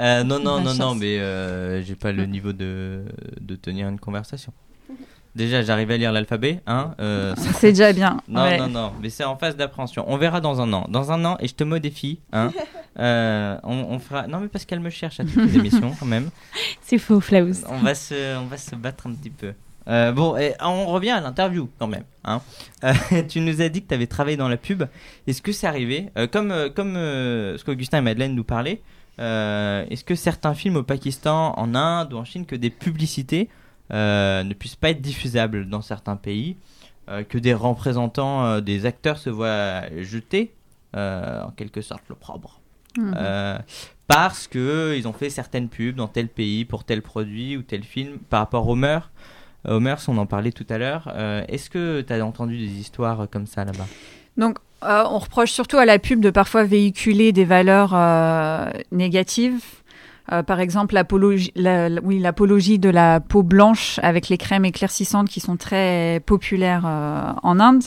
Euh, 0.00 0.24
non, 0.24 0.38
non, 0.40 0.60
non, 0.60 0.74
non, 0.74 0.94
mais 0.94 1.18
euh, 1.18 1.82
j'ai 1.82 1.94
pas 1.94 2.12
le 2.12 2.26
niveau 2.26 2.52
de, 2.52 3.04
de 3.40 3.54
tenir 3.56 3.88
une 3.88 3.98
conversation. 3.98 4.52
Déjà, 5.34 5.62
j'arrive 5.62 5.90
à 5.90 5.96
lire 5.96 6.12
l'alphabet, 6.12 6.60
hein. 6.66 6.94
euh, 7.00 7.34
ça- 7.36 7.52
C'est 7.58 7.70
déjà 7.70 7.92
bien. 7.94 8.18
non, 8.28 8.42
ouais. 8.42 8.58
non, 8.58 8.68
non, 8.68 8.92
mais 9.00 9.08
c'est 9.08 9.24
en 9.24 9.36
phase 9.36 9.56
d'appréhension. 9.56 10.04
On 10.06 10.18
verra 10.18 10.40
dans 10.42 10.60
un 10.60 10.70
an. 10.74 10.86
Dans 10.90 11.10
un 11.10 11.24
an, 11.24 11.38
et 11.40 11.48
je 11.48 11.54
te 11.54 11.64
modifie, 11.64 12.20
hein. 12.34 12.50
euh, 12.98 13.56
on, 13.62 13.74
on 13.90 13.98
fera. 13.98 14.26
Non, 14.26 14.40
mais 14.40 14.48
parce 14.48 14.66
qu'elle 14.66 14.80
me 14.80 14.90
cherche 14.90 15.20
à 15.20 15.24
toutes 15.24 15.36
les 15.36 15.56
émissions 15.56 15.94
quand 15.98 16.04
même. 16.06 16.28
C'est 16.82 16.98
faux, 16.98 17.20
Flaus. 17.20 17.64
On 17.68 17.78
va 17.78 17.94
se, 17.94 18.36
on 18.36 18.44
va 18.46 18.58
se 18.58 18.74
battre 18.76 19.06
un 19.06 19.12
petit 19.14 19.30
peu. 19.30 19.54
Euh, 19.88 20.12
bon, 20.12 20.36
et 20.36 20.52
on 20.60 20.86
revient 20.86 21.10
à 21.10 21.20
l'interview 21.20 21.68
quand 21.78 21.88
même. 21.88 22.04
Hein. 22.24 22.40
Euh, 22.84 22.92
tu 23.28 23.40
nous 23.40 23.60
as 23.62 23.68
dit 23.68 23.82
que 23.82 23.88
tu 23.88 23.94
avais 23.94 24.06
travaillé 24.06 24.36
dans 24.36 24.48
la 24.48 24.56
pub. 24.58 24.84
Est-ce 25.26 25.40
que 25.42 25.50
c'est 25.50 25.66
arrivé 25.66 26.10
Euh, 26.18 26.26
Comme, 26.28 26.52
euh, 26.52 26.68
comme 26.68 26.94
euh, 26.96 27.56
ce 27.58 27.64
qu'Augustin 27.64 27.98
et 27.98 28.02
Madeleine 28.02 28.34
nous 28.34 28.44
parlaient, 28.44 28.80
euh, 29.18 29.84
est-ce 29.90 30.04
que 30.04 30.14
certains 30.14 30.54
films 30.54 30.76
au 30.76 30.82
Pakistan, 30.82 31.54
en 31.56 31.74
Inde 31.74 32.12
ou 32.12 32.16
en 32.18 32.24
Chine, 32.24 32.46
que 32.46 32.54
des 32.54 32.70
publicités 32.70 33.48
euh, 33.48 33.56
ne 33.92 34.54
puissent 34.54 34.76
pas 34.76 34.90
être 34.90 35.00
diffusables 35.02 35.68
dans 35.68 35.82
certains 35.82 36.16
pays 36.16 36.56
euh, 37.08 37.22
Que 37.24 37.38
des 37.38 37.54
représentants, 37.54 38.44
euh, 38.44 38.60
des 38.60 38.86
acteurs 38.86 39.18
se 39.18 39.28
voient 39.30 39.82
jeter 40.02 40.54
euh, 40.96 41.42
en 41.42 41.50
quelque 41.50 41.80
sorte 41.80 42.02
l'opprobre 42.08 42.58
Mhm. 42.98 43.14
euh, 43.16 43.58
parce 44.06 44.46
que 44.46 44.94
ils 44.98 45.08
ont 45.08 45.14
fait 45.14 45.30
certaines 45.30 45.70
pubs 45.70 45.94
dans 45.96 46.08
tel 46.08 46.28
pays 46.28 46.66
pour 46.66 46.84
tel 46.84 47.00
produit 47.00 47.56
ou 47.56 47.62
tel 47.62 47.84
film 47.84 48.18
par 48.28 48.40
rapport 48.40 48.68
aux 48.68 48.74
mœurs. 48.74 49.10
Euh, 49.66 49.76
Aux 49.76 49.80
mœurs, 49.80 50.06
on 50.10 50.18
en 50.18 50.26
parlait 50.26 50.52
tout 50.52 50.66
à 50.68 50.76
l'heure. 50.76 51.10
Euh, 51.14 51.42
Est-ce 51.48 51.70
que 51.70 52.02
tu 52.02 52.12
as 52.12 52.22
entendu 52.22 52.58
des 52.58 52.66
histoires 52.78 53.28
comme 53.30 53.46
ça 53.46 53.64
là-bas? 53.64 53.86
Donc, 54.36 54.58
euh, 54.84 55.04
on 55.08 55.18
reproche 55.20 55.52
surtout 55.52 55.78
à 55.78 55.86
la 55.86 55.98
pub 55.98 56.20
de 56.20 56.28
parfois 56.28 56.64
véhiculer 56.64 57.32
des 57.32 57.46
valeurs 57.46 57.92
euh, 57.94 58.70
négatives. 58.90 59.62
Euh, 60.32 60.42
par 60.42 60.60
exemple, 60.60 60.94
l'apologie, 60.94 61.52
de 61.54 62.88
la 62.88 63.20
peau 63.20 63.42
blanche 63.42 64.00
avec 64.02 64.28
les 64.28 64.38
crèmes 64.38 64.64
éclaircissantes 64.64 65.28
qui 65.28 65.40
sont 65.40 65.56
très 65.56 66.22
populaires 66.24 66.84
euh, 66.86 67.32
en 67.42 67.60
Inde. 67.60 67.84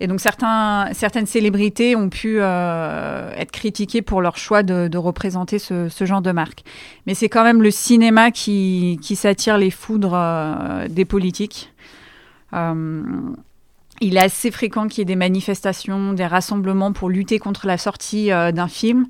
Et 0.00 0.06
donc, 0.06 0.20
certaines 0.20 1.26
célébrités 1.26 1.96
ont 1.96 2.10
pu 2.10 2.36
euh, 2.38 3.32
être 3.36 3.52
critiquées 3.52 4.02
pour 4.02 4.20
leur 4.20 4.36
choix 4.36 4.62
de, 4.62 4.96
représenter 4.98 5.58
ce, 5.58 5.88
genre 6.00 6.20
de 6.20 6.32
marque. 6.32 6.62
Mais 7.06 7.14
c'est 7.14 7.28
quand 7.28 7.44
même 7.44 7.62
le 7.62 7.70
cinéma 7.70 8.30
qui, 8.30 8.98
qui 9.00 9.16
s'attire 9.16 9.56
les 9.56 9.70
foudres 9.70 10.18
des 10.90 11.04
politiques. 11.04 11.72
Il 12.52 14.16
est 14.16 14.20
assez 14.20 14.50
fréquent 14.50 14.88
qu'il 14.88 14.98
y 14.98 15.02
ait 15.02 15.04
des 15.06 15.16
manifestations, 15.16 16.12
des 16.12 16.26
rassemblements 16.26 16.92
pour 16.92 17.08
lutter 17.08 17.38
contre 17.38 17.66
la 17.66 17.78
sortie 17.78 18.28
d'un 18.28 18.68
film 18.68 19.06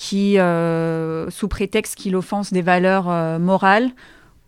qui, 0.00 0.38
euh, 0.38 1.28
sous 1.28 1.46
prétexte 1.46 1.94
qu'il 1.94 2.16
offense 2.16 2.54
des 2.54 2.62
valeurs 2.62 3.10
euh, 3.10 3.38
morales 3.38 3.90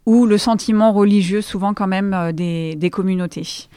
ou 0.06 0.24
le 0.24 0.38
sentiment 0.38 0.92
religieux, 0.94 1.42
souvent 1.42 1.74
quand 1.74 1.86
même 1.86 2.14
euh, 2.14 2.32
des, 2.32 2.74
des 2.74 2.88
communautés. 2.88 3.68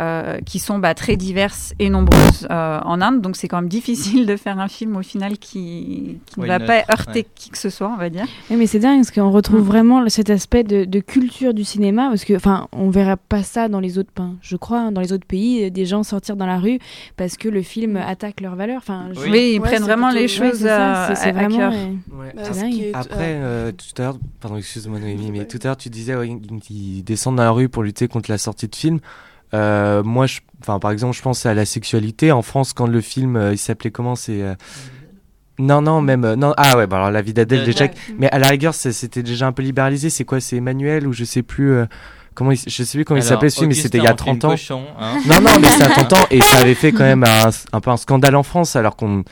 Euh, 0.00 0.38
qui 0.46 0.60
sont 0.60 0.78
bah, 0.78 0.94
très 0.94 1.16
diverses 1.16 1.74
et 1.80 1.90
nombreuses 1.90 2.46
euh, 2.50 2.78
en 2.84 3.00
Inde. 3.00 3.20
Donc 3.22 3.36
c'est 3.36 3.48
quand 3.48 3.60
même 3.60 3.68
difficile 3.68 4.24
de 4.24 4.36
faire 4.36 4.58
un 4.60 4.68
film 4.68 4.96
au 4.96 5.02
final 5.02 5.36
qui, 5.38 6.18
qui 6.26 6.38
ne 6.38 6.42
Oui, 6.42 6.48
va 6.48 6.58
neutre, 6.58 6.66
pas 6.86 6.92
heurter 6.92 7.20
ouais. 7.20 7.26
qui 7.34 7.50
que 7.50 7.58
ce 7.58 7.70
soit, 7.70 7.88
on 7.92 7.96
va 7.96 8.08
dire. 8.08 8.24
Oui, 8.50 8.56
mais 8.56 8.66
c'est 8.66 8.78
dingue 8.78 8.98
parce 9.00 9.10
qu'on 9.10 9.30
retrouve 9.30 9.60
Mm. 9.62 9.64
vraiment 9.64 10.08
cet 10.08 10.30
aspect 10.30 10.62
de, 10.62 10.84
de 10.84 11.00
culture 11.00 11.52
du 11.54 11.64
cinéma 11.64 12.08
parce 12.08 12.24
que, 12.24 12.34
enfin, 12.34 12.68
on 12.72 12.88
verra 12.90 13.16
pas 13.16 13.42
ça 13.42 13.68
dans 13.68 13.80
les 13.80 13.98
autres, 13.98 14.10
enfin, 14.16 14.36
je 14.42 14.56
crois, 14.56 14.78
hein, 14.80 14.92
dans 14.92 15.00
les 15.00 15.12
autres 15.12 15.26
pays, 15.26 15.64
euh, 15.64 15.70
des 15.70 15.86
gens 15.86 16.02
sortir 16.04 16.36
dans 16.36 16.46
la 16.46 16.58
rue 16.58 16.78
parce 17.16 17.36
que 17.36 17.48
le 17.48 17.62
film 17.62 17.96
attaque 17.96 18.40
leurs 18.40 18.54
valeurs. 18.56 18.78
Enfin, 18.78 19.08
je- 19.12 19.20
Oui. 19.20 19.28
Oui, 19.32 19.52
ils 19.54 19.60
Ouais, 19.60 19.68
prennent 19.68 19.82
vraiment 19.82 20.10
les 20.10 20.26
plutôt- 20.26 20.44
choses 20.44 20.60
ça, 20.60 21.04
à, 21.06 21.12
à 21.12 21.32
vraiment. 21.32 21.56
cœur. 21.58 21.72
Ouais. 21.72 22.32
Bah, 22.36 22.42
est- 22.68 22.94
Après, 22.94 23.34
euh, 23.40 23.72
tout 23.72 24.00
à 24.00 24.06
l'heure, 24.06 24.18
pardon, 24.40 24.56
excuse-moi 24.56 24.98
Noémie, 25.00 25.30
mais 25.32 25.46
tout 25.46 25.58
à 25.62 25.66
l'heure 25.68 25.76
tu 25.76 25.88
disais 25.90 26.14
ouais, 26.14 26.28
ils, 26.28 26.60
ils 26.98 27.02
descendent 27.02 27.36
dans 27.36 27.42
la 27.44 27.50
rue 27.50 27.68
pour 27.68 27.82
lutter 27.82 28.06
contre 28.08 28.30
la 28.30 28.38
sortie 28.38 28.68
de 28.68 28.76
film. 28.76 29.00
Euh, 29.54 30.02
moi, 30.02 30.26
je, 30.26 30.40
enfin, 30.60 30.78
par 30.78 30.90
exemple, 30.90 31.16
je 31.16 31.22
pense 31.22 31.44
à 31.46 31.54
la 31.54 31.64
sexualité. 31.64 32.32
En 32.32 32.42
France, 32.42 32.72
quand 32.72 32.86
le 32.86 33.00
film, 33.00 33.36
euh, 33.36 33.52
il 33.52 33.58
s'appelait 33.58 33.90
comment 33.90 34.14
C'est 34.14 34.42
euh, 34.42 34.54
non, 35.58 35.82
non, 35.82 36.00
même 36.00 36.34
non. 36.34 36.54
Ah 36.56 36.76
ouais, 36.76 36.86
bah 36.86 36.96
alors 36.96 37.10
la 37.10 37.20
vie 37.20 37.34
d'Adèle 37.34 37.64
déjà. 37.64 37.84
ouais. 37.84 37.90
Mais 38.18 38.30
à 38.30 38.38
la 38.38 38.48
rigueur, 38.48 38.72
c'était 38.74 39.22
déjà 39.22 39.46
un 39.46 39.52
peu 39.52 39.62
libéralisé. 39.62 40.08
C'est 40.08 40.24
quoi 40.24 40.40
C'est 40.40 40.56
Emmanuel 40.56 41.06
ou 41.06 41.12
je 41.12 41.24
sais 41.24 41.42
plus 41.42 41.72
euh, 41.72 41.84
comment 42.34 42.52
il, 42.52 42.58
je 42.58 42.82
sais 42.82 42.96
plus 42.96 43.04
comment 43.04 43.18
il 43.18 43.22
s'appelait 43.22 43.50
ce 43.50 43.56
film, 43.58 43.68
mais 43.68 43.74
c'était 43.74 43.98
il 43.98 44.04
y 44.04 44.06
a 44.06 44.14
on 44.14 44.16
fait 44.16 44.30
une 44.30 44.38
30 44.38 44.44
ans. 44.44 44.50
cochon, 44.54 44.84
hein. 44.98 45.18
Non, 45.26 45.40
non, 45.42 45.58
mais 45.60 45.68
c'est 45.68 45.82
à 45.82 45.88
30 45.90 46.12
ans 46.14 46.26
et 46.30 46.40
ça 46.40 46.58
avait 46.60 46.74
fait 46.74 46.92
quand 46.92 47.04
même 47.04 47.24
un, 47.24 47.50
un 47.72 47.80
peu 47.80 47.90
un 47.90 47.96
scandale 47.98 48.36
en 48.36 48.42
France 48.42 48.74
alors 48.76 48.96
qu'on. 48.96 49.22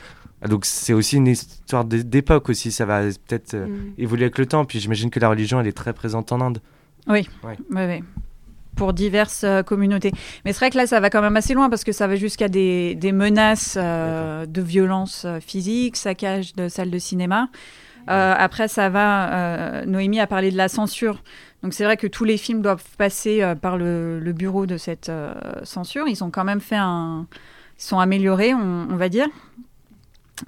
Donc 0.47 0.65
c'est 0.65 0.93
aussi 0.93 1.17
une 1.17 1.27
histoire 1.27 1.83
d'é- 1.83 2.03
d'époque 2.03 2.47
aussi, 2.49 2.71
ça 2.71 2.85
va 2.85 3.01
peut-être 3.01 3.55
euh, 3.55 3.65
Mm. 3.67 3.93
évoluer 3.97 4.23
avec 4.25 4.37
le 4.37 4.45
temps. 4.45 4.65
Puis 4.65 4.79
j'imagine 4.79 5.09
que 5.09 5.19
la 5.19 5.29
religion 5.29 5.59
elle 5.59 5.67
est 5.67 5.75
très 5.75 5.93
présente 5.93 6.31
en 6.31 6.39
Inde. 6.41 6.61
Oui, 7.07 7.27
oui. 7.43 8.03
Pour 8.75 8.93
diverses 8.93 9.43
euh, 9.43 9.61
communautés. 9.61 10.11
Mais 10.45 10.53
c'est 10.53 10.59
vrai 10.59 10.69
que 10.69 10.77
là, 10.77 10.87
ça 10.87 11.01
va 11.01 11.09
quand 11.09 11.21
même 11.21 11.35
assez 11.35 11.53
loin 11.53 11.69
parce 11.69 11.83
que 11.83 11.91
ça 11.91 12.07
va 12.07 12.15
jusqu'à 12.15 12.47
des, 12.47 12.95
des 12.95 13.11
menaces 13.11 13.77
euh, 13.77 14.45
de 14.45 14.61
violence 14.61 15.23
euh, 15.25 15.41
physique, 15.41 15.97
saccage 15.97 16.55
de 16.55 16.69
salles 16.69 16.89
de 16.89 16.97
cinéma. 16.99 17.49
Euh, 18.09 18.33
après, 18.37 18.69
ça 18.69 18.87
va. 18.89 19.33
euh, 19.33 19.85
Noémie 19.85 20.21
a 20.21 20.27
parlé 20.27 20.49
de 20.49 20.55
la 20.57 20.69
censure. 20.69 21.21
Donc 21.61 21.73
c'est 21.73 21.83
vrai 21.83 21.97
que 21.97 22.07
tous 22.07 22.23
les 22.23 22.37
films 22.37 22.61
doivent 22.61 22.83
passer 22.97 23.53
par 23.61 23.75
le, 23.77 24.17
le 24.19 24.31
bureau 24.31 24.65
de 24.65 24.77
cette 24.77 25.11
censure. 25.63 26.07
Ils 26.07 26.23
ont 26.23 26.31
quand 26.31 26.45
même 26.45 26.61
fait 26.61 26.77
un, 26.77 27.27
ils 27.77 27.83
sont 27.83 27.99
améliorés, 27.99 28.53
on, 28.53 28.87
on 28.89 28.95
va 28.95 29.09
dire. 29.09 29.27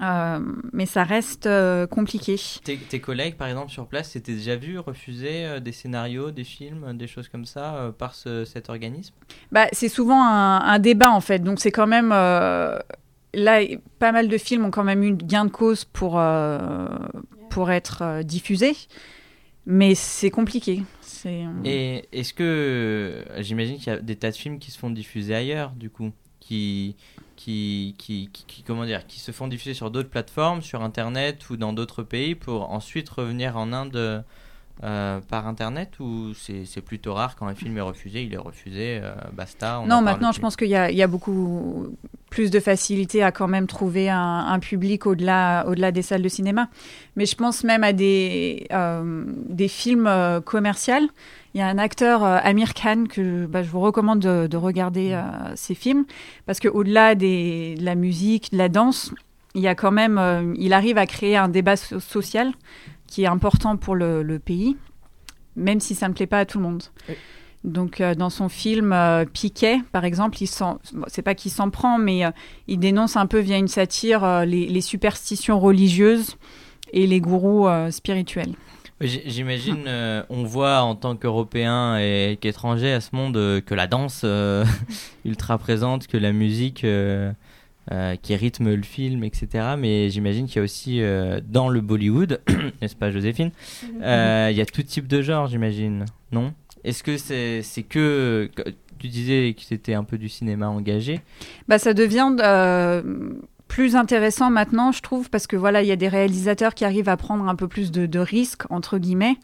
Euh, 0.01 0.39
mais 0.73 0.85
ça 0.85 1.03
reste 1.03 1.47
euh, 1.47 1.87
compliqué. 1.87 2.39
Tes, 2.63 2.77
tes 2.77 2.99
collègues, 3.01 3.35
par 3.35 3.47
exemple, 3.47 3.71
sur 3.71 3.87
place, 3.87 4.11
s'étaient 4.11 4.33
déjà 4.35 4.55
vus 4.55 4.79
refuser 4.79 5.45
euh, 5.45 5.59
des 5.59 5.71
scénarios, 5.71 6.31
des 6.31 6.43
films, 6.43 6.95
des 6.97 7.07
choses 7.07 7.27
comme 7.27 7.45
ça 7.45 7.93
par 7.97 8.13
ce- 8.15 8.45
cet 8.45 8.69
organisme? 8.69 9.13
Bah, 9.51 9.67
c'est 9.71 9.89
souvent 9.89 10.23
un, 10.23 10.59
un 10.61 10.79
débat 10.79 11.11
en 11.11 11.21
fait, 11.21 11.39
donc 11.39 11.59
c'est 11.59 11.71
quand 11.71 11.87
même 11.87 12.09
là 12.09 13.59
pas 13.99 14.11
mal 14.11 14.27
de 14.27 14.37
films 14.37 14.65
ont 14.65 14.71
quand 14.71 14.83
même 14.83 15.03
eu 15.03 15.15
gain 15.15 15.45
de 15.45 15.49
cause 15.51 15.85
pour 15.85 16.21
pour 17.49 17.71
être 17.71 18.23
diffusés, 18.23 18.75
mais 19.65 19.95
c'est 19.95 20.29
compliqué. 20.31 20.83
Et 21.65 22.05
est-ce 22.11 22.33
que 22.33 23.23
j'imagine 23.39 23.77
qu'il 23.77 23.87
y 23.87 23.95
a 23.95 23.99
des 23.99 24.15
tas 24.15 24.31
de 24.31 24.35
films 24.35 24.59
qui 24.59 24.71
se 24.71 24.79
font 24.79 24.89
diffuser 24.89 25.35
ailleurs, 25.35 25.71
du 25.71 25.89
coup, 25.89 26.11
qui 26.51 26.95
se 29.19 29.31
font 29.31 29.47
diffuser 29.47 29.73
sur 29.73 29.91
d'autres 29.91 30.09
plateformes, 30.09 30.61
sur 30.61 30.81
Internet 30.81 31.49
ou 31.49 31.57
dans 31.57 31.73
d'autres 31.73 32.03
pays, 32.03 32.35
pour 32.35 32.71
ensuite 32.71 33.09
revenir 33.09 33.57
en 33.57 33.73
Inde 33.73 34.23
euh, 34.83 35.19
par 35.29 35.47
Internet 35.47 35.99
ou 35.99 36.33
c'est 36.33 36.81
plutôt 36.81 37.13
rare 37.13 37.35
quand 37.35 37.47
un 37.47 37.55
film 37.55 37.77
est 37.77 37.81
refusé, 37.81 38.23
il 38.23 38.33
est 38.33 38.37
refusé, 38.37 38.99
euh, 39.01 39.13
basta. 39.33 39.79
on 39.79 39.85
non, 39.87 40.01
maintenant 40.01 40.31
je 40.31 40.39
pense 40.39 40.55
qu'il 40.55 40.69
y 40.69 40.75
a, 40.75 40.89
il 40.89 40.97
y 40.97 41.03
a 41.03 41.07
beaucoup 41.07 41.87
plus 42.29 42.49
de 42.49 42.59
facilité 42.59 43.21
à 43.21 43.31
quand 43.31 43.47
même 43.47 43.67
trouver 43.67 44.09
un, 44.09 44.45
un 44.47 44.59
public 44.59 45.05
au-delà 45.05 45.65
au-delà 45.67 45.91
des 45.91 46.01
salles 46.01 46.21
de 46.21 46.29
cinéma. 46.29 46.69
Mais 47.15 47.25
je 47.25 47.35
pense 47.35 47.63
même 47.63 47.83
à 47.83 47.93
des 47.93 48.67
euh, 48.71 49.23
des 49.49 49.67
films 49.67 50.09
commerciaux. 50.45 51.07
Il 51.53 51.59
y 51.59 51.61
a 51.61 51.67
un 51.67 51.77
acteur 51.77 52.23
Amir 52.23 52.73
Khan 52.73 53.03
que 53.09 53.45
bah, 53.45 53.61
je 53.61 53.69
vous 53.69 53.81
recommande 53.81 54.19
de, 54.21 54.47
de 54.47 54.57
regarder 54.57 55.11
euh, 55.11 55.21
ses 55.55 55.75
films 55.75 56.05
parce 56.45 56.59
que 56.59 56.69
au-delà 56.69 57.13
des 57.13 57.75
de 57.75 57.83
la 57.83 57.95
musique, 57.95 58.53
de 58.53 58.57
la 58.57 58.69
danse, 58.69 59.13
il 59.53 59.61
y 59.61 59.67
a 59.67 59.75
quand 59.75 59.91
même 59.91 60.55
il 60.57 60.71
arrive 60.73 60.97
à 60.97 61.05
créer 61.05 61.35
un 61.35 61.49
débat 61.49 61.75
so- 61.75 61.99
social 61.99 62.53
qui 63.11 63.23
est 63.23 63.27
important 63.27 63.75
pour 63.75 63.93
le, 63.93 64.23
le 64.23 64.39
pays, 64.39 64.77
même 65.55 65.79
si 65.81 65.93
ça 65.93 66.07
ne 66.07 66.13
plaît 66.13 66.27
pas 66.27 66.39
à 66.39 66.45
tout 66.45 66.57
le 66.57 66.63
monde. 66.63 66.83
Oui. 67.09 67.15
Donc, 67.63 68.01
euh, 68.01 68.15
dans 68.15 68.31
son 68.31 68.49
film 68.49 68.91
euh, 68.91 69.25
Piquet, 69.25 69.81
par 69.91 70.03
exemple, 70.03 70.41
il 70.41 70.47
s'en, 70.47 70.79
bon, 70.93 71.05
c'est 71.07 71.21
pas 71.21 71.35
qu'il 71.35 71.51
s'en 71.51 71.69
prend, 71.69 71.99
mais 71.99 72.25
euh, 72.25 72.31
il 72.67 72.79
dénonce 72.79 73.17
un 73.17 73.27
peu 73.27 73.37
via 73.37 73.57
une 73.57 73.67
satire 73.67 74.23
euh, 74.23 74.45
les, 74.45 74.65
les 74.65 74.81
superstitions 74.81 75.59
religieuses 75.59 76.37
et 76.91 77.05
les 77.05 77.19
gourous 77.19 77.67
euh, 77.67 77.91
spirituels. 77.91 78.53
J'imagine, 79.01 79.85
euh, 79.87 80.23
on 80.29 80.43
voit 80.43 80.81
en 80.81 80.95
tant 80.95 81.15
qu'Européen 81.15 81.97
et 81.97 82.37
qu'étranger 82.39 82.93
à 82.93 83.01
ce 83.01 83.15
monde 83.15 83.35
euh, 83.35 83.59
que 83.59 83.73
la 83.73 83.87
danse 83.87 84.21
euh, 84.23 84.63
ultra 85.25 85.57
présente, 85.57 86.07
que 86.07 86.17
la 86.17 86.31
musique 86.31 86.85
euh, 87.91 88.15
qui 88.21 88.35
rythme 88.35 88.73
le 88.75 88.83
film, 88.83 89.23
etc. 89.23 89.47
Mais 89.77 90.09
j'imagine 90.09 90.45
qu'il 90.47 90.57
y 90.57 90.59
a 90.59 90.63
aussi 90.63 91.01
euh, 91.01 91.39
dans 91.47 91.69
le 91.69 91.81
Bollywood, 91.81 92.41
n'est-ce 92.81 92.95
pas 92.95 93.09
Joséphine 93.11 93.51
Euh, 94.01 94.49
Il 94.51 94.57
y 94.57 94.61
a 94.61 94.65
tout 94.65 94.83
type 94.83 95.07
de 95.07 95.21
genre, 95.21 95.47
j'imagine, 95.47 96.05
non? 96.31 96.53
Est-ce 96.83 97.03
que 97.03 97.17
c'est 97.17 97.61
c'est 97.63 97.83
que, 97.83 98.49
tu 98.99 99.07
disais 99.07 99.53
que 99.57 99.63
c'était 99.63 99.93
un 99.93 100.03
peu 100.03 100.17
du 100.17 100.29
cinéma 100.29 100.67
engagé? 100.69 101.21
Bah, 101.67 101.79
ça 101.79 101.93
devient 101.93 102.35
plus 103.67 103.95
intéressant 103.95 104.49
maintenant, 104.49 104.91
je 104.91 105.01
trouve, 105.01 105.29
parce 105.29 105.47
que 105.47 105.55
voilà, 105.55 105.81
il 105.81 105.87
y 105.87 105.91
a 105.93 105.95
des 105.95 106.09
réalisateurs 106.09 106.73
qui 106.75 106.83
arrivent 106.83 107.07
à 107.07 107.15
prendre 107.15 107.47
un 107.47 107.55
peu 107.55 107.69
plus 107.69 107.89
de, 107.91 108.05
de 108.05 108.19
risques, 108.19 108.63
entre 108.69 108.97
guillemets, 108.97 109.37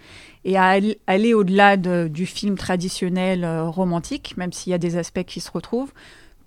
et 0.44 0.58
à 0.58 0.66
aller, 0.66 1.00
aller 1.08 1.34
au-delà 1.34 1.78
de- 1.78 2.10
du 2.12 2.26
film 2.26 2.58
traditionnel 2.58 3.46
euh, 3.46 3.64
romantique, 3.70 4.36
même 4.36 4.52
s'il 4.52 4.72
y 4.72 4.74
a 4.74 4.78
des 4.80 4.98
aspects 4.98 5.24
qui 5.24 5.40
se 5.40 5.50
retrouvent, 5.50 5.94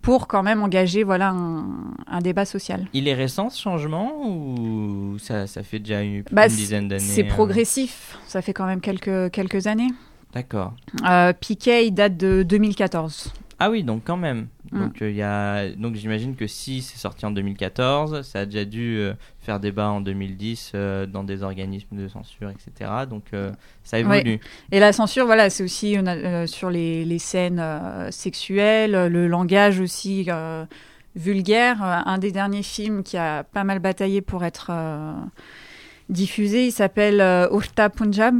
pour 0.03 0.28
quand 0.28 0.42
même 0.42 0.62
engager 0.62 1.03
voilà, 1.03 1.30
un, 1.30 1.66
un 2.07 2.18
débat 2.20 2.44
social. 2.44 2.86
Il 2.92 3.09
est 3.09 3.14
récent 3.14 3.51
ce 3.51 3.61
changement 3.61 4.26
ou 4.26 5.18
ça, 5.18 5.46
ça 5.46 5.62
fait 5.62 5.78
déjà 5.78 6.03
une, 6.03 6.22
Bah, 6.32 6.46
une 6.46 6.55
dizaine 6.55 6.88
d'années 6.88 7.01
C'est 7.01 7.24
euh, 7.24 7.28
progressif, 7.28 8.18
ça 8.26 8.42
fait 8.42 8.53
quand 8.53 8.66
même 8.66 8.80
quelques, 8.80 9.30
quelques 9.30 9.66
années. 9.66 9.90
D'accord. 10.32 10.74
Euh, 11.09 11.32
Piquet, 11.32 11.86
il 11.86 11.92
date 11.92 12.16
de 12.16 12.42
2014. 12.42 13.32
Ah 13.59 13.70
oui, 13.70 13.82
donc 13.84 14.03
quand 14.05 14.16
même. 14.16 14.46
Mm. 14.72 14.78
Donc 14.80 15.03
euh, 15.03 15.11
y 15.11 15.22
a 15.22 15.68
donc 15.72 15.94
j'imagine 15.94 16.34
que 16.34 16.46
si 16.46 16.80
c'est 16.80 16.98
sorti 16.98 17.26
en 17.26 17.30
2014, 17.30 18.22
ça 18.22 18.40
a 18.40 18.46
déjà 18.46 18.64
dû 18.64 18.96
euh, 18.98 19.12
faire 19.51 19.59
débat 19.59 19.90
en 19.90 20.01
2010 20.01 20.72
euh, 20.74 21.07
dans 21.07 21.24
des 21.24 21.42
organismes 21.42 21.96
de 21.96 22.07
censure, 22.07 22.51
etc. 22.51 22.90
Donc 23.09 23.24
euh, 23.32 23.51
ça 23.82 23.98
évolue. 23.98 24.38
Et 24.70 24.78
la 24.78 24.92
censure, 24.92 25.26
voilà, 25.26 25.51
c'est 25.51 25.64
aussi 25.64 25.98
euh, 25.98 26.46
sur 26.46 26.70
les, 26.70 27.05
les 27.05 27.18
scènes 27.18 27.61
sexuelles, 28.11 29.09
le 29.09 29.26
langage 29.26 29.80
aussi 29.80 30.28
vulgaire. 31.16 31.82
Un 31.82 32.18
des 32.18 32.30
derniers 32.30 32.62
films 32.62 33.03
qui 33.03 33.16
a 33.16 33.42
pas 33.42 33.64
mal 33.64 33.80
bataillé 33.80 34.20
pour 34.20 34.44
être 34.44 34.70
diffusé, 36.09 36.66
il 36.66 36.72
s'appelle 36.72 37.20
Urta 37.51 37.90
Punjab. 37.90 38.36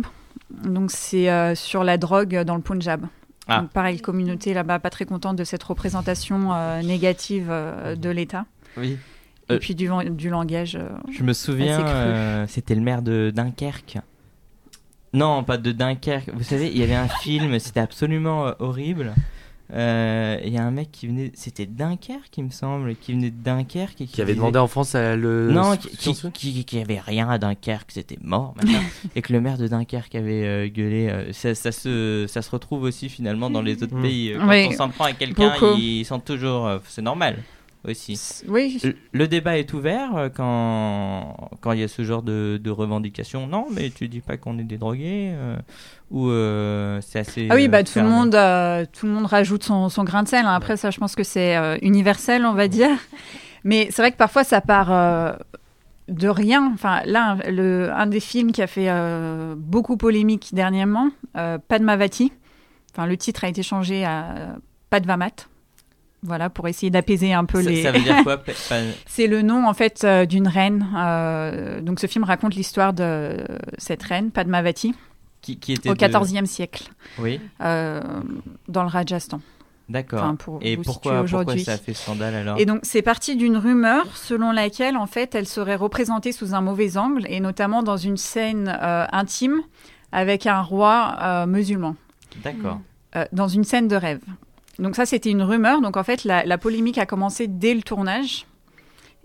Donc 0.65 0.93
c'est 0.93 1.55
sur 1.57 1.83
la 1.83 1.97
drogue 1.97 2.45
dans 2.45 2.55
le 2.55 2.63
Punjab. 2.63 3.05
Ah. 3.49 3.63
Donc 3.63 3.71
pareil, 3.71 4.01
communauté 4.01 4.55
là-bas 4.55 4.79
pas 4.79 4.91
très 4.91 5.07
contente 5.07 5.35
de 5.35 5.45
cette 5.45 5.63
représentation 5.65 6.51
négative 6.83 7.49
de 7.97 8.11
l'État. 8.11 8.45
Oui. 8.77 8.97
Et 9.51 9.55
Euh, 9.55 9.59
puis 9.59 9.75
du, 9.75 9.89
langage. 10.29 10.77
euh, 10.77 10.89
Je 11.13 11.23
me 11.23 11.33
souviens, 11.33 11.81
euh, 11.85 12.45
c'était 12.49 12.75
le 12.75 12.81
maire 12.83 13.03
de 13.03 13.33
Dunkerque. 13.35 13.99
Non, 15.13 15.43
pas 15.43 15.59
de 15.59 15.73
Dunkerque. 15.73 16.31
Vous 16.33 16.45
savez, 16.45 16.69
il 16.69 16.79
y 16.79 16.83
avait 16.83 16.95
un 16.95 17.09
film, 17.23 17.59
c'était 17.59 17.81
absolument 17.81 18.47
euh, 18.47 18.53
horrible. 18.61 19.13
Euh, 19.73 20.37
Il 20.45 20.53
y 20.53 20.59
a 20.59 20.65
un 20.65 20.71
mec 20.73 20.91
qui 20.91 21.07
venait, 21.07 21.31
c'était 21.35 21.65
Dunkerque, 21.67 22.37
il 22.39 22.45
me 22.45 22.51
semble, 22.51 22.97
qui 22.97 23.13
venait 23.13 23.31
de 23.31 23.41
Dunkerque 23.41 24.01
et 24.01 24.07
qui, 24.07 24.15
Qui 24.15 24.21
avait 24.23 24.33
disait- 24.33 24.41
demandé 24.41 24.59
en 24.59 24.67
France 24.67 24.97
à 24.97 25.15
le. 25.15 25.51
non, 25.53 25.77
qui, 25.77 25.89
qui, 26.15 26.31
qui, 26.33 26.65
qui 26.65 26.79
avait 26.81 26.99
rien 26.99 27.29
à 27.29 27.39
Dunkerque, 27.39 27.91
c'était 27.93 28.19
mort, 28.23 28.55
et 29.15 29.23
que 29.23 29.33
le 29.33 29.41
maire 29.41 29.59
de 29.59 29.69
Dunkerque 29.69 30.15
avait 30.17 30.45
euh, 30.45 30.67
gueulé. 30.69 31.09
euh, 31.09 31.33
ça, 31.33 31.55
ça 31.55 31.71
se, 31.71 32.27
ça 32.29 32.43
se 32.43 32.51
retrouve 32.51 32.83
aussi 32.83 33.09
finalement 33.09 33.49
dans 33.49 33.63
les 33.63 33.81
autres 33.83 33.95
Mm. 33.97 34.03
pays. 34.03 34.35
Quand 34.37 34.49
Oui, 34.49 34.67
on 34.71 34.73
s'en 34.73 34.89
prend 34.89 35.05
à 35.05 35.13
quelqu'un, 35.13 35.55
ils 35.79 36.05
sont 36.05 36.19
toujours. 36.19 36.67
euh, 36.67 36.79
c'est 36.89 37.03
normal 37.03 37.37
aussi. 37.89 38.43
Oui, 38.49 38.78
Le, 38.85 38.95
le 39.12 39.28
débat 39.28 39.59
est 39.59 39.72
ouvert 39.72 40.16
euh, 40.16 40.28
quand 40.28 41.51
quand 41.61 41.72
il 41.72 41.81
y 41.81 41.83
a 41.83 41.89
ce 41.89 42.03
genre 42.03 42.22
de, 42.22 42.61
de 42.62 42.70
revendications. 42.70 43.47
Non, 43.47 43.66
mais 43.72 43.91
tu 43.91 44.09
dis 44.09 44.20
pas 44.20 44.37
qu'on 44.37 44.59
est 44.59 44.64
des 44.64 44.78
drogués 44.78 45.31
euh, 45.35 45.57
ou 46.11 46.28
euh, 46.28 47.01
c'est 47.03 47.20
assez. 47.20 47.49
Ah 47.51 47.55
oui, 47.55 47.68
bah, 47.68 47.83
tout, 47.85 47.99
le 47.99 48.07
monde, 48.09 48.35
euh, 48.35 48.85
tout 48.93 49.07
le 49.07 49.12
monde 49.12 49.26
rajoute 49.26 49.64
son, 49.64 49.89
son 49.89 50.05
grain 50.05 50.22
de 50.22 50.28
sel. 50.28 50.45
hein. 50.47 50.55
Après, 50.55 50.76
ça, 50.76 50.91
je 50.91 50.99
pense 50.99 51.14
que 51.14 51.24
c'est 51.24 51.57
universel, 51.83 52.45
on 52.45 52.55
va 52.55 52.68
dire. 52.68 52.91
Mais 53.64 53.89
c'est 53.91 54.03
vrai 54.03 54.12
que 54.12 54.16
parfois, 54.16 54.45
ça 54.45 54.61
part 54.61 55.39
de 56.09 56.28
rien. 56.28 56.70
Enfin, 56.74 57.03
là, 57.07 57.37
le, 57.49 57.91
un 57.93 58.07
des 58.07 58.20
films 58.20 58.53
qui 58.53 58.62
a 58.62 58.66
fait 58.66 58.89
euh, 58.89 59.55
beaucoup 59.57 59.97
polémique 59.97 60.51
dernièrement, 60.53 61.11
euh, 61.37 61.59
Padmavati. 61.68 62.33
Enfin, 62.93 63.07
le 63.07 63.16
titre 63.16 63.45
a 63.45 63.49
été 63.49 63.62
changé 63.62 64.05
à 64.05 64.24
euh, 64.37 64.47
Padvamat. 64.91 65.31
Voilà, 66.23 66.51
pour 66.51 66.68
essayer 66.68 66.91
d'apaiser 66.91 67.33
un 67.33 67.47
peu 67.47 67.62
Ça, 67.62 67.71
les. 67.71 67.83
ça 67.83 67.93
veut 67.93 68.01
dire 68.01 68.23
quoi 68.25 68.43
C'est 69.07 69.27
le 69.27 69.41
nom 69.43 69.66
en 69.66 69.73
fait 69.75 70.05
euh, 70.05 70.27
d'une 70.27 70.49
reine. 70.49 70.87
euh, 70.97 71.81
donc 71.81 71.99
ce 71.99 72.07
film 72.07 72.25
raconte 72.25 72.55
l'histoire 72.55 72.93
de 72.93 73.39
cette 73.79 74.03
reine, 74.03 74.31
Padmavati, 74.31 74.95
qui, 75.41 75.59
qui 75.59 75.73
était 75.73 75.89
au 75.89 75.95
de- 75.95 76.07
XIVe 76.07 76.45
siècle, 76.45 76.91
Oui, 77.18 77.41
euh, 77.62 78.03
dans 78.68 78.83
le 78.83 78.91
Rajasthan. 78.91 79.41
d'accord. 79.89 80.18
Enfin, 80.23 80.35
pour 80.35 80.59
Et 80.61 80.77
pourquoi, 80.77 80.93
pourquoi 81.12 81.21
aujourd'hui. 81.23 81.64
ça 81.64 81.73
a 81.73 81.77
fait 81.79 81.95
scandale 81.95 82.35
alors? 82.35 82.59
Et 82.61 82.66
donc, 82.66 82.81
c'est 82.83 83.01
parti 83.01 83.35
d'une 83.37 83.57
rumeur 83.57 84.14
selon 84.14 84.53
laquelle, 84.53 84.99
en 84.99 85.07
fait, 85.07 85.35
elle 85.35 85.47
serait 85.49 85.77
représentée 85.77 86.33
sous 86.33 86.55
un 86.55 86.61
mauvais 86.61 86.99
angle, 86.99 87.25
et 87.31 87.41
notamment 87.41 87.83
dans 87.83 87.97
une 87.97 88.18
scène 88.18 88.68
intime 89.12 89.62
avec 90.12 90.47
un 90.47 90.61
roi 90.61 91.47
musulman, 91.47 91.97
D'accord. 92.45 92.81
dans 93.33 93.49
une 93.49 93.64
scène 93.64 93.89
de 93.89 93.97
rêve. 93.97 94.21
Donc 94.81 94.97
ça, 94.97 95.07
c'était 95.07 95.31
une 95.31 95.43
rumeur. 95.43 95.81
Donc 95.81 95.97
en 95.97 96.03
fait, 96.03 96.24
la, 96.24 96.45
la 96.45 96.59
polémique 96.59 96.99
a 96.99 97.07
commencé 97.07 97.47
dès 97.47 97.74
le 97.74 97.83
tournage. 97.83 98.47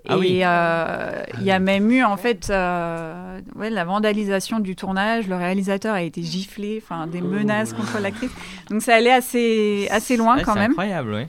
Ah 0.08 0.18
et 0.18 0.20
oui. 0.20 0.40
euh, 0.44 1.24
il 1.40 1.46
y 1.46 1.52
a 1.52 1.58
même 1.58 1.90
eu 1.90 2.04
en 2.04 2.16
fait 2.16 2.52
euh, 2.52 3.40
ouais, 3.56 3.72
la 3.72 3.86
vandalisation 3.86 4.60
du 4.60 4.76
tournage. 4.76 5.28
Le 5.28 5.36
réalisateur 5.36 5.96
a 5.96 6.04
été 6.04 6.22
giflé, 6.22 6.80
enfin 6.84 7.08
des 7.08 7.22
menaces 7.22 7.74
contre 7.74 8.00
l'actrice. 8.00 8.30
Donc 8.70 8.84
ça 8.84 8.94
allait 8.94 9.12
assez 9.12 9.88
assez 9.90 10.16
loin 10.16 10.36
Ouais, 10.38 10.44
quand 10.44 10.54
c'est 10.54 10.60
même. 10.60 10.72
incroyable, 10.72 11.12
oui. 11.14 11.26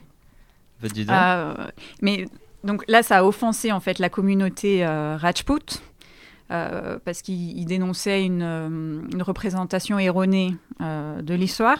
Bah. 1.07 1.37
Euh, 1.39 1.55
mais 2.03 2.27
donc 2.65 2.85
là, 2.87 3.03
ça 3.03 3.19
a 3.19 3.25
offensé 3.25 3.73
en 3.73 3.81
fait 3.81 3.99
la 3.99 4.11
communauté 4.11 4.85
euh, 4.85 5.17
Rajput 5.17 5.81
parce 6.49 7.23
qu'il 7.23 7.59
il 7.59 7.65
dénonçait 7.65 8.25
une, 8.25 8.43
une 9.11 9.23
représentation 9.23 9.99
erronée 9.99 10.55
de 10.81 11.35
l'histoire. 11.35 11.79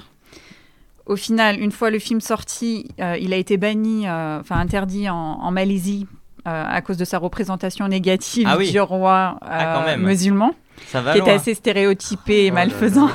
Au 1.07 1.17
final, 1.17 1.61
une 1.61 1.71
fois 1.73 1.91
le 1.91 1.99
film 1.99 2.21
sorti, 2.21 2.89
euh, 3.01 3.17
il 3.21 3.33
a 3.33 3.37
été 3.37 3.57
banni, 3.57 4.09
euh, 4.09 4.41
enfin 4.41 4.57
interdit 4.57 5.09
en, 5.09 5.15
en 5.17 5.51
Malaisie 5.53 6.07
euh, 6.49 6.65
à 6.67 6.81
cause 6.83 6.97
de 6.97 7.05
sa 7.05 7.19
représentation 7.19 7.87
négative 7.89 8.47
Ah 8.51 8.57
oui. 8.59 8.71
du 8.73 8.81
roi 8.81 9.39
Ah, 9.43 9.87
euh, 9.89 9.97
musulman. 9.97 10.53
Ça 10.89 11.01
va 11.01 11.13
qui 11.13 11.19
était 11.19 11.31
loin. 11.31 11.37
assez 11.41 11.55
stéréotypé 11.55 12.47
et 12.47 12.51
Oh 12.51 12.55
là 12.55 12.67
malfaisant. 12.67 13.07
là. 13.07 13.13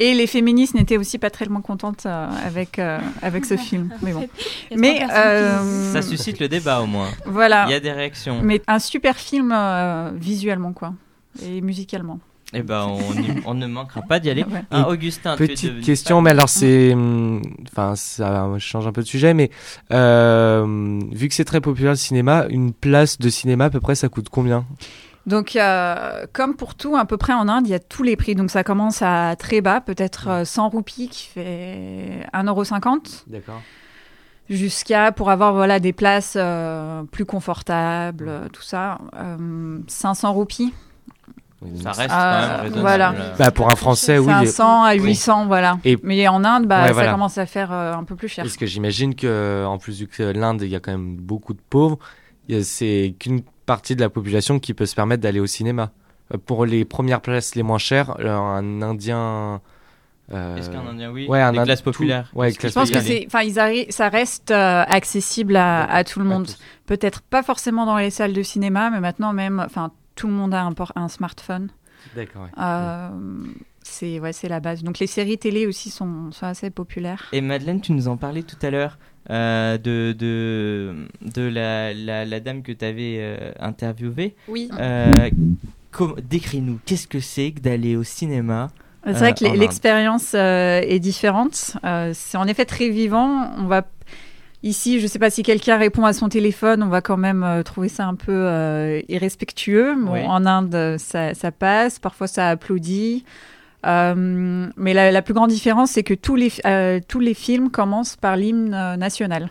Et 0.00 0.12
les 0.14 0.26
féministes 0.26 0.74
n'étaient 0.74 0.96
aussi 0.96 1.18
pas 1.18 1.30
tellement 1.30 1.60
contentes 1.60 2.04
euh, 2.06 2.28
avec, 2.44 2.78
euh, 2.80 2.98
avec 3.22 3.44
ce 3.44 3.56
film. 3.56 3.90
Mais 4.02 4.12
bon. 4.12 4.28
Mais 4.76 5.02
euh, 5.08 5.92
Ça 5.92 6.02
suscite 6.02 6.40
le 6.40 6.48
débat 6.48 6.80
au 6.80 6.86
moins. 6.86 7.08
voilà. 7.26 7.66
Il 7.68 7.70
y 7.70 7.74
a 7.74 7.80
des 7.80 7.92
réactions. 7.92 8.40
Mais 8.42 8.60
un 8.66 8.80
super 8.80 9.16
film 9.16 9.52
euh, 9.54 10.10
visuellement, 10.16 10.72
quoi. 10.72 10.94
Et 11.42 11.60
musicalement. 11.60 12.18
Eh 12.54 12.62
ben, 12.62 12.86
on, 12.86 13.12
y- 13.22 13.42
on 13.46 13.54
ne 13.54 13.66
manquera 13.66 14.02
pas 14.02 14.20
d'y 14.20 14.30
aller. 14.30 14.44
Ouais. 14.44 14.62
Ah, 14.70 14.88
Augustin, 14.88 15.36
tu 15.36 15.44
es 15.44 15.46
Petite 15.48 15.80
question, 15.80 16.20
mais 16.22 16.30
alors 16.30 16.48
c'est, 16.48 16.92
hum, 16.94 17.42
enfin 17.66 17.96
ça 17.96 18.48
change 18.58 18.86
un 18.86 18.92
peu 18.92 19.02
de 19.02 19.06
sujet, 19.06 19.34
mais 19.34 19.50
euh, 19.92 21.00
vu 21.12 21.28
que 21.28 21.34
c'est 21.34 21.44
très 21.44 21.60
populaire 21.60 21.92
le 21.92 21.96
cinéma, 21.96 22.46
une 22.48 22.72
place 22.72 23.18
de 23.18 23.28
cinéma 23.28 23.66
à 23.66 23.70
peu 23.70 23.80
près 23.80 23.94
ça 23.94 24.08
coûte 24.08 24.28
combien? 24.30 24.64
Donc, 25.26 25.56
euh, 25.56 26.26
comme 26.34 26.54
pour 26.54 26.74
tout, 26.74 26.96
à 26.96 27.06
peu 27.06 27.16
près 27.16 27.32
en 27.32 27.48
Inde, 27.48 27.66
il 27.66 27.70
y 27.70 27.74
a 27.74 27.78
tous 27.78 28.02
les 28.02 28.14
prix. 28.14 28.34
Donc, 28.34 28.50
ça 28.50 28.62
commence 28.62 29.00
à 29.00 29.36
très 29.38 29.62
bas, 29.62 29.80
peut-être 29.80 30.28
euh, 30.28 30.44
100 30.44 30.68
roupies 30.68 31.08
qui 31.08 31.26
fait 31.28 32.26
1,50€, 32.34 33.22
D'accord. 33.28 33.62
jusqu'à, 34.50 35.12
pour 35.12 35.30
avoir 35.30 35.54
voilà, 35.54 35.80
des 35.80 35.94
places 35.94 36.34
euh, 36.36 37.04
plus 37.04 37.24
confortables, 37.24 38.26
euh, 38.28 38.48
tout 38.52 38.60
ça, 38.60 38.98
euh, 39.16 39.78
500 39.86 40.32
roupies. 40.34 40.74
Ça 41.82 41.92
reste 41.92 42.10
Ah, 42.12 42.40
quand 42.40 42.48
même 42.48 42.60
raisonnable. 42.62 42.80
voilà. 42.80 43.14
Bah 43.38 43.50
pour 43.50 43.66
un 43.72 43.76
Français, 43.76 44.18
oui. 44.18 44.26
500 44.26 44.82
à 44.84 44.92
Oui. 44.94 45.00
800, 45.02 45.46
voilà. 45.46 45.78
Et- 45.84 45.98
Mais 46.02 46.26
en 46.28 46.44
Inde, 46.44 46.66
bah, 46.66 46.82
Ouais, 46.82 46.88
ça 46.88 46.92
voilà. 46.94 47.12
commence 47.12 47.38
à 47.38 47.46
faire 47.46 47.72
euh, 47.72 47.94
un 47.94 48.04
peu 48.04 48.16
plus 48.16 48.28
cher. 48.28 48.44
Parce 48.44 48.56
que 48.56 48.66
j'imagine 48.66 49.14
que 49.14 49.64
en 49.66 49.78
plus 49.78 50.06
que 50.06 50.22
l'Inde 50.22 50.62
il 50.62 50.68
y 50.68 50.76
a 50.76 50.80
quand 50.80 50.92
même 50.92 51.16
beaucoup 51.16 51.54
de 51.54 51.60
pauvres, 51.70 51.98
c'est 52.62 53.14
qu'une 53.18 53.42
partie 53.66 53.96
de 53.96 54.00
la 54.00 54.10
population 54.10 54.58
qui 54.58 54.74
peut 54.74 54.86
se 54.86 54.94
permettre 54.94 55.22
d'aller 55.22 55.40
au 55.40 55.46
cinéma. 55.46 55.90
Euh, 56.34 56.38
Pour 56.38 56.66
les 56.66 56.84
premières 56.84 57.20
places 57.20 57.54
les 57.54 57.62
moins 57.62 57.78
chères, 57.78 58.14
euh, 58.20 58.30
un 58.36 58.82
Indien. 58.82 59.60
euh, 60.32 60.56
Est-ce 60.56 60.70
qu'un 60.70 60.86
Indien, 60.86 61.10
oui? 61.10 61.26
ouais, 61.28 61.40
un 61.40 61.52
Ind- 61.52 61.66
ouais, 61.66 61.72
Est-ce 61.72 61.82
classes 62.58 62.72
Je 62.72 62.78
pense 62.78 62.90
que 62.90 63.00
c'est, 63.00 63.24
enfin, 63.26 63.42
ils 63.42 63.54
arri- 63.58 63.90
ça 63.90 64.08
reste 64.08 64.50
euh, 64.50 64.82
accessible 64.88 65.56
à, 65.56 65.84
à 65.84 66.02
tout 66.04 66.18
le 66.18 66.24
monde. 66.24 66.48
Peut-être 66.86 67.20
pas 67.22 67.42
forcément 67.42 67.84
dans 67.86 67.96
les 67.98 68.10
salles 68.10 68.32
de 68.32 68.42
cinéma, 68.42 68.90
mais 68.90 69.00
maintenant 69.00 69.32
même, 69.32 69.62
enfin, 69.64 69.90
tout 70.14 70.26
le 70.26 70.32
monde 70.32 70.54
a 70.54 70.62
un, 70.62 70.74
un 70.96 71.08
smartphone. 71.08 71.68
D'accord. 72.14 72.42
ouais. 72.42 72.48
Euh, 72.58 73.08
c'est 73.82 74.20
ouais, 74.20 74.32
c'est 74.32 74.48
la 74.48 74.60
base. 74.60 74.82
Donc 74.82 74.98
les 74.98 75.06
séries 75.06 75.38
télé 75.38 75.66
aussi 75.66 75.90
sont, 75.90 76.30
sont 76.32 76.46
assez 76.46 76.70
populaires. 76.70 77.28
Et 77.32 77.40
Madeleine, 77.40 77.80
tu 77.80 77.92
nous 77.92 78.08
en 78.08 78.16
parlais 78.16 78.42
tout 78.42 78.56
à 78.62 78.70
l'heure 78.70 78.98
euh, 79.30 79.78
de, 79.78 80.14
de, 80.18 81.06
de 81.22 81.42
la, 81.42 81.92
la, 81.94 82.24
la 82.24 82.40
dame 82.40 82.62
que 82.62 82.72
tu 82.72 82.84
avais 82.84 83.38
interviewée. 83.58 84.34
Oui. 84.48 84.70
Euh, 84.78 85.10
Décris-nous, 86.28 86.80
qu'est-ce 86.84 87.06
que 87.06 87.20
c'est 87.20 87.52
que 87.52 87.60
d'aller 87.60 87.94
au 87.96 88.02
cinéma 88.02 88.70
C'est 89.04 89.12
vrai 89.12 89.30
Euh, 89.30 89.32
que 89.32 89.56
l'expérience 89.56 90.32
euh, 90.34 90.80
est 90.80 90.98
différente. 90.98 91.76
Euh, 91.84 92.10
c'est 92.14 92.36
en 92.36 92.46
effet 92.48 92.64
très 92.64 92.88
vivant. 92.88 93.52
On 93.58 93.66
va 93.66 93.86
ici, 94.64 94.98
je 94.98 95.06
sais 95.06 95.18
pas 95.20 95.30
si 95.30 95.42
quelqu'un 95.44 95.76
répond 95.76 96.04
à 96.04 96.12
son 96.12 96.28
téléphone, 96.28 96.82
on 96.82 96.88
va 96.88 97.00
quand 97.00 97.16
même 97.16 97.44
euh, 97.44 97.62
trouver 97.62 97.88
ça 97.88 98.06
un 98.06 98.14
peu 98.16 98.32
euh, 98.32 99.00
irrespectueux. 99.08 99.94
Bon, 99.94 100.14
Oui. 100.14 100.20
En 100.26 100.44
Inde, 100.46 100.96
ça, 100.98 101.34
ça 101.34 101.52
passe. 101.52 101.98
Parfois, 102.00 102.26
ça 102.26 102.48
applaudit. 102.50 103.24
Euh, 103.86 104.66
mais 104.76 104.94
la, 104.94 105.12
la 105.12 105.22
plus 105.22 105.34
grande 105.34 105.50
différence, 105.50 105.90
c'est 105.92 106.02
que 106.02 106.14
tous 106.14 106.36
les, 106.36 106.50
euh, 106.66 107.00
tous 107.06 107.20
les 107.20 107.34
films 107.34 107.70
commencent 107.70 108.16
par 108.16 108.36
l'hymne 108.36 108.70
national. 108.96 109.50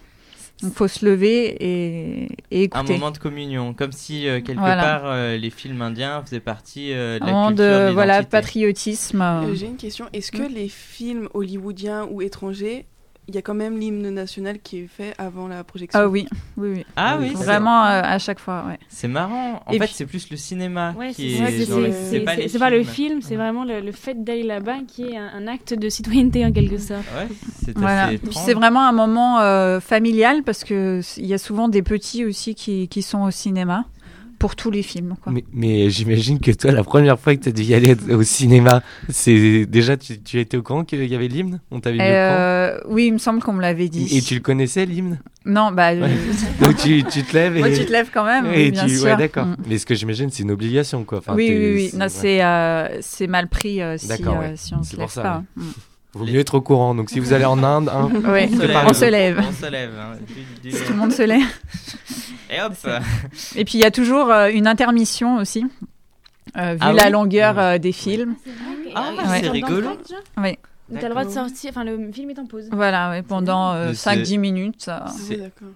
Donc, 0.62 0.74
faut 0.74 0.88
se 0.88 1.06
lever 1.06 1.58
et, 1.60 2.24
et 2.52 2.60
Un 2.74 2.82
écouter. 2.82 2.94
moment 2.94 3.12
de 3.12 3.18
communion, 3.18 3.74
comme 3.74 3.92
si 3.92 4.28
euh, 4.28 4.40
quelque 4.40 4.60
Voilà. 4.60 4.82
part 4.82 5.02
euh, 5.06 5.36
les 5.36 5.50
films 5.50 5.82
indiens 5.82 6.22
faisaient 6.24 6.40
partie 6.40 6.94
euh, 6.94 7.20
de 7.20 7.24
Un 7.24 7.28
la 7.28 7.32
moment 7.34 7.48
culture, 7.50 7.66
de 7.66 7.88
de 7.90 7.92
voilà, 7.94 8.24
patriotisme. 8.24 9.24
J'ai 9.54 9.66
une 9.68 9.76
question. 9.78 10.06
Est-ce 10.14 10.32
que 10.32 10.44
les 10.44 10.70
films 10.70 11.28
hollywoodiens 11.34 12.08
ou 12.10 12.22
étrangers, 12.22 12.86
il 13.28 13.36
y 13.36 13.38
a 13.38 13.42
quand 13.42 13.54
même 13.54 13.78
l'hymne 13.80 14.10
national 14.10 14.60
qui 14.60 14.80
est 14.80 14.88
fait 14.88 15.14
avant 15.18 15.48
la 15.48 15.64
projection 15.64 16.00
Ah 16.00 16.08
oui, 16.08 16.28
oui, 16.58 16.70
oui. 16.76 16.86
Ah 16.96 17.18
oui, 17.20 17.30
c'est- 17.36 17.44
Vraiment 17.44 17.86
euh, 17.86 18.02
à 18.04 18.20
chaque 18.20 18.40
fois, 18.40 18.66
ouais. 18.68 18.78
c'est 18.90 19.08
marrant. 19.08 19.64
En 19.66 19.72
Et 19.72 19.80
fait, 19.80 19.86
puis- 19.86 19.94
c'est 19.96 20.06
plus 20.06 20.30
le 20.30 20.38
cinéma 20.38 20.94
Ouais, 20.98 21.12
qui 21.14 21.36
est. 21.36 22.48
c'est- 22.48 22.60
pas 22.60 22.70
le 22.70 22.84
film, 22.84 23.22
c'est 23.22 23.36
vraiment 23.36 23.64
le, 23.64 23.80
le 23.82 23.92
fait 23.92 24.24
d'aller 24.24 24.44
là-bas 24.44 24.78
qui 24.88 25.04
est 25.10 25.18
un, 25.18 25.30
un 25.36 25.48
acte 25.48 25.74
de 25.74 25.90
citoyenneté 25.90 26.46
en 26.46 26.52
quelque 26.52 26.78
sorte. 26.78 27.04
Ouais, 27.18 27.28
c'est 27.64 27.78
Voilà. 27.78 28.10
C'est 28.32 28.54
vraiment 28.54 28.82
un 28.88 28.92
moment 28.92 29.40
euh, 29.40 29.80
familial 29.80 30.44
parce 30.44 30.64
que 30.64 31.02
il 31.18 31.26
y 31.26 31.34
a 31.34 31.38
souvent 31.38 31.68
des 31.70 31.82
petits 31.82 32.26
aussi 32.26 32.56
qui, 32.56 32.88
qui 32.88 33.02
sont 33.02 33.22
au 33.24 33.32
cinéma 33.32 33.86
pour 34.44 34.58
tous 34.58 34.72
les 34.72 34.84
films. 34.84 35.16
Quoi. 35.24 35.32
Mais, 35.32 35.46
mais 35.54 35.90
j'imagine 35.90 36.38
que 36.42 36.52
toi, 36.52 36.74
la 36.74 36.84
première 36.84 37.18
fois 37.18 37.34
que 37.34 37.44
tu 37.44 37.48
as 37.48 37.54
dû 37.54 37.62
y 37.64 37.74
aller 37.74 37.96
au 38.12 38.24
cinéma, 38.24 38.84
c'est 39.08 39.66
déjà 39.66 39.96
tu, 39.96 40.22
tu 40.22 40.38
étais 40.38 40.58
au 40.58 40.62
courant 40.62 40.84
qu'il 40.84 41.06
y 41.06 41.16
avait 41.16 41.30
l'hymne? 41.30 41.62
On 41.72 41.80
t'avait 41.80 41.98
Euh, 42.02 42.78
oui, 42.90 43.06
il 43.08 43.14
me 43.14 43.20
semble 43.20 43.42
qu'on 43.42 43.54
me 43.54 43.62
l'avait 43.62 43.88
dit. 43.88 44.18
Et 44.18 44.20
tu 44.20 44.34
le 44.34 44.42
connaissais 44.42 44.86
l'hymne? 44.86 45.22
Non, 45.46 45.72
bah, 45.72 45.94
Ouais. 45.94 46.10
je- 46.10 46.64
Donc 46.66 46.76
tu, 46.76 47.06
tu 47.06 47.24
te 47.24 47.34
lèves 47.38 47.56
et. 47.56 47.60
moi 47.60 47.70
tu 47.72 47.86
te 47.86 47.92
lèves 47.94 48.10
quand 48.14 48.26
même. 48.26 48.48
et 48.48 48.66
oui, 48.66 48.72
bien 48.72 48.86
tu... 48.86 48.98
sûr. 48.98 49.06
Ouais, 49.06 49.16
d'accord. 49.16 49.46
Mm. 49.46 49.56
Mais 49.70 49.78
ce 49.78 49.86
que 49.86 49.96
j'imagine, 49.96 50.30
c'est 50.30 50.44
une 50.44 50.52
obligation, 50.52 51.06
quoi. 51.06 51.20
Enfin, 51.20 51.36
oui, 51.36 51.48
oui, 51.50 51.90
oui. 51.94 51.98
Ouais. 51.98 52.44
euh, 52.44 52.98
c'est 53.00 53.28
mal 53.28 53.48
pris 53.48 53.82
euh, 53.82 53.98
si, 53.98 54.12
euh, 54.12 54.54
si 54.58 54.74
on 54.74 54.84
se 54.84 54.98
lève 54.98 55.08
ça, 55.08 55.22
pas. 55.22 55.44
Vaut 56.14 56.26
mieux 56.26 56.40
être 56.40 56.56
au 56.56 56.62
courant. 56.62 56.94
Donc 56.96 57.10
si 57.10 57.20
vous 57.20 57.34
allez 57.34 57.46
en 57.46 57.62
Inde, 57.64 57.90
hein. 57.90 58.10
Ouais, 58.26 58.48
On 58.52 58.56
se 58.58 58.66
lève. 58.66 58.86
on 58.88 58.94
se 58.94 59.06
lève. 59.06 59.44
On 59.48 59.52
se 59.52 59.66
lève. 59.72 59.92
hein. 60.00 60.18
Du- 60.64 60.70
du- 60.72 60.78
Tout 60.78 60.92
le 60.94 60.98
monde 60.98 61.12
se 61.12 61.24
lève. 61.24 61.42
Et 62.50 62.62
hop 62.62 62.74
Et 63.56 63.66
puis 63.66 63.80
il 63.80 63.82
y 63.82 63.86
a 63.86 63.92
toujours 63.92 64.30
euh, 64.32 64.50
une 64.52 64.68
intermission 64.68 65.38
aussi, 65.38 65.66
euh, 66.58 66.74
vu 66.74 66.78
Ah 66.82 66.94
la 66.94 67.06
oui 67.06 67.12
longueur 67.12 67.58
euh, 67.58 67.78
des 67.80 67.92
films. 67.92 68.36
Ah, 68.96 69.10
Ouais. 69.28 69.40
c'est 69.42 69.50
rigolo. 69.50 69.90
Oui. 70.38 70.56
Donc 70.90 71.00
t'as 71.00 71.08
le 71.08 71.14
droit 71.16 71.26
de 71.26 71.32
sortir, 71.32 71.72
enfin 71.72 71.84
le 71.86 72.12
film 72.12 72.30
est 72.30 72.38
en 72.38 72.46
pause. 72.46 72.68
Voilà, 72.72 73.10
ouais, 73.10 73.22
pendant 73.24 73.74
Mais 73.74 73.94
5-10 73.94 74.38
minutes. 74.38 74.86
Ah. 74.90 75.06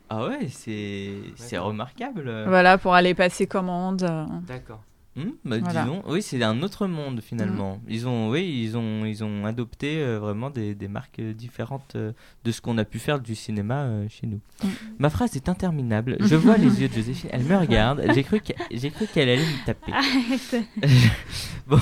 Ah 0.09 0.27
ouais, 0.27 0.49
c'est 0.51 1.13
c'est 1.35 1.57
remarquable. 1.57 2.29
Voilà, 2.47 2.77
pour 2.77 2.93
aller 2.93 3.15
passer 3.15 3.47
commande. 3.47 4.07
D'accord. 4.47 4.81
Hmm, 5.18 5.32
bah, 5.43 5.57
Voilà. 5.59 5.82
Disons, 5.82 6.03
oui, 6.07 6.22
c'est 6.22 6.41
un 6.43 6.61
autre 6.61 6.86
monde 6.86 7.22
finalement. 7.22 7.82
Ils 7.88 8.07
ont, 8.07 8.30
oui, 8.30 8.61
ils 8.63 8.78
ont, 8.78 9.03
ils 9.03 9.24
ont 9.24 9.45
adopté 9.47 9.97
euh, 9.97 10.20
vraiment 10.20 10.51
des, 10.51 10.76
des 10.76 10.88
marques 10.88 11.18
euh, 11.20 11.34
différentes 11.34 11.95
euh, 11.95 12.11
de 12.43 12.51
ce 12.51 12.61
qu'on 12.61 12.78
a 12.78 12.86
pu 12.86 12.99
faire 12.99 13.20
du 13.20 13.34
cinéma 13.34 13.86
euh, 13.86 14.07
chez 14.09 14.28
nous. 14.28 14.39
Mm. 14.63 14.68
Ma 14.99 15.09
phrase 15.09 15.36
est 15.36 15.49
interminable. 15.49 16.18
Je 16.22 16.36
vois 16.36 16.57
les 16.57 16.82
yeux 16.82 16.88
de 16.88 16.93
Joséphine. 16.93 17.32
Elle 17.34 17.45
me 17.45 17.57
regarde. 17.57 18.03
J'ai 18.13 18.24
cru 18.24 18.39
qu'elle, 18.39 18.57
j'ai 18.70 18.91
cru 18.91 19.07
qu'elle 19.07 19.30
allait 19.30 19.43
me 19.43 19.65
taper. 19.65 19.91
Bon, 21.68 21.80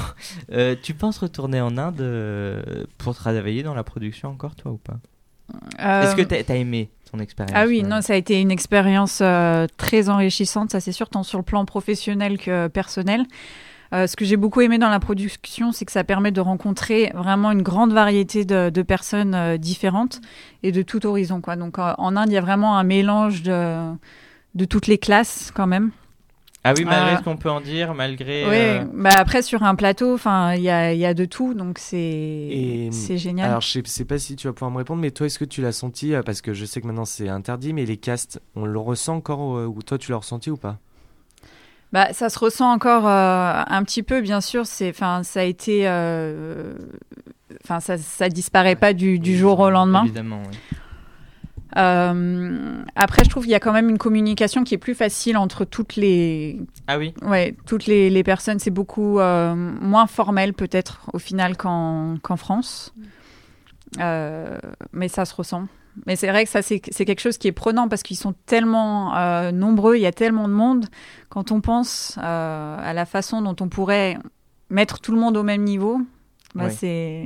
tu 0.82 0.94
penses 0.96 1.20
retourner 1.20 1.62
en 1.62 1.78
Inde 1.78 2.84
pour 2.98 3.14
travailler 3.14 3.62
dans 3.62 3.76
la 3.76 3.84
production 3.84 4.30
encore, 4.30 4.56
toi 4.56 4.72
ou 4.72 4.78
pas? 4.78 5.00
Est-ce 5.80 6.16
que 6.16 6.22
Euh, 6.22 6.26
t'as 6.44 6.54
as 6.54 6.58
aimé 6.58 6.90
ton 7.12 7.20
expérience 7.20 7.56
Ah 7.56 7.66
oui, 7.68 7.82
euh 7.84 7.88
non, 7.88 8.02
ça 8.02 8.14
a 8.14 8.16
été 8.16 8.40
une 8.40 8.52
expérience 8.52 9.20
euh, 9.22 9.68
très 9.78 10.10
enrichissante, 10.10 10.72
ça 10.72 10.80
c'est 10.80 10.92
sûr, 10.92 11.10
tant 11.10 11.24
sur 11.24 11.38
le 11.38 11.44
plan 11.44 11.66
professionnel 11.66 12.38
que 12.38 12.68
personnel. 12.68 13.26
Euh, 13.94 14.08
ce 14.08 14.16
que 14.16 14.26
j'ai 14.26 14.36
beaucoup 14.36 14.62
aimé 14.62 14.78
dans 14.78 14.90
la 14.90 15.00
production, 15.00 15.72
c'est 15.72 15.86
que 15.86 15.92
ça 15.92 16.04
permet 16.04 16.32
de 16.32 16.42
rencontrer 16.42 17.12
vraiment 17.14 17.52
une 17.52 17.62
grande 17.62 17.94
variété 17.94 18.44
de, 18.44 18.70
de 18.70 18.82
personnes 18.82 19.36
euh, 19.36 19.58
différentes 19.58 20.22
et 20.64 20.72
de 20.72 20.82
tout 20.82 21.06
horizon. 21.06 21.40
Quoi. 21.40 21.56
Donc 21.56 21.78
euh, 21.78 21.94
en 21.98 22.16
Inde, 22.16 22.30
il 22.30 22.34
y 22.34 22.38
a 22.38 22.42
vraiment 22.42 22.78
un 22.78 22.84
mélange 22.84 23.44
de, 23.44 23.94
de 24.56 24.66
toutes 24.66 24.88
les 24.88 24.98
classes 24.98 25.52
quand 25.56 25.68
même. 25.68 25.92
Ah 26.68 26.74
oui, 26.76 26.84
malgré 26.84 27.14
Euh, 27.14 27.18
ce 27.20 27.24
qu'on 27.24 27.38
peut 27.38 27.52
en 27.52 27.62
dire, 27.62 27.94
malgré. 27.94 28.44
Oui, 28.44 28.56
euh, 28.58 28.86
bah 28.92 29.12
après 29.16 29.44
sur 29.44 29.62
un 29.62 29.76
plateau, 29.76 30.16
enfin 30.16 30.56
il 30.56 30.64
y 30.64 30.70
a, 30.72 30.94
il 30.94 31.00
y 31.00 31.06
a 31.06 31.14
de 31.14 31.26
tout, 31.26 31.54
donc 31.54 31.78
c'est 31.78 32.90
génial. 33.18 33.50
Alors, 33.50 33.62
je 33.62 33.68
sais, 33.70 33.84
sais 33.86 34.04
pas 34.04 34.18
si 34.18 34.36
tu 34.36 34.48
vas 34.48 34.54
pouvoir 34.54 34.72
me 34.72 34.78
répondre, 34.78 35.00
mais 35.00 35.12
toi, 35.12 35.28
est-ce 35.28 35.38
que 35.38 35.46
tu 35.46 35.62
l'as 35.62 35.72
senti 35.72 36.16
euh, 36.16 36.24
Parce 36.24 36.42
que 36.42 36.56
je 36.56 36.66
sais 36.66 36.82
que 36.82 36.88
maintenant 36.88 37.06
c'est 37.06 37.30
interdit, 37.30 37.72
mais 37.72 37.86
les 37.86 37.98
castes, 37.98 38.42
on 38.56 38.66
le 38.66 38.80
ressent 38.80 39.16
encore 39.18 39.58
euh, 39.58 39.68
Ou 39.68 39.84
toi, 39.84 40.00
tu 40.00 40.10
l'as 40.12 40.18
ressenti 40.18 40.50
ou 40.50 40.58
pas? 40.58 40.78
Bah, 41.94 42.12
ça 42.14 42.30
se 42.30 42.40
ressent 42.40 42.72
encore 42.72 43.08
euh, 43.08 43.62
un 43.68 43.84
petit 43.84 44.02
peu, 44.02 44.22
bien 44.22 44.42
sûr. 44.42 44.66
C'est, 44.66 44.90
enfin, 44.90 45.22
ça 45.24 45.42
a 45.42 45.44
été, 45.44 45.88
euh, 45.88 46.74
enfin, 47.64 47.80
ça, 47.80 47.98
ça 47.98 48.28
disparaît 48.28 48.76
pas 48.76 48.94
du, 48.94 49.20
du 49.20 49.38
jour 49.38 49.60
au 49.60 49.70
lendemain. 49.70 50.04
Évidemment, 50.04 50.42
oui. 50.52 50.58
Euh, 51.78 52.84
après, 52.96 53.24
je 53.24 53.30
trouve 53.30 53.44
qu'il 53.44 53.52
y 53.52 53.56
a 53.56 53.60
quand 53.60 53.74
même 53.74 53.90
une 53.90 53.98
communication 53.98 54.64
qui 54.64 54.74
est 54.74 54.80
plus 54.80 54.96
facile 54.96 55.38
entre 55.38 55.66
toutes 55.66 55.96
les, 55.96 56.62
Ah 56.88 56.98
oui 56.98 57.14
ouais, 57.22 57.56
toutes 57.66 57.86
les, 57.86 58.10
les 58.10 58.24
personnes. 58.24 58.60
C'est 58.60 58.72
beaucoup 58.72 59.20
euh, 59.20 59.54
moins 59.56 60.08
formel 60.08 60.54
peut-être 60.54 61.10
au 61.14 61.20
final 61.20 61.58
qu'en, 61.58 62.18
France, 62.38 62.94
Euh, 64.00 64.58
mais 64.92 65.08
ça 65.08 65.26
se 65.26 65.34
ressent. 65.36 65.68
Mais 66.06 66.16
c'est 66.18 66.28
vrai 66.28 66.44
que 66.44 66.50
ça, 66.50 66.62
c'est, 66.62 66.82
c'est 66.92 67.06
quelque 67.06 67.22
chose 67.22 67.38
qui 67.38 67.48
est 67.48 67.54
prenant 67.54 67.88
parce 67.88 68.04
qu'ils 68.04 68.18
sont 68.18 68.34
tellement 68.46 69.16
euh, 69.16 69.52
nombreux, 69.52 69.96
il 69.96 70.02
y 70.02 70.06
a 70.06 70.12
tellement 70.12 70.48
de 70.48 70.54
monde. 70.54 70.88
Quand 71.30 71.52
on 71.52 71.62
pense 71.62 72.18
euh, 72.22 72.78
à 72.78 72.94
la 72.94 73.06
façon 73.06 73.42
dont 73.42 73.56
on 73.62 73.70
pourrait 73.70 74.18
mettre 74.70 75.00
tout 75.00 75.14
le 75.14 75.20
monde 75.20 75.38
au 75.38 75.44
même 75.44 75.64
niveau, 75.64 76.02
Bah, 76.56 76.66
Ouais. 76.66 76.70
c'est. 76.72 77.26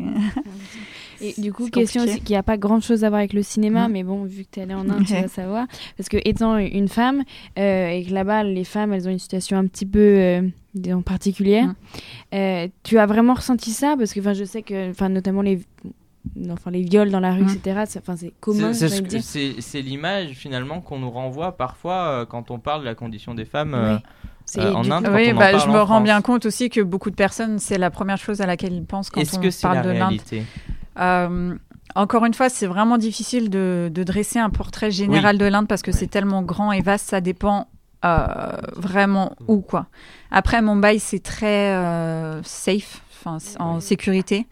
Et 1.21 1.33
du 1.41 1.53
coup, 1.53 1.69
question 1.69 2.03
aussi 2.03 2.19
qui 2.21 2.35
a 2.35 2.43
pas 2.43 2.57
grand 2.57 2.81
chose 2.81 3.03
à 3.03 3.09
voir 3.09 3.19
avec 3.19 3.33
le 3.33 3.43
cinéma, 3.43 3.87
Mm. 3.87 3.91
mais 3.91 4.03
bon, 4.03 4.23
vu 4.25 4.43
que 4.43 4.49
tu 4.51 4.59
es 4.59 4.63
allée 4.63 4.73
en 4.73 4.89
Inde, 4.89 5.05
tu 5.05 5.13
vas 5.13 5.27
savoir. 5.27 5.67
Parce 5.97 6.09
que 6.09 6.17
étant 6.25 6.57
une 6.57 6.87
femme, 6.87 7.23
euh, 7.57 7.89
et 7.89 8.03
que 8.05 8.11
là-bas, 8.13 8.43
les 8.43 8.63
femmes, 8.63 8.91
elles 8.93 9.07
ont 9.07 9.11
une 9.11 9.19
situation 9.19 9.57
un 9.57 9.67
petit 9.67 9.85
peu 9.85 9.99
euh, 9.99 10.41
disons, 10.73 11.01
particulière, 11.03 11.67
Mm. 11.67 11.75
euh, 12.33 12.67
tu 12.83 12.97
as 12.97 13.05
vraiment 13.05 13.35
ressenti 13.35 13.71
ça? 13.71 13.95
Parce 13.97 14.13
que 14.13 14.19
enfin, 14.19 14.33
je 14.33 14.43
sais 14.45 14.61
que, 14.63 14.89
enfin, 14.89 15.09
notamment 15.09 15.41
les. 15.43 15.59
Enfin, 16.51 16.69
les 16.69 16.81
viols 16.81 17.11
dans 17.11 17.21
la 17.21 17.33
rue, 17.33 17.43
Mm. 17.43 17.49
etc. 17.49 17.81
c'est- 17.87 17.99
Enfin, 17.99 18.15
c'est 18.17 18.33
commun. 18.41 18.73
C'est- 18.73 19.61
ce 19.61 19.77
l'image 19.77 20.31
finalement 20.31 20.81
qu'on 20.81 20.99
nous 20.99 21.09
renvoie 21.09 21.55
parfois 21.55 22.07
euh, 22.09 22.25
quand 22.25 22.51
on 22.51 22.59
parle 22.59 22.81
de 22.81 22.85
la 22.85 22.93
condition 22.93 23.33
des 23.33 23.45
femmes 23.45 23.73
euh, 23.73 23.97
euh, 24.57 24.73
en 24.73 24.89
Inde. 24.89 25.05
quand 25.05 25.13
Oui, 25.13 25.31
en 25.31 25.35
bah, 25.35 25.51
parle 25.51 25.61
je 25.61 25.67
en 25.67 25.71
me 25.73 25.79
rends 25.79 25.85
France. 25.85 26.03
bien 26.03 26.21
compte 26.21 26.45
aussi 26.45 26.69
que 26.69 26.81
beaucoup 26.81 27.09
de 27.11 27.15
personnes, 27.15 27.59
c'est 27.59 27.77
la 27.77 27.89
première 27.91 28.17
chose 28.17 28.41
à 28.41 28.45
laquelle 28.45 28.73
ils 28.73 28.83
pensent 28.85 29.09
quand 29.09 29.21
on 29.21 29.39
que 29.39 29.61
parle 29.61 29.81
de 29.83 29.89
l'Inde. 29.91 30.19
Euh, 30.99 31.55
encore 31.95 32.25
une 32.25 32.33
fois, 32.33 32.49
c'est 32.49 32.67
vraiment 32.67 32.97
difficile 32.97 33.49
de, 33.49 33.89
de 33.93 34.03
dresser 34.03 34.39
un 34.39 34.49
portrait 34.49 34.91
général 34.91 35.37
de 35.37 35.45
l'Inde 35.45 35.67
parce 35.67 35.81
que 35.81 35.91
Oui. 35.91 35.97
c'est 35.99 36.07
tellement 36.07 36.41
grand 36.41 36.71
et 36.71 36.81
vaste, 36.81 37.09
ça 37.09 37.21
dépend 37.21 37.67
euh, 38.05 38.27
vraiment 38.75 39.33
où 39.47 39.59
quoi. 39.61 39.87
Après 40.31 40.61
Mumbai, 40.61 40.99
c'est 40.99 41.19
très 41.23 41.73
euh, 41.75 42.41
safe, 42.43 43.01
en 43.59 43.79
sécurité. 43.79 44.47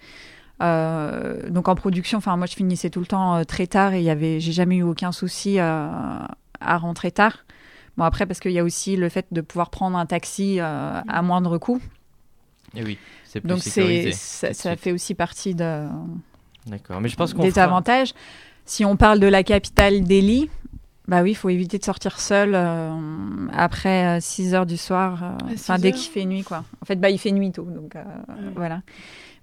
Euh, 0.61 1.49
donc 1.49 1.67
en 1.67 1.75
production, 1.75 2.17
enfin 2.17 2.35
moi 2.35 2.47
je 2.47 2.55
finissais 2.55 2.89
tout 2.89 2.99
le 2.99 3.05
temps 3.05 3.35
euh, 3.35 3.43
très 3.43 3.67
tard 3.67 3.93
et 3.93 3.99
il 3.99 4.03
y 4.03 4.09
avait, 4.09 4.39
j'ai 4.39 4.51
jamais 4.51 4.77
eu 4.77 4.83
aucun 4.83 5.11
souci 5.11 5.59
euh, 5.59 5.87
à 6.59 6.77
rentrer 6.77 7.11
tard. 7.11 7.45
Bon 7.97 8.03
après 8.03 8.25
parce 8.25 8.39
qu'il 8.39 8.51
y 8.51 8.59
a 8.59 8.63
aussi 8.63 8.95
le 8.95 9.09
fait 9.09 9.25
de 9.31 9.41
pouvoir 9.41 9.69
prendre 9.69 9.97
un 9.97 10.05
taxi 10.05 10.59
euh, 10.59 11.01
à 11.07 11.21
moindre 11.21 11.57
coût. 11.57 11.81
Eh 12.75 12.83
oui, 12.83 12.97
c'est 13.25 13.41
plus 13.41 13.49
Donc 13.49 13.59
sécurisé. 13.59 14.11
ça, 14.13 14.75
fait 14.75 14.91
aussi 14.91 15.15
partie 15.15 15.55
de, 15.55 15.87
D'accord, 16.67 17.01
mais 17.01 17.09
je 17.09 17.15
pense 17.15 17.33
qu'on 17.33 17.41
des 17.43 17.51
fera- 17.51 17.63
avantages. 17.63 18.13
Si 18.65 18.83
on 18.85 18.97
parle 18.97 19.19
de 19.19 19.27
la 19.27 19.43
capitale 19.43 20.03
Delhi, 20.03 20.49
bah 21.07 21.21
oui, 21.23 21.31
il 21.31 21.35
faut 21.35 21.47
éviter 21.49 21.77
de 21.79 21.85
sortir 21.85 22.19
seul 22.19 22.51
euh, 22.53 22.91
après 23.53 24.19
6 24.19 24.53
heures 24.53 24.65
du 24.65 24.75
soir, 24.77 25.23
euh, 25.23 25.27
enfin 25.53 25.77
6 25.77 25.81
dès 25.81 25.91
qu'il 25.93 26.11
fait 26.11 26.25
nuit 26.25 26.43
quoi. 26.43 26.65
En 26.81 26.85
fait, 26.85 26.97
bah 26.97 27.09
il 27.09 27.17
fait 27.17 27.31
nuit 27.31 27.51
tôt, 27.53 27.63
donc 27.63 27.95
euh, 27.95 28.03
voilà. 28.55 28.81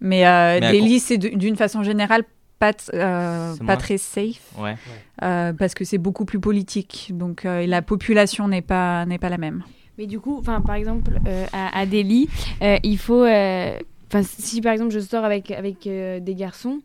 Mais, 0.00 0.26
euh, 0.26 0.58
Mais 0.60 0.72
Delhi, 0.72 1.00
c'est 1.00 1.16
d'une 1.16 1.56
façon 1.56 1.82
générale 1.82 2.24
pas, 2.72 2.92
euh, 2.94 3.56
pas 3.66 3.76
très 3.76 3.98
safe 3.98 4.40
Ouais. 4.58 4.76
euh, 5.22 5.52
parce 5.52 5.74
que 5.74 5.84
c'est 5.84 5.98
beaucoup 5.98 6.24
plus 6.24 6.40
politique, 6.40 7.10
donc 7.12 7.44
euh, 7.44 7.60
et 7.60 7.66
la 7.66 7.82
population 7.82 8.48
n'est 8.48 8.62
pas 8.62 9.04
n'est 9.06 9.18
pas 9.18 9.28
la 9.28 9.38
même. 9.38 9.62
Mais 9.98 10.06
du 10.06 10.18
coup, 10.18 10.36
enfin, 10.38 10.60
par 10.60 10.74
exemple, 10.74 11.20
euh, 11.26 11.46
à, 11.52 11.78
à 11.78 11.86
Delhi, 11.86 12.28
euh, 12.62 12.78
il 12.82 12.98
faut. 12.98 13.24
euh, 13.24 13.78
Enfin, 14.08 14.22
si 14.22 14.60
par 14.60 14.72
exemple 14.72 14.92
je 14.92 15.00
sors 15.00 15.24
avec 15.24 15.50
avec 15.50 15.86
euh, 15.88 16.20
des 16.20 16.34
garçons, 16.36 16.80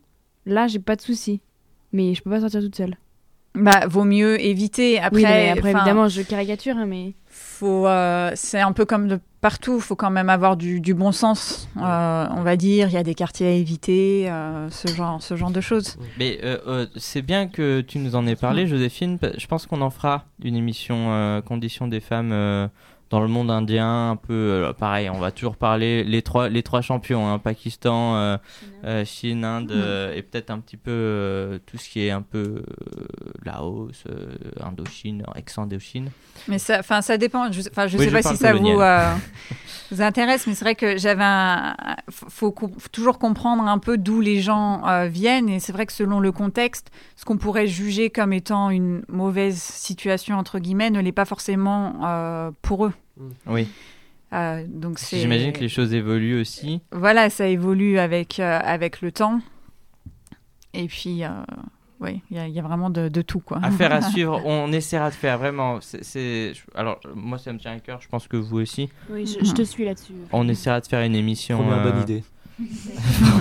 là, 0.46 0.68
j'ai 0.68 0.80
pas 0.80 0.96
de 0.96 1.02
souci. 1.02 1.42
Mais 1.92 2.14
je 2.16 2.22
peux 2.24 2.30
pas 2.32 2.40
sortir 2.42 2.62
toute 2.62 2.76
seule. 2.76 2.96
Bah 3.56 3.88
vaut 3.88 4.04
mieux 4.04 4.40
éviter. 4.42 5.00
Après, 5.00 5.18
oui, 5.18 5.24
non, 5.24 5.30
mais 5.30 5.50
après 5.50 5.70
enfin, 5.70 5.80
évidemment, 5.80 6.08
je 6.08 6.22
caricature, 6.22 6.78
hein, 6.78 6.86
mais. 6.86 7.14
faut 7.30 7.88
euh, 7.88 8.32
c'est 8.36 8.60
un 8.60 8.72
peu 8.72 8.86
comme 8.86 9.08
de 9.08 9.20
partout 9.42 9.80
faut 9.80 9.96
quand 9.96 10.10
même 10.10 10.30
avoir 10.30 10.58
du, 10.58 10.82
du 10.82 10.94
bon 10.94 11.12
sens 11.12 11.70
euh, 11.78 12.26
on 12.32 12.42
va 12.42 12.58
dire 12.58 12.90
il 12.90 12.94
y 12.94 12.98
a 12.98 13.04
des 13.04 13.16
quartiers 13.16 13.48
à 13.48 13.52
éviter 13.52 14.30
euh, 14.30 14.70
ce 14.70 14.88
genre 14.90 15.22
ce 15.22 15.36
genre 15.38 15.52
de 15.52 15.62
choses 15.62 15.98
Mais 16.18 16.40
euh, 16.44 16.58
euh, 16.68 16.86
c'est 16.98 17.22
bien 17.22 17.48
que 17.48 17.82
tu 17.82 18.00
nous 18.00 18.16
en 18.16 18.28
aies 18.28 18.36
parlé, 18.36 18.68
Joséphine. 18.68 19.18
Je 19.38 19.48
pense 19.48 19.66
qu'on 19.66 19.82
en 19.82 19.90
fera 19.90 20.26
une 20.44 20.56
émission 20.56 21.12
euh, 21.12 21.42
Conditions 21.42 21.88
des 21.88 22.02
femmes 22.02 22.32
euh, 22.34 22.68
dans 23.10 23.22
le 23.22 23.28
monde 23.28 23.50
indien, 23.50 24.12
un 24.12 24.16
peu 24.16 24.34
euh, 24.34 24.74
pareil. 24.74 25.10
On 25.10 25.18
va 25.20 25.32
toujours 25.32 25.56
parler 25.56 26.04
les 26.04 26.22
trois, 26.22 26.48
les 26.50 26.62
trois 26.64 26.82
champions, 26.82 27.28
hein, 27.28 27.40
Pakistan, 27.40 28.16
euh, 28.18 28.38
euh, 28.86 29.04
Chine, 29.06 29.44
Inde, 29.44 29.72
euh, 29.72 30.14
et 30.16 30.22
peut-être 30.22 30.52
un 30.52 30.60
petit 30.60 30.78
peu 30.78 30.92
euh, 30.92 31.60
tout 31.66 31.78
ce 31.78 31.90
qui 31.90 32.06
est 32.06 32.12
un 32.12 32.22
peu 32.22 32.64
euh, 32.64 33.04
Laos, 33.44 33.92
euh, 34.10 34.36
Indochine, 34.62 35.24
ex-Indochine. 35.36 36.10
mais 36.48 36.60
ça 36.60 36.80
enfin 36.80 37.02
ça 37.02 37.18
dépend 37.18 37.52
je, 37.52 37.62
enfin 37.70 37.88
je 37.88 37.98
Oui, 37.98 38.04
sais 38.06 38.10
je 38.10 38.16
pas 38.16 38.22
si 38.22 38.38
ça 38.38 38.54
vous, 38.54 38.80
euh, 38.80 39.14
intéresse 40.00 40.46
mais 40.48 40.54
c'est 40.54 40.66
vrai 40.66 40.76
que 40.76 40.98
j'avais 40.98 41.24
un 41.24 41.76
faut, 42.10 42.28
faut 42.30 42.52
co- 42.52 42.72
faut 42.78 42.90
toujours 42.92 43.18
comprendre 43.20 43.64
un 43.64 43.80
peu 43.80 43.98
d'où 43.98 44.22
les 44.22 44.40
gens 44.40 44.86
euh, 44.88 45.08
viennent 45.08 45.50
et 45.50 45.60
c'est 45.60 45.74
vrai 45.74 45.86
que 45.86 45.94
selon 45.94 46.20
le 46.20 46.32
contexte 46.32 46.92
ce 47.16 47.26
qu'on 47.26 47.38
pourrait 47.38 47.68
juger 47.68 48.10
comme 48.10 48.34
étant 48.34 48.70
une 48.70 49.02
mauvaise 49.10 49.58
situation 49.60 50.38
entre 50.38 50.60
guillemets 50.60 50.90
ne 50.92 51.00
l'est 51.02 51.12
pas 51.12 51.26
forcément 51.26 51.96
euh, 52.06 52.52
pour 52.62 52.86
eux 52.86 52.94
Oui. 53.48 53.68
Euh, 54.34 54.64
donc 54.68 55.00
c'est 55.00 55.20
J'imagine 55.20 55.52
que 55.54 55.60
les 55.62 55.70
choses 55.70 55.94
évoluent 55.94 56.40
aussi. 56.40 56.82
voilà, 56.92 57.30
ça 57.30 57.48
évolue 57.48 57.98
avec, 57.98 58.40
euh, 58.40 58.60
avec 58.64 59.02
le 59.02 59.12
temps. 59.12 59.42
Et 60.74 60.86
puis, 60.88 61.24
euh, 61.24 61.30
oui, 62.00 62.22
il 62.30 62.38
y, 62.38 62.40
a- 62.40 62.48
il 62.48 62.54
y 62.54 62.60
a 62.60 62.62
vraiment 62.62 62.92
de, 62.92 63.10
de 63.10 63.22
tout, 63.24 63.40
quoi. 63.40 63.60
Affaire 63.64 63.92
à 63.92 64.02
suivre. 64.12 64.40
On 64.46 64.72
essaiera 64.72 65.10
de 65.10 65.16
faire 65.16 65.38
vraiment. 65.40 65.82
c'est- 65.82 66.04
c'est- 66.04 66.54
Alors 66.76 67.00
moi, 67.16 67.38
ça 67.40 67.52
me 67.52 67.58
tient 67.60 67.72
à 67.74 67.80
cœur. 67.80 68.00
Je 68.02 68.08
pense 68.08 68.28
que 68.28 68.38
vous 68.38 68.60
aussi. 68.60 68.90
Oui, 69.10 69.26
je, 69.26 69.44
je 69.44 69.52
te 69.54 69.64
suis 69.64 69.84
là-dessus. 69.86 70.14
On 70.32 70.48
essaiera 70.48 70.80
de 70.80 70.86
faire 70.88 71.02
une 71.02 71.16
émission. 71.16 71.58
Première 71.58 71.80
euh, 71.86 71.92
bonne 71.92 72.02
idée. 72.04 72.24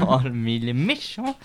Oh, 0.09 0.19
mais 0.33 0.57
il 0.57 0.69
est 0.69 0.75
méchant. 0.75 1.37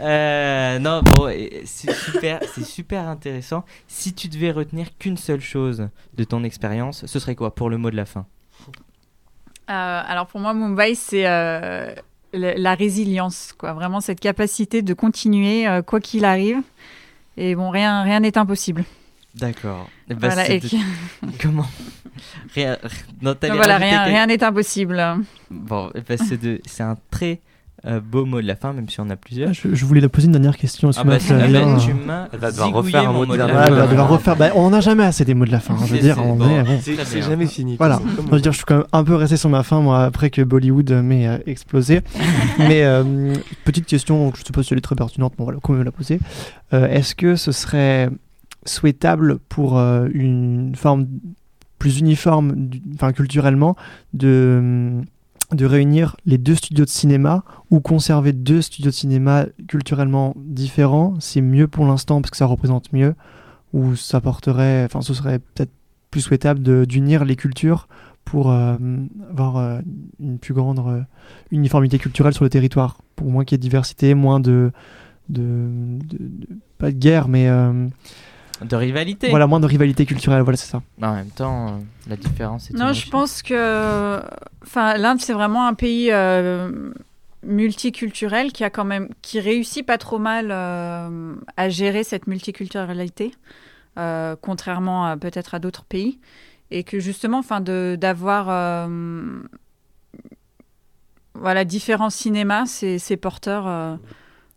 Euh, 0.00 0.78
non, 0.78 1.02
bon, 1.02 1.32
c'est 1.64 1.92
super, 1.94 2.40
c'est 2.52 2.64
super 2.64 3.08
intéressant. 3.08 3.64
Si 3.88 4.14
tu 4.14 4.28
devais 4.28 4.50
retenir 4.50 4.96
qu'une 4.98 5.16
seule 5.16 5.40
chose 5.40 5.88
de 6.14 6.24
ton 6.24 6.44
expérience, 6.44 7.06
ce 7.06 7.18
serait 7.18 7.34
quoi 7.34 7.54
pour 7.54 7.70
le 7.70 7.78
mot 7.78 7.90
de 7.90 7.96
la 7.96 8.06
fin? 8.06 8.26
Euh, 9.70 10.02
alors 10.06 10.26
pour 10.26 10.40
moi, 10.40 10.54
Mumbai, 10.54 10.94
c'est 10.94 11.26
euh, 11.26 11.94
la, 12.32 12.74
résilience, 12.74 13.54
quoi. 13.56 13.72
Vraiment 13.72 14.00
cette 14.00 14.20
capacité 14.20 14.82
de 14.82 14.94
continuer 14.94 15.66
quoi 15.86 16.00
qu'il 16.00 16.24
arrive. 16.24 16.58
Et 17.36 17.54
bon, 17.54 17.70
rien 17.70 18.02
rien 18.02 18.20
n'est 18.20 18.36
impossible. 18.36 18.84
D'accord. 19.38 19.88
Ben, 20.08 20.16
voilà, 20.18 20.44
c'est 20.44 20.56
et 20.56 20.60
de- 20.60 20.68
Comment 21.40 21.66
Rien. 22.54 22.76
Non, 23.22 23.34
voilà, 23.54 23.76
rien 23.78 24.02
rien 24.02 24.26
n'est 24.26 24.42
impossible. 24.42 25.02
Bon, 25.50 25.90
ben, 26.08 26.18
c'est 26.18 26.40
de- 26.40 26.60
c'est 26.66 26.82
un 26.82 26.96
très 27.10 27.40
euh, 27.86 27.98
beau 28.00 28.26
mot 28.26 28.42
de 28.42 28.46
la 28.46 28.56
fin, 28.56 28.74
même 28.74 28.88
si 28.90 29.00
on 29.00 29.08
a 29.08 29.16
plusieurs. 29.16 29.54
Je, 29.54 29.72
je 29.74 29.84
voulais 29.86 30.02
la 30.02 30.10
poser 30.10 30.26
une 30.26 30.32
dernière 30.32 30.56
question. 30.58 30.90
Ah 30.96 31.02
bah, 31.04 31.14
ah 31.14 31.32
bah, 31.32 31.78
tu 31.80 31.94
m'as 31.94 32.28
Elle 32.32 32.38
va 32.38 32.50
devoir 32.50 32.72
refaire 32.72 33.08
un 33.08 33.12
mot 33.12 33.24
de 33.24 33.34
la 33.36 33.46
Ouais, 33.46 33.52
fin. 33.52 33.64
elle 33.68 33.72
va 33.74 33.82
Ouais. 33.84 33.88
devoir 33.88 34.08
refaire. 34.10 34.36
Bah, 34.36 34.50
on 34.54 34.64
en 34.66 34.72
a 34.74 34.80
jamais 34.80 35.04
assez 35.04 35.24
des 35.24 35.32
mots 35.32 35.46
de 35.46 35.52
la 35.52 35.60
fin. 35.60 35.74
hein, 35.74 35.86
je 35.86 35.94
veux 35.94 35.98
dire, 36.00 36.18
on 36.22 36.34
bon. 36.34 36.46
est- 36.50 36.62
bon. 36.64 36.78
C'est 36.82 37.22
jamais 37.22 37.46
fini. 37.46 37.76
Voilà. 37.76 38.00
Je 38.26 38.30
veux 38.30 38.40
dire, 38.40 38.52
je 38.52 38.56
suis 38.58 38.66
quand 38.66 38.76
même 38.78 38.86
un 38.92 39.04
peu 39.04 39.14
resté 39.14 39.38
sur 39.38 39.48
ma 39.48 39.62
fin, 39.62 39.80
moi, 39.80 40.04
après 40.04 40.28
que 40.28 40.42
Bollywood 40.42 40.90
m'ait 40.90 41.26
euh, 41.28 41.38
explosé. 41.46 42.02
Mais 42.58 42.82
euh, 42.84 43.32
petite 43.64 43.86
question, 43.86 44.30
je 44.34 44.40
ne 44.40 44.44
sais 44.44 44.52
pas 44.52 44.62
si 44.62 44.74
elle 44.74 44.78
est 44.78 44.82
très 44.82 44.96
pertinente, 44.96 45.32
mais 45.38 45.44
voilà, 45.44 45.58
quand 45.62 45.72
même 45.72 45.84
la 45.84 45.92
poser. 45.92 46.18
Euh, 46.74 46.86
Est-ce 46.88 47.14
que 47.14 47.36
ce 47.36 47.50
serait 47.52 48.10
souhaitable 48.66 49.38
pour 49.38 49.78
euh, 49.78 50.08
une 50.12 50.74
forme 50.74 51.06
plus 51.78 51.98
uniforme, 51.98 52.68
enfin 52.94 53.12
culturellement, 53.12 53.74
de, 54.12 55.00
de 55.52 55.64
réunir 55.64 56.16
les 56.26 56.38
deux 56.38 56.54
studios 56.54 56.84
de 56.84 56.90
cinéma 56.90 57.42
ou 57.70 57.80
conserver 57.80 58.32
deux 58.32 58.60
studios 58.60 58.90
de 58.90 58.94
cinéma 58.94 59.46
culturellement 59.66 60.34
différents. 60.36 61.14
C'est 61.20 61.40
mieux 61.40 61.68
pour 61.68 61.86
l'instant 61.86 62.20
parce 62.20 62.30
que 62.30 62.36
ça 62.36 62.46
représente 62.46 62.92
mieux 62.92 63.14
ou 63.72 63.96
ça 63.96 64.20
porterait, 64.20 64.84
enfin 64.84 65.00
ce 65.00 65.14
serait 65.14 65.38
peut-être 65.38 65.70
plus 66.10 66.20
souhaitable 66.20 66.86
d'unir 66.86 67.24
les 67.24 67.36
cultures 67.36 67.88
pour 68.24 68.50
euh, 68.50 68.76
avoir 69.30 69.56
euh, 69.56 69.80
une 70.20 70.38
plus 70.38 70.54
grande 70.54 71.04
uniformité 71.50 71.98
culturelle 71.98 72.34
sur 72.34 72.44
le 72.44 72.50
territoire, 72.50 72.98
pour 73.16 73.30
moins 73.30 73.44
qu'il 73.44 73.56
y 73.56 73.58
ait 73.58 73.62
diversité, 73.62 74.14
moins 74.14 74.40
de, 74.40 74.72
de, 75.28 75.68
pas 76.78 76.90
de 76.90 76.96
guerre, 76.96 77.28
mais 77.28 77.48
De 78.62 78.76
rivalité. 78.76 79.30
voilà, 79.30 79.46
moins 79.46 79.60
de 79.60 79.66
rivalité 79.66 80.06
culturelle, 80.06 80.42
voilà, 80.42 80.56
c'est 80.56 80.70
ça. 80.70 80.82
En 81.02 81.14
même 81.14 81.30
temps, 81.30 81.68
euh, 81.68 81.70
la 82.08 82.16
différence 82.16 82.70
est 82.70 82.74
Non, 82.74 82.92
je 82.92 83.08
pense 83.08 83.42
que, 83.42 84.20
enfin, 84.62 84.96
l'Inde 84.96 85.20
c'est 85.20 85.32
vraiment 85.32 85.66
un 85.66 85.74
pays 85.74 86.10
euh, 86.12 86.92
multiculturel 87.42 88.52
qui 88.52 88.64
a 88.64 88.70
quand 88.70 88.84
même, 88.84 89.08
qui 89.22 89.40
réussit 89.40 89.84
pas 89.84 89.98
trop 89.98 90.18
mal 90.18 90.48
euh, 90.50 91.34
à 91.56 91.68
gérer 91.68 92.04
cette 92.04 92.26
multiculturalité, 92.26 93.34
euh, 93.98 94.36
contrairement 94.40 95.16
peut-être 95.16 95.54
à 95.54 95.58
d'autres 95.58 95.84
pays, 95.84 96.18
et 96.70 96.84
que 96.84 97.00
justement, 97.00 97.38
enfin, 97.38 97.60
de 97.60 97.96
d'avoir 97.98 98.50
voilà 101.34 101.64
différents 101.64 102.10
cinémas, 102.10 102.66
c'est 102.66 102.98
c'est 102.98 103.16
porteur 103.16 103.66
euh, 103.66 103.96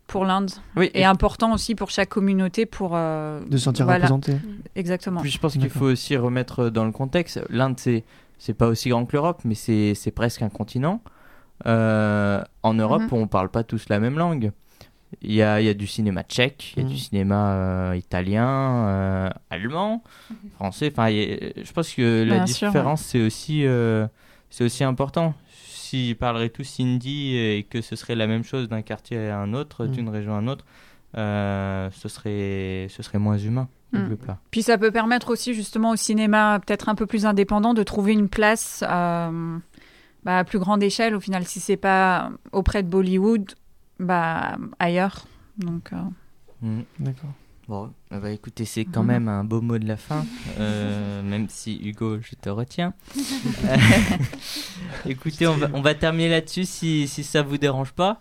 pour 0.06 0.24
l'Inde 0.24 0.50
Oui, 0.76 0.90
et 0.94 1.04
important 1.04 1.52
aussi 1.54 1.74
pour 1.74 1.90
chaque 1.90 2.10
communauté 2.10 2.66
pour 2.66 2.92
euh, 2.94 3.40
De 3.48 3.56
se 3.56 3.64
sentir 3.64 3.84
voilà, 3.86 4.06
représenté. 4.06 4.36
exactement. 4.76 5.20
Puis 5.20 5.30
je 5.30 5.38
pense 5.38 5.54
qu'il 5.54 5.70
faut 5.70 5.86
aussi 5.86 6.16
remettre 6.16 6.68
dans 6.70 6.84
le 6.84 6.92
contexte. 6.92 7.40
L'Inde, 7.50 7.74
c'est 7.78 8.04
c'est 8.38 8.54
pas 8.54 8.66
aussi 8.66 8.90
grand 8.90 9.06
que 9.06 9.12
l'Europe, 9.16 9.40
mais 9.44 9.54
c'est 9.54 9.94
c'est 9.94 10.10
presque 10.10 10.42
un 10.42 10.48
continent. 10.50 11.00
Euh, 11.66 12.42
en 12.62 12.74
Europe, 12.74 13.02
Mhm. 13.02 13.12
on 13.18 13.26
parle 13.26 13.48
pas 13.48 13.62
tous 13.62 13.88
la 13.88 14.00
même 14.00 14.18
langue. 14.18 14.52
Il 15.22 15.32
y 15.32 15.42
a, 15.42 15.60
il 15.60 15.66
y 15.66 15.68
a 15.68 15.74
du 15.74 15.86
cinéma 15.86 16.24
tchèque, 16.24 16.74
il 16.76 16.82
y 16.82 16.86
a 16.86 16.88
du 16.88 16.98
cinéma 16.98 17.52
euh, 17.54 17.96
italien, 17.96 18.48
euh, 18.48 19.30
allemand, 19.48 20.02
français. 20.56 20.90
Enfin, 20.90 21.08
je 21.10 21.72
pense 21.72 21.92
que 21.94 22.24
la 22.24 22.34
Bien 22.36 22.44
différence, 22.44 23.02
c'est 23.02 23.22
aussi, 23.22 23.64
euh, 23.64 24.08
c'est 24.50 24.64
aussi 24.64 24.82
important. 24.82 25.34
Si 25.94 26.06
s'ils 26.06 26.16
parleraient 26.16 26.48
tous 26.48 26.80
hindi 26.80 27.36
et 27.36 27.62
que 27.68 27.80
ce 27.80 27.94
serait 27.96 28.14
la 28.16 28.26
même 28.26 28.44
chose 28.44 28.68
d'un 28.68 28.82
quartier 28.82 29.28
à 29.28 29.38
un 29.38 29.54
autre, 29.54 29.86
Mm. 29.86 29.90
d'une 29.90 30.08
région 30.08 30.34
à 30.34 30.38
un 30.38 30.48
autre, 30.48 30.64
euh, 31.16 31.88
ce, 31.92 32.08
serait, 32.08 32.88
ce 32.90 33.02
serait 33.02 33.18
moins 33.18 33.38
humain. 33.38 33.68
Mm. 33.92 34.16
Puis 34.50 34.62
ça 34.62 34.76
peut 34.76 34.90
permettre 34.90 35.30
aussi 35.30 35.54
justement 35.54 35.90
au 35.90 35.96
cinéma 35.96 36.58
peut-être 36.66 36.88
un 36.88 36.96
peu 36.96 37.06
plus 37.06 37.26
indépendant 37.26 37.74
de 37.74 37.82
trouver 37.84 38.12
une 38.12 38.28
place 38.28 38.82
euh, 38.88 39.58
bah, 40.24 40.38
à 40.38 40.44
plus 40.44 40.58
grande 40.58 40.82
échelle 40.82 41.14
au 41.14 41.20
final 41.20 41.44
si 41.46 41.60
c'est 41.60 41.76
pas 41.76 42.30
auprès 42.50 42.82
de 42.82 42.88
Bollywood, 42.88 43.54
bah 44.00 44.56
ailleurs. 44.78 45.26
Donc 45.58 45.92
euh, 45.92 45.96
Mm. 46.62 46.80
D'accord. 46.98 47.30
Bon, 47.66 47.90
ben, 48.10 48.26
écoutez, 48.26 48.66
c'est 48.66 48.84
quand 48.84 49.02
même 49.02 49.26
un 49.26 49.42
beau 49.42 49.62
mot 49.62 49.78
de 49.78 49.88
la 49.88 49.96
fin, 49.96 50.26
euh, 50.60 51.22
même 51.22 51.48
si 51.48 51.80
Hugo, 51.82 52.18
je 52.20 52.34
te 52.34 52.50
retiens. 52.50 52.92
écoutez, 55.06 55.46
on 55.46 55.56
va, 55.56 55.70
on 55.72 55.80
va 55.80 55.94
terminer 55.94 56.28
là-dessus 56.28 56.66
si, 56.66 57.08
si 57.08 57.24
ça 57.24 57.42
vous 57.42 57.56
dérange 57.56 57.92
pas. 57.92 58.20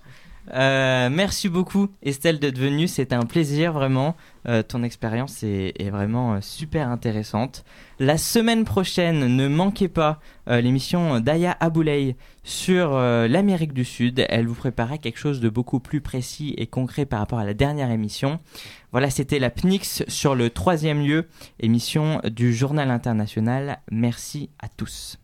Euh, 0.51 1.09
merci 1.09 1.47
beaucoup 1.47 1.87
Estelle 2.01 2.39
d'être 2.39 2.57
venue, 2.57 2.87
c'était 2.87 3.15
un 3.15 3.25
plaisir 3.25 3.73
vraiment. 3.73 4.15
Euh, 4.47 4.61
ton 4.61 4.83
expérience 4.83 5.41
est, 5.43 5.73
est 5.79 5.89
vraiment 5.89 6.33
euh, 6.33 6.37
super 6.41 6.89
intéressante. 6.89 7.63
La 7.99 8.17
semaine 8.17 8.65
prochaine, 8.65 9.37
ne 9.37 9.47
manquez 9.47 9.87
pas 9.87 10.19
euh, 10.49 10.59
l'émission 10.59 11.21
d'Aya 11.21 11.55
Aboulay 11.61 12.17
sur 12.43 12.97
l'Amérique 12.97 13.71
du 13.71 13.85
Sud. 13.85 14.25
Elle 14.27 14.47
vous 14.47 14.53
préparera 14.53 14.97
quelque 14.97 15.17
chose 15.17 15.39
de 15.39 15.47
beaucoup 15.47 15.79
plus 15.79 16.01
précis 16.01 16.53
et 16.57 16.67
concret 16.67 17.05
par 17.05 17.19
rapport 17.19 17.39
à 17.39 17.45
la 17.45 17.53
dernière 17.53 17.89
émission. 17.89 18.41
Voilà, 18.91 19.09
c'était 19.09 19.39
la 19.39 19.49
PNIX 19.49 20.03
sur 20.09 20.35
le 20.35 20.49
troisième 20.49 21.01
lieu, 21.05 21.29
émission 21.61 22.19
du 22.25 22.53
Journal 22.53 22.91
International. 22.91 23.79
Merci 23.89 24.49
à 24.61 24.67
tous. 24.67 25.19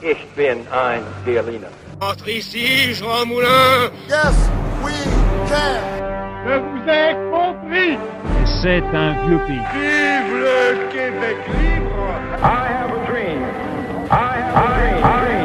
Ich 0.00 0.18
bin 0.36 0.58
ein. 0.70 1.02
Entre 2.00 2.28
ici, 2.32 2.94
Jean 2.94 3.26
Moulin. 3.26 3.90
Yes, 4.08 4.34
we 4.82 4.92
can 5.48 5.94
Je 6.46 6.58
vous 6.58 6.88
ai 6.88 7.14
compris. 7.30 7.98
C'est 8.62 8.82
un 8.94 9.26
vieux 9.26 9.38
pays. 9.46 9.62
Vive 9.74 10.34
le 10.34 10.88
Québec 10.92 11.36
libre. 11.60 11.94
I 12.42 12.68
have 12.68 12.90
a 12.90 13.06
dream, 13.06 13.42
I 14.10 14.36
have 14.38 14.56
a 14.56 15.24
dream. 15.24 15.43